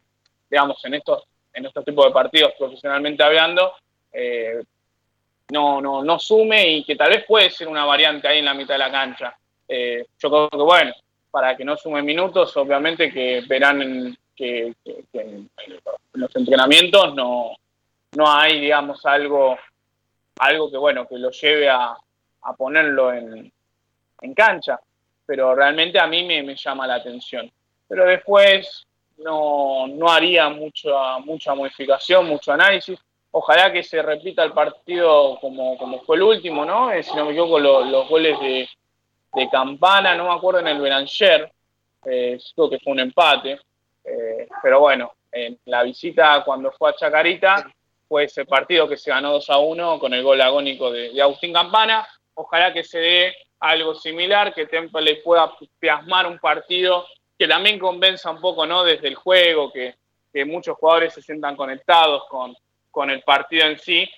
[0.50, 3.72] digamos, en estos, en estos tipos de partidos profesionalmente hablando,
[4.12, 4.62] eh,
[5.50, 8.54] no, no, no sume y que tal vez puede ser una variante ahí en la
[8.54, 9.36] mitad de la cancha.
[9.68, 10.92] Eh, yo creo que, bueno,
[11.30, 15.50] para que no sume minutos, obviamente que verán en, que, que, en
[16.14, 17.52] los entrenamientos no,
[18.16, 19.56] no hay, digamos, algo,
[20.38, 21.96] algo que, bueno, que lo lleve a,
[22.42, 23.52] a ponerlo en,
[24.20, 24.80] en cancha.
[25.24, 27.50] Pero realmente a mí me, me llama la atención.
[27.88, 28.86] Pero después,
[29.18, 32.98] no, no haría mucha, mucha modificación, mucho análisis.
[33.30, 36.90] Ojalá que se repita el partido como, como fue el último, ¿no?
[36.90, 38.68] Eh, si no me equivoco, lo, los goles de,
[39.34, 41.50] de, Campana, no me acuerdo en el Beranger,
[42.04, 43.60] eh, creo que fue un empate.
[44.04, 47.70] Eh, pero bueno, en la visita cuando fue a Chacarita,
[48.08, 51.20] fue ese partido que se ganó 2 a 1 con el gol agónico de, de
[51.20, 52.06] Agustín Campana.
[52.38, 57.06] Ojalá que se dé algo similar, que Temple pueda plasmar un partido
[57.38, 58.84] que también convenza un poco, ¿no?
[58.84, 59.94] Desde el juego, que,
[60.32, 62.54] que muchos jugadores se sientan conectados con,
[62.90, 64.08] con, el partido en sí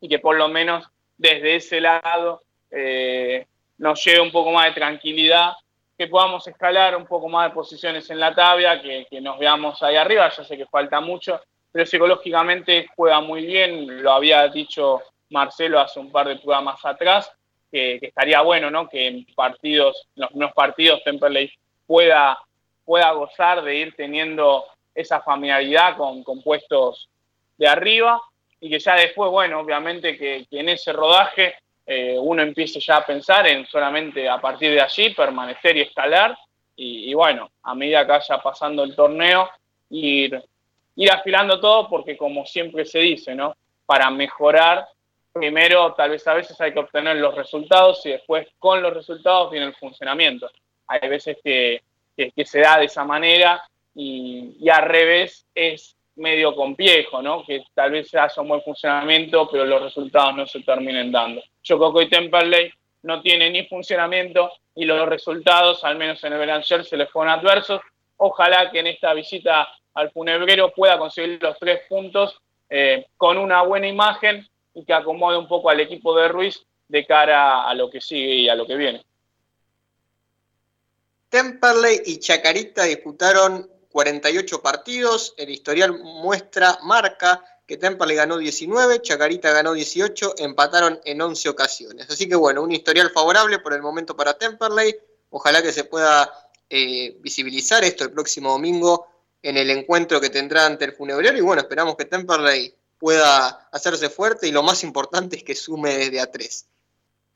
[0.00, 3.46] y que por lo menos desde ese lado eh,
[3.78, 5.52] nos lleve un poco más de tranquilidad,
[5.96, 9.82] que podamos escalar un poco más de posiciones en la tabla, que, que nos veamos
[9.82, 11.40] ahí arriba, ya sé que falta mucho,
[11.72, 17.32] pero psicológicamente juega muy bien, lo había dicho Marcelo hace un par de programas atrás,
[17.70, 18.88] que, estaría bueno, ¿no?
[18.88, 21.50] Que en partidos, en los primeros partidos Temperley
[21.86, 22.38] pueda,
[22.84, 24.64] pueda gozar de ir teniendo
[24.94, 27.08] esa familiaridad con, con puestos
[27.58, 28.20] de arriba
[28.60, 32.96] y que ya después, bueno, obviamente que, que en ese rodaje eh, uno empiece ya
[32.96, 36.36] a pensar en solamente a partir de allí permanecer y escalar
[36.74, 39.48] y, y bueno, a medida que vaya pasando el torneo,
[39.90, 40.42] ir,
[40.96, 43.54] ir afilando todo porque como siempre se dice, ¿no?
[43.84, 44.86] Para mejorar,
[45.38, 49.50] primero tal vez a veces hay que obtener los resultados y después con los resultados
[49.50, 50.50] viene el funcionamiento.
[50.88, 51.82] Hay veces que,
[52.16, 53.62] que, se da de esa manera
[53.94, 57.44] y, y, al revés es medio complejo, ¿no?
[57.44, 61.42] Que tal vez haya un buen funcionamiento, pero los resultados no se terminen dando.
[61.62, 62.72] Yo creo que hoy
[63.02, 67.32] no tiene ni funcionamiento y los resultados, al menos en el Belanger, se les fueron
[67.32, 67.80] adversos.
[68.16, 72.38] Ojalá que en esta visita al funebrero pueda conseguir los tres puntos
[72.68, 74.46] eh, con una buena imagen
[74.76, 78.34] y que acomode un poco al equipo de Ruiz de cara a lo que sigue
[78.34, 79.04] y a lo que viene.
[81.30, 85.34] Temperley y Chacarita disputaron 48 partidos.
[85.38, 92.10] El historial muestra, marca que Temperley ganó 19, Chacarita ganó 18, empataron en 11 ocasiones.
[92.10, 94.94] Así que bueno, un historial favorable por el momento para Temperley.
[95.30, 96.30] Ojalá que se pueda
[96.68, 99.06] eh, visibilizar esto el próximo domingo
[99.42, 101.38] en el encuentro que tendrá ante el funebrero.
[101.38, 105.96] Y bueno, esperamos que Temperley pueda hacerse fuerte y lo más importante es que sume
[105.96, 106.66] desde a 3.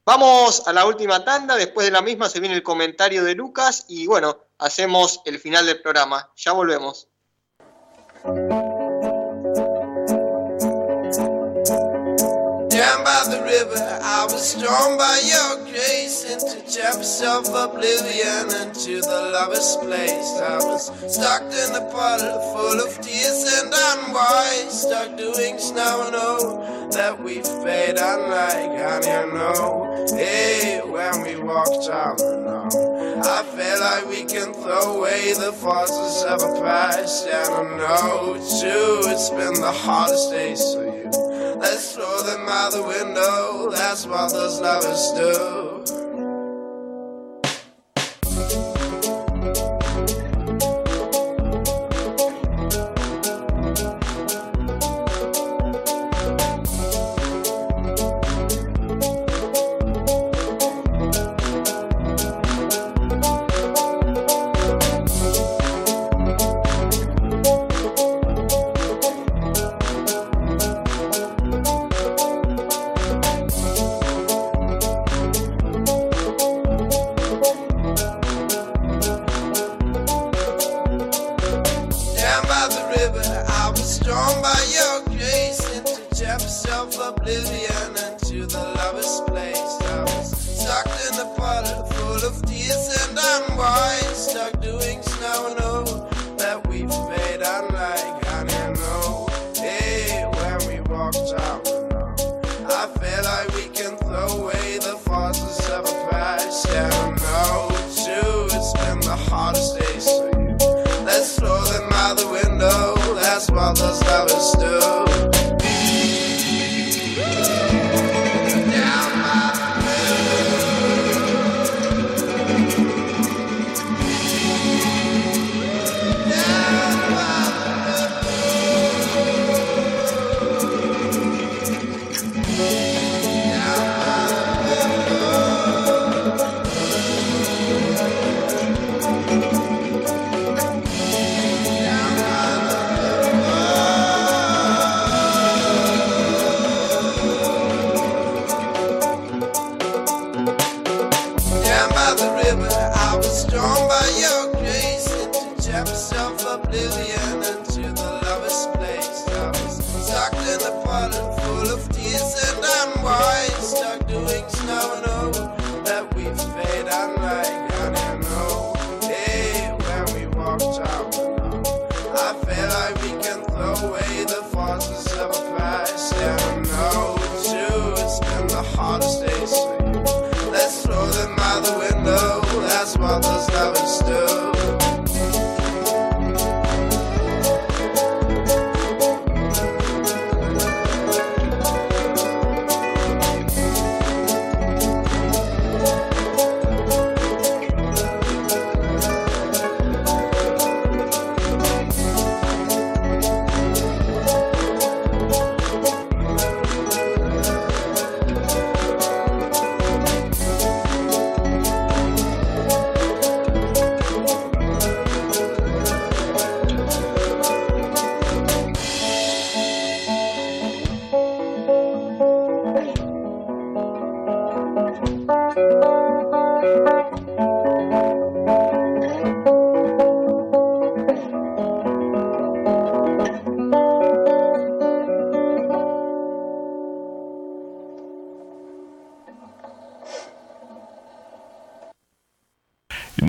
[0.05, 3.85] Vamos a la última tanda, después de la misma se viene el comentario de Lucas
[3.89, 6.31] y bueno, hacemos el final del programa.
[6.37, 7.09] Ya volvemos.
[13.21, 19.31] By the river, I was drawn by your grace into depths of oblivion, into the
[19.33, 20.31] lover's place.
[20.41, 26.17] I was stuck in a puddle full of tears and unwise, stuck doing snow and
[26.17, 33.21] oh, that we fade unlike, and you know, hey, when we walked down the road,
[33.23, 38.35] I feel like we can throw away the forces of a past, and I know
[38.35, 41.00] too, it's been the hardest days for you.
[41.61, 45.60] Let's throw them out the window, that's what those lovers do.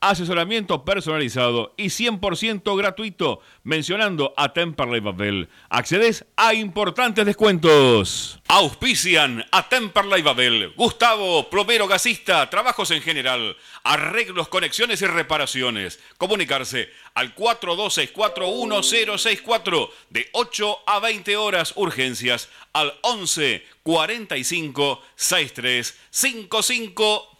[0.00, 5.48] asesoramiento personalizado y 100% gratuito mencionando a Temperley Babel.
[5.68, 8.40] Accedes a importantes descuentos.
[8.48, 10.72] Auspician a Temperley Babel.
[10.74, 16.00] Gustavo, plomero gasista, trabajos en general, arreglos, conexiones y reparaciones.
[16.16, 27.39] Comunicarse al 42641064 de 8 a 20 horas urgencias al 11 45 63 55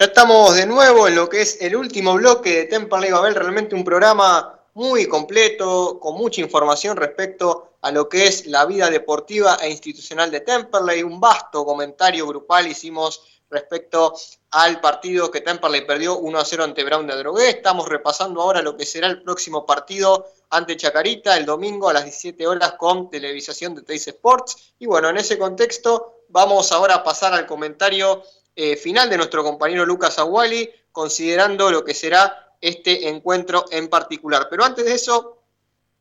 [0.02, 3.76] Ya estamos de nuevo en lo que es el último bloque de Temperley Babel, realmente
[3.76, 9.58] un programa muy completo, con mucha información respecto a lo que es la vida deportiva
[9.60, 11.02] e institucional de Temperley.
[11.02, 14.14] Un vasto comentario grupal hicimos respecto
[14.50, 17.50] al partido que Temperley perdió 1 a 0 ante Brown de Drogué.
[17.50, 22.04] Estamos repasando ahora lo que será el próximo partido ante Chacarita el domingo a las
[22.04, 24.74] 17 horas con televisación de Teis Sports.
[24.78, 28.22] Y bueno, en ese contexto vamos ahora a pasar al comentario
[28.56, 34.46] eh, final de nuestro compañero Lucas Aguali, considerando lo que será este encuentro en particular.
[34.48, 35.42] Pero antes de eso,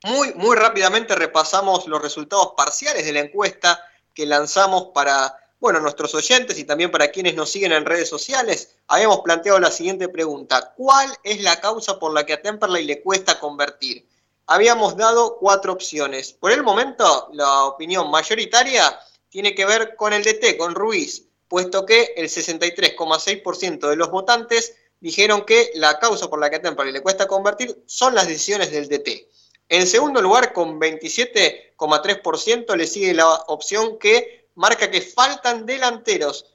[0.04, 3.84] muy, muy rápidamente repasamos los resultados parciales de la encuesta
[4.14, 8.78] que lanzamos para bueno, nuestros oyentes y también para quienes nos siguen en redes sociales.
[8.88, 10.74] Habíamos planteado la siguiente pregunta.
[10.76, 14.08] ¿Cuál es la causa por la que a Temperley le cuesta convertir?
[14.48, 16.34] Habíamos dado cuatro opciones.
[16.34, 21.86] Por el momento, la opinión mayoritaria tiene que ver con el DT, con Ruiz, puesto
[21.86, 26.94] que el 63,6% de los votantes dijeron que la causa por la que a Temperley
[26.94, 29.28] le cuesta convertir son las decisiones del DT.
[29.68, 36.46] En segundo lugar, con 27,3% le sigue la opción que marca que faltan delanteros.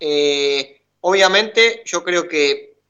[0.00, 2.80] Eh, obviamente, yo creo que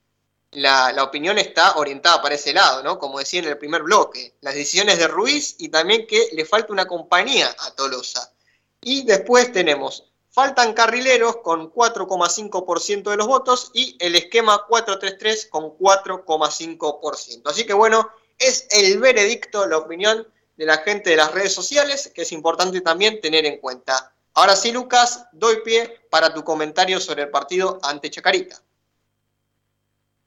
[0.53, 2.99] la, la, opinión está orientada para ese lado, ¿no?
[2.99, 6.73] Como decía en el primer bloque, las decisiones de Ruiz y también que le falta
[6.73, 8.33] una compañía a Tolosa.
[8.81, 15.77] Y después tenemos Faltan carrileros con 4,5% de los votos y el esquema 4-3-3 con
[15.77, 17.43] 4,5%.
[17.45, 20.27] Así que bueno, es el veredicto, la opinión
[20.57, 24.15] de la gente de las redes sociales, que es importante también tener en cuenta.
[24.33, 28.57] Ahora sí, Lucas, doy pie para tu comentario sobre el partido ante Chacarita.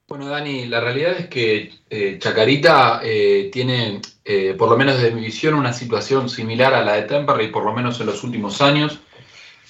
[0.06, 5.12] Bueno, Dani, la realidad es que eh, Chacarita eh, tiene, eh, por lo menos desde
[5.12, 8.60] mi visión, una situación similar a la de Temperley, por lo menos en los últimos
[8.60, 9.00] años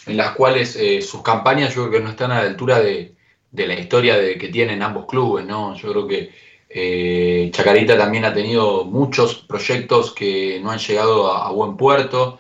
[0.07, 3.13] en las cuales eh, sus campañas yo creo que no están a la altura de,
[3.53, 5.75] la historia de, que tienen ambos clubes, ¿no?
[5.75, 6.31] Yo creo que
[6.69, 12.39] eh, Chacarita también ha tenido muchos proyectos que no han llegado a, buen puerto,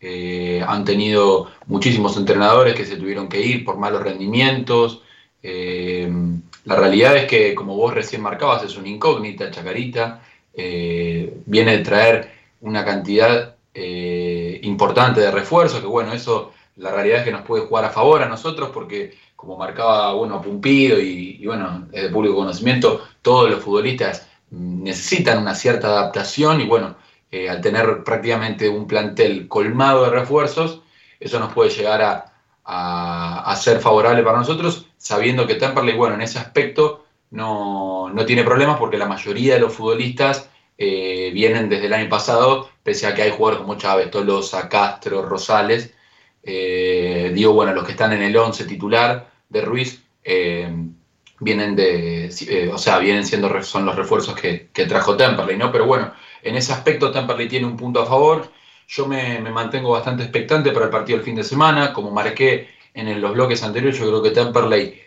[0.00, 5.02] eh, han tenido muchísimos entrenadores que se tuvieron que ir por malos rendimientos.
[5.42, 10.22] la realidad es que, como vos recién marcabas, es una incógnita Chacarita,
[10.54, 12.30] viene de traer
[12.60, 13.56] una cantidad
[14.62, 18.22] importante de refuerzos, que bueno, eso la realidad es que nos puede jugar a favor
[18.22, 23.60] a nosotros porque, como marcaba bueno, Pumpido y, bueno, es de público conocimiento, todos los
[23.60, 26.96] futbolistas necesitan una cierta adaptación y bueno,
[27.30, 30.82] eh, al tener prácticamente un plantel colmado de refuerzos,
[31.20, 36.38] eso nos puede llegar a, ser favorable para nosotros, sabiendo que Temperley, bueno, en ese
[36.38, 42.08] aspecto no, tiene problemas porque la mayoría de los futbolistas eh, vienen desde el año
[42.08, 45.92] pasado, pese a que hay jugadores como Chávez, Tolosa, Castro, Rosales,
[46.50, 50.74] eh, digo, bueno, los que están en el 11 titular de Ruiz eh,
[51.40, 55.70] vienen de, eh, o sea, vienen siendo, son los refuerzos que, trajo Temperley, ¿no?
[55.70, 56.10] Pero bueno,
[56.42, 58.50] en ese aspecto Temperley tiene un punto a favor.
[58.88, 61.92] Yo me, mantengo bastante expectante para el partido del fin de semana.
[61.92, 65.02] Como marqué en los bloques anteriores, yo creo que Temperley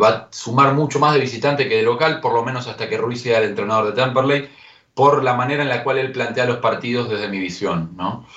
[0.00, 2.98] va a sumar mucho más de visitante que de local, por lo menos hasta que
[2.98, 4.48] Ruiz sea el entrenador de Temperley,
[4.94, 8.28] por la manera en la cual él plantea los partidos desde mi visión, ¿no?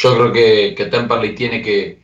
[0.00, 2.00] Yo creo que, que Temperley tiene que,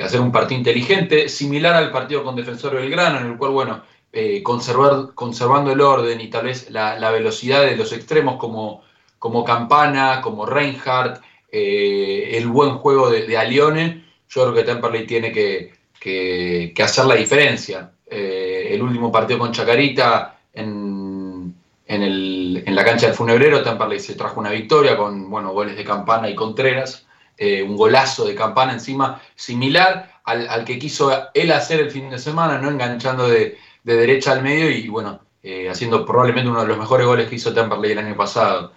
[0.00, 3.82] hacer un partido inteligente, similar al partido con Defensor Belgrano, en el cual, bueno,
[4.12, 8.82] eh, conservar, conservando el orden y tal vez la, velocidad de los extremos como,
[9.18, 11.20] como Campana, como Reinhardt,
[11.50, 17.16] eh, el buen juego de, de, Alione, yo creo que Temperley tiene que hacer la
[17.16, 17.92] diferencia.
[18.14, 21.54] Eh, el último partido con Chacarita en,
[21.86, 25.78] en, el, en, la cancha del Funebrero, Temperley se trajo una victoria con bueno, goles
[25.78, 27.06] de Campana y Contreras.
[27.38, 32.10] Eh, un golazo de campana encima, similar al, al, que quiso él hacer el fin
[32.10, 32.70] de semana, ¿no?
[32.70, 37.06] enganchando de, de derecha al medio y bueno, eh, haciendo probablemente uno de los mejores
[37.06, 38.72] goles que hizo Temperley el año pasado.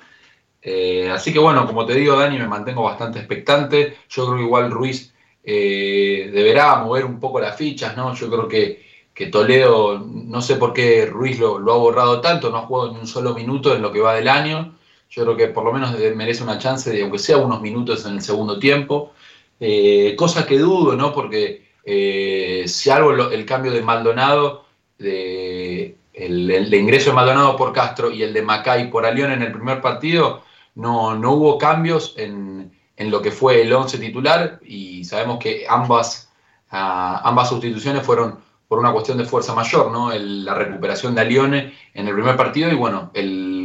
[0.62, 3.98] Eh, así que bueno, como te digo, Dani, me mantengo bastante expectante.
[4.10, 5.14] Yo creo que igual Ruiz
[5.44, 8.16] deberá mover un poco las fichas, ¿no?
[8.16, 8.84] Yo creo que,
[9.14, 12.94] que Toledo, no sé por qué Ruiz lo, lo, ha borrado tanto, no ha jugado
[12.94, 14.76] ni un solo minuto en lo que va del año.
[15.10, 18.16] Yo creo que por lo menos merece una chance de, aunque sea unos minutos en
[18.16, 19.14] el segundo tiempo.
[19.60, 21.14] Eh, cosa que dudo, ¿no?
[21.14, 24.66] Porque eh, si algo el cambio de Maldonado,
[25.00, 29.82] el, ingreso de Maldonado por Castro y el de Macay por Alión en el primer
[29.82, 30.44] partido,
[30.76, 35.66] no, no hubo cambios en, en, lo que fue el 11 titular y sabemos que
[35.70, 36.32] ambas,
[36.72, 40.12] uh, ambas sustituciones fueron por una cuestión de fuerza mayor, ¿no?
[40.12, 43.65] El, la recuperación de Alione en el primer partido y bueno, el,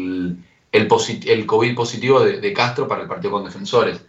[0.73, 4.05] el, COVID positivo de, Castro para el partido con defensores.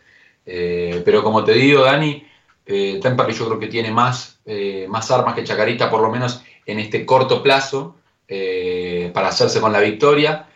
[0.46, 2.26] Eh, pero como te digo, Dani,
[2.66, 6.44] eh, Temperley yo creo que tiene más, eh, más armas que Chacarita, por lo menos
[6.66, 7.96] en este corto plazo,
[8.28, 10.48] eh, para hacerse con la victoria.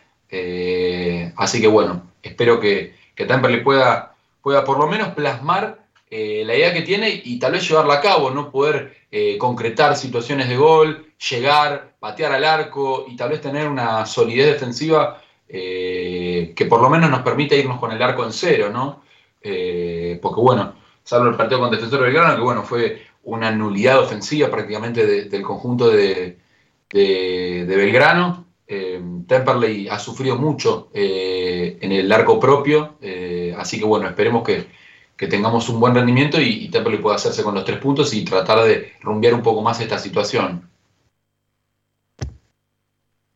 [1.36, 6.72] Así que bueno, espero que, que Temperley pueda, pueda por lo menos plasmar la idea
[6.72, 8.96] que tiene y tal vez llevarla a cabo, no poder
[9.38, 15.22] concretar situaciones de gol, llegar, patear al arco y tal vez tener una solidez defensiva
[15.48, 19.02] que por lo menos nos permita irnos con el arco en cero, ¿no?
[20.20, 20.74] porque bueno,
[21.04, 25.42] salvo el partido con Defensor Belgrano, que bueno, fue una nulidad ofensiva prácticamente de, del
[25.42, 26.38] conjunto de,
[26.90, 28.46] de, Belgrano.
[28.68, 34.42] Eh, Temperley ha sufrido mucho eh, en el arco propio, eh, así que bueno, esperemos
[34.42, 34.66] que,
[35.16, 38.24] que, tengamos un buen rendimiento y, y, Temperley pueda hacerse con los tres puntos y
[38.24, 40.68] tratar de rumbear un poco más esta situación.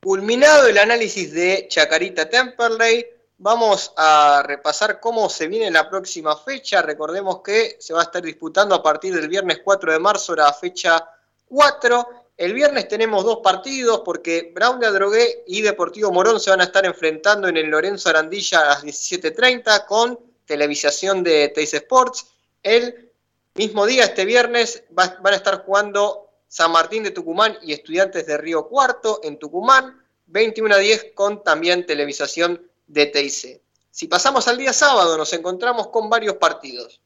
[0.02, 3.06] Culminado el análisis de Chacarita Temperley,
[3.38, 6.80] vamos a repasar cómo se viene la próxima fecha.
[6.82, 10.52] Recordemos que se va a estar disputando a partir del viernes 4 de marzo la
[10.52, 11.06] fecha
[11.46, 16.62] 4 el viernes tenemos dos partidos porque Brown de Adrogué y Deportivo Morón se van
[16.62, 22.28] a estar enfrentando en el Lorenzo Arandilla a las 17.30 con televisación de Teis Sports.
[22.62, 23.12] El
[23.56, 28.26] mismo día, este viernes, va, van a estar jugando San Martín de Tucumán y Estudiantes
[28.26, 33.62] de Río Cuarto en Tucumán, 21 a 10 con también televisación de TIC.
[33.88, 37.00] Si pasamos al día sábado, nos encontramos con varios partidos.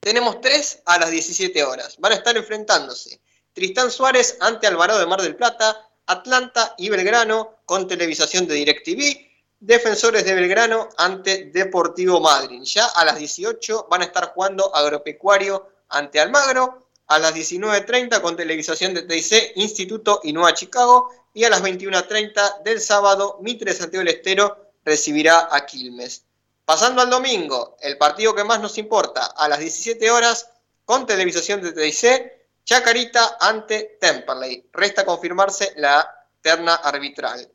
[0.00, 1.96] Tenemos tres a las 17 horas.
[1.98, 3.20] Van a estar enfrentándose
[3.52, 9.28] Tristán Suárez ante Alvarado de Mar del Plata, Atlanta y Belgrano con televisación de DirecTV,
[9.60, 12.62] Defensores de Belgrano ante Deportivo Madrid.
[12.62, 18.36] Ya a las 18 van a estar jugando Agropecuario ante Almagro, a las 19.30 con
[18.36, 24.04] televisación de TIC, Instituto y Nueva Chicago, y a las 21.30 del sábado, Mitre Santiago
[24.04, 26.24] del Estero recibirá a Quilmes.
[26.64, 30.50] Pasando al domingo, el partido que más nos importa, a las 17 horas,
[30.84, 34.68] con televisación de TIC, Chacarita ante Temperley.
[34.72, 37.50] Resta confirmarse la terna arbitral.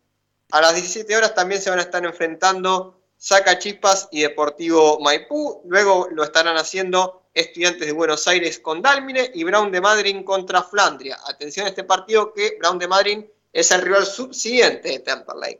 [0.51, 5.61] A las 17 horas también se van a estar enfrentando Saca Chispas y Deportivo Maipú.
[5.65, 10.61] Luego lo estarán haciendo Estudiantes de Buenos Aires con Dálmine y Brown de Madrid contra
[10.61, 11.17] Flandria.
[11.25, 15.59] Atención a este partido que Brown de Madrid es el rival subsiguiente de Temperley.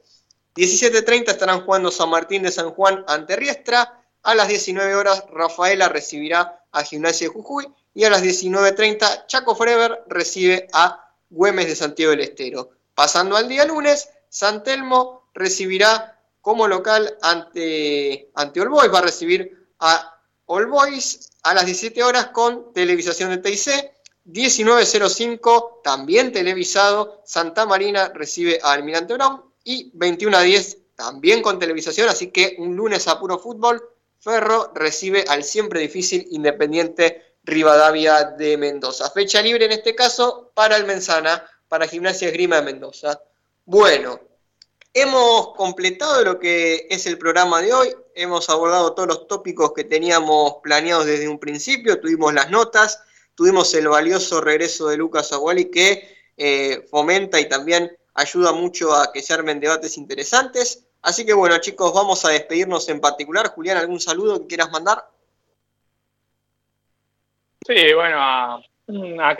[0.56, 4.00] 17.30 estarán jugando San Martín de San Juan ante Riestra.
[4.22, 9.56] A las 19 horas Rafaela recibirá a Gimnasia de Jujuy y a las 19.30 Chaco
[9.56, 12.70] Forever recibe a Güemes de Santiago del Estero.
[12.94, 19.04] Pasando al día lunes, San Telmo recibirá como local ante, ante All Boys, va a
[19.04, 23.92] recibir a All Boys a las 17 horas con televisación de TIC.
[24.26, 31.60] 19.05 también televisado, Santa Marina recibe a Almirante Brown y 21 a 10 también con
[31.60, 33.84] televisación, así que un lunes a puro fútbol,
[34.20, 39.12] Ferro recibe al siempre difícil Independiente Rivadavia de Mendoza.
[39.12, 43.22] Fecha libre en este caso para el Menzana, para Gimnasia Esgrima de Mendoza.
[43.66, 44.22] Bueno,
[44.94, 49.84] hemos completado lo que es el programa de hoy, hemos abordado todos los tópicos que
[49.84, 53.04] teníamos planeados desde un principio, tuvimos las notas,
[53.36, 59.12] tuvimos el valioso regreso de Lucas Aguali que eh, fomenta y también ayuda mucho a
[59.12, 60.86] que se armen debates interesantes.
[61.02, 63.50] Así que bueno, chicos, vamos a despedirnos en particular.
[63.50, 65.04] Julián, ¿algún saludo que quieras mandar?
[67.66, 69.36] Sí, bueno, a, a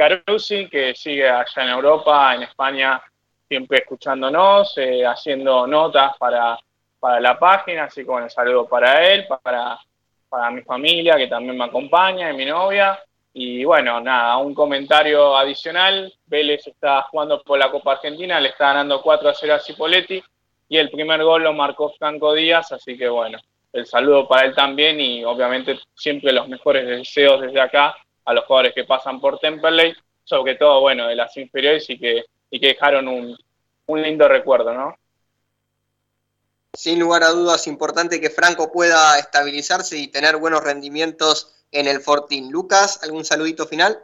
[0.72, 3.02] que sigue allá en Europa, en España,
[3.48, 6.58] siempre escuchándonos, eh, haciendo notas para,
[7.00, 9.78] para la página, así que bueno, saludo para él, para,
[10.30, 13.00] para mi familia que también me acompaña y mi novia.
[13.36, 16.14] Y bueno, nada, un comentario adicional.
[16.26, 20.24] Vélez está jugando por la Copa Argentina, le está ganando 4 a 0 a Cipoletti
[20.70, 23.40] y el primer gol lo marcó Franco Díaz, así que bueno,
[23.74, 27.96] el saludo para él también y obviamente siempre los mejores deseos desde acá
[28.26, 29.94] a los jugadores que pasan por Temperley,
[30.24, 32.24] sobre todo, bueno, de las inferiores y que,
[32.54, 33.36] y que dejaron un,
[33.88, 34.96] un lindo recuerdo, ¿no?
[36.72, 42.00] Sin lugar a dudas, importante que Franco pueda estabilizarse y tener buenos rendimientos en el
[42.00, 42.52] Fortín.
[42.52, 44.04] Lucas, ¿algún saludito final?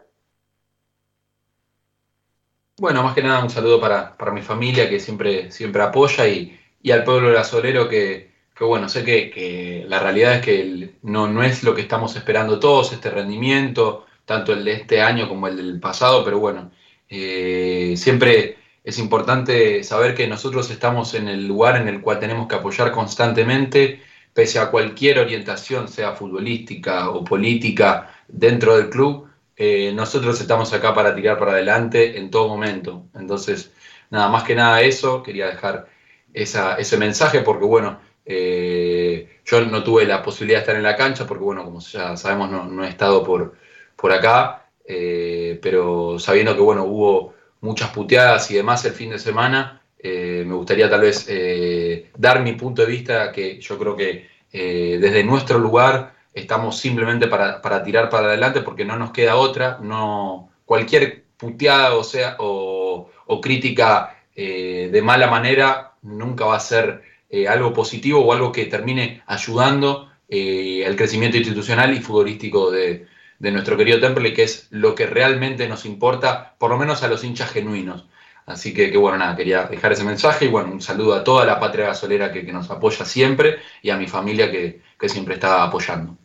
[2.80, 6.60] Bueno, más que nada un saludo para, para mi familia que siempre, siempre apoya y,
[6.82, 10.96] y al pueblo lazolero que, que bueno, sé que, que, la realidad es que el,
[11.04, 15.30] no, no es lo que estamos esperando todos, este rendimiento, tanto el de este año
[15.30, 16.72] como el del pasado, pero bueno,
[17.10, 22.48] eh, siempre es importante saber que nosotros estamos en el lugar en el cual tenemos
[22.48, 24.02] que apoyar constantemente,
[24.34, 29.28] pese a cualquier orientación, sea futbolística o política dentro del club,
[29.62, 33.08] eh, nosotros estamos acá para tirar para adelante en todo momento.
[33.14, 33.74] Entonces,
[34.10, 35.90] nada, más que nada eso, quería dejar
[36.34, 41.28] ese mensaje porque, bueno, eh, yo no tuve la posibilidad de estar en la cancha
[41.28, 43.56] porque, bueno, como ya sabemos, no, no he estado por,
[43.98, 49.20] por acá, eh, pero sabiendo que, bueno, hubo muchas puteadas y demás el fin de
[49.20, 53.96] semana, eh, me gustaría tal vez eh, dar mi punto de vista, que yo creo
[53.96, 59.36] que desde nuestro lugar estamos simplemente para, para, tirar para adelante porque no nos queda
[59.36, 63.12] otra, no cualquier puteada o sea o,
[63.44, 67.04] crítica de mala manera nunca va a ser
[67.48, 73.06] algo positivo o algo que termine ayudando el crecimiento institucional y futbolístico de,
[73.40, 77.08] de nuestro querido Temple, que es lo que realmente nos importa, por lo menos a
[77.08, 78.06] los hinchas genuinos.
[78.46, 81.46] Así que, que bueno, nada, quería dejar ese mensaje y bueno, un saludo a toda
[81.46, 85.36] la patria gasolera que, que nos apoya siempre y a mi familia que, que siempre
[85.36, 86.18] está apoyando.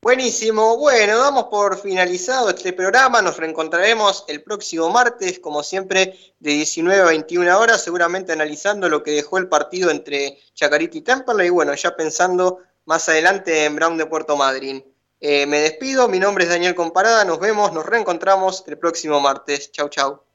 [0.00, 6.52] Buenísimo, bueno, damos por finalizado este programa, nos reencontraremos el próximo martes, como siempre, de
[6.52, 11.46] 19 a 21 horas, seguramente analizando lo que dejó el partido entre Chacarita y Temple
[11.46, 14.84] y bueno, ya pensando más adelante en Brown de Puerto Madryn.
[15.20, 19.70] Eh, me despido, mi nombre es Daniel Comparada, nos vemos, nos reencontramos el próximo martes.
[19.72, 20.25] Chau, chau.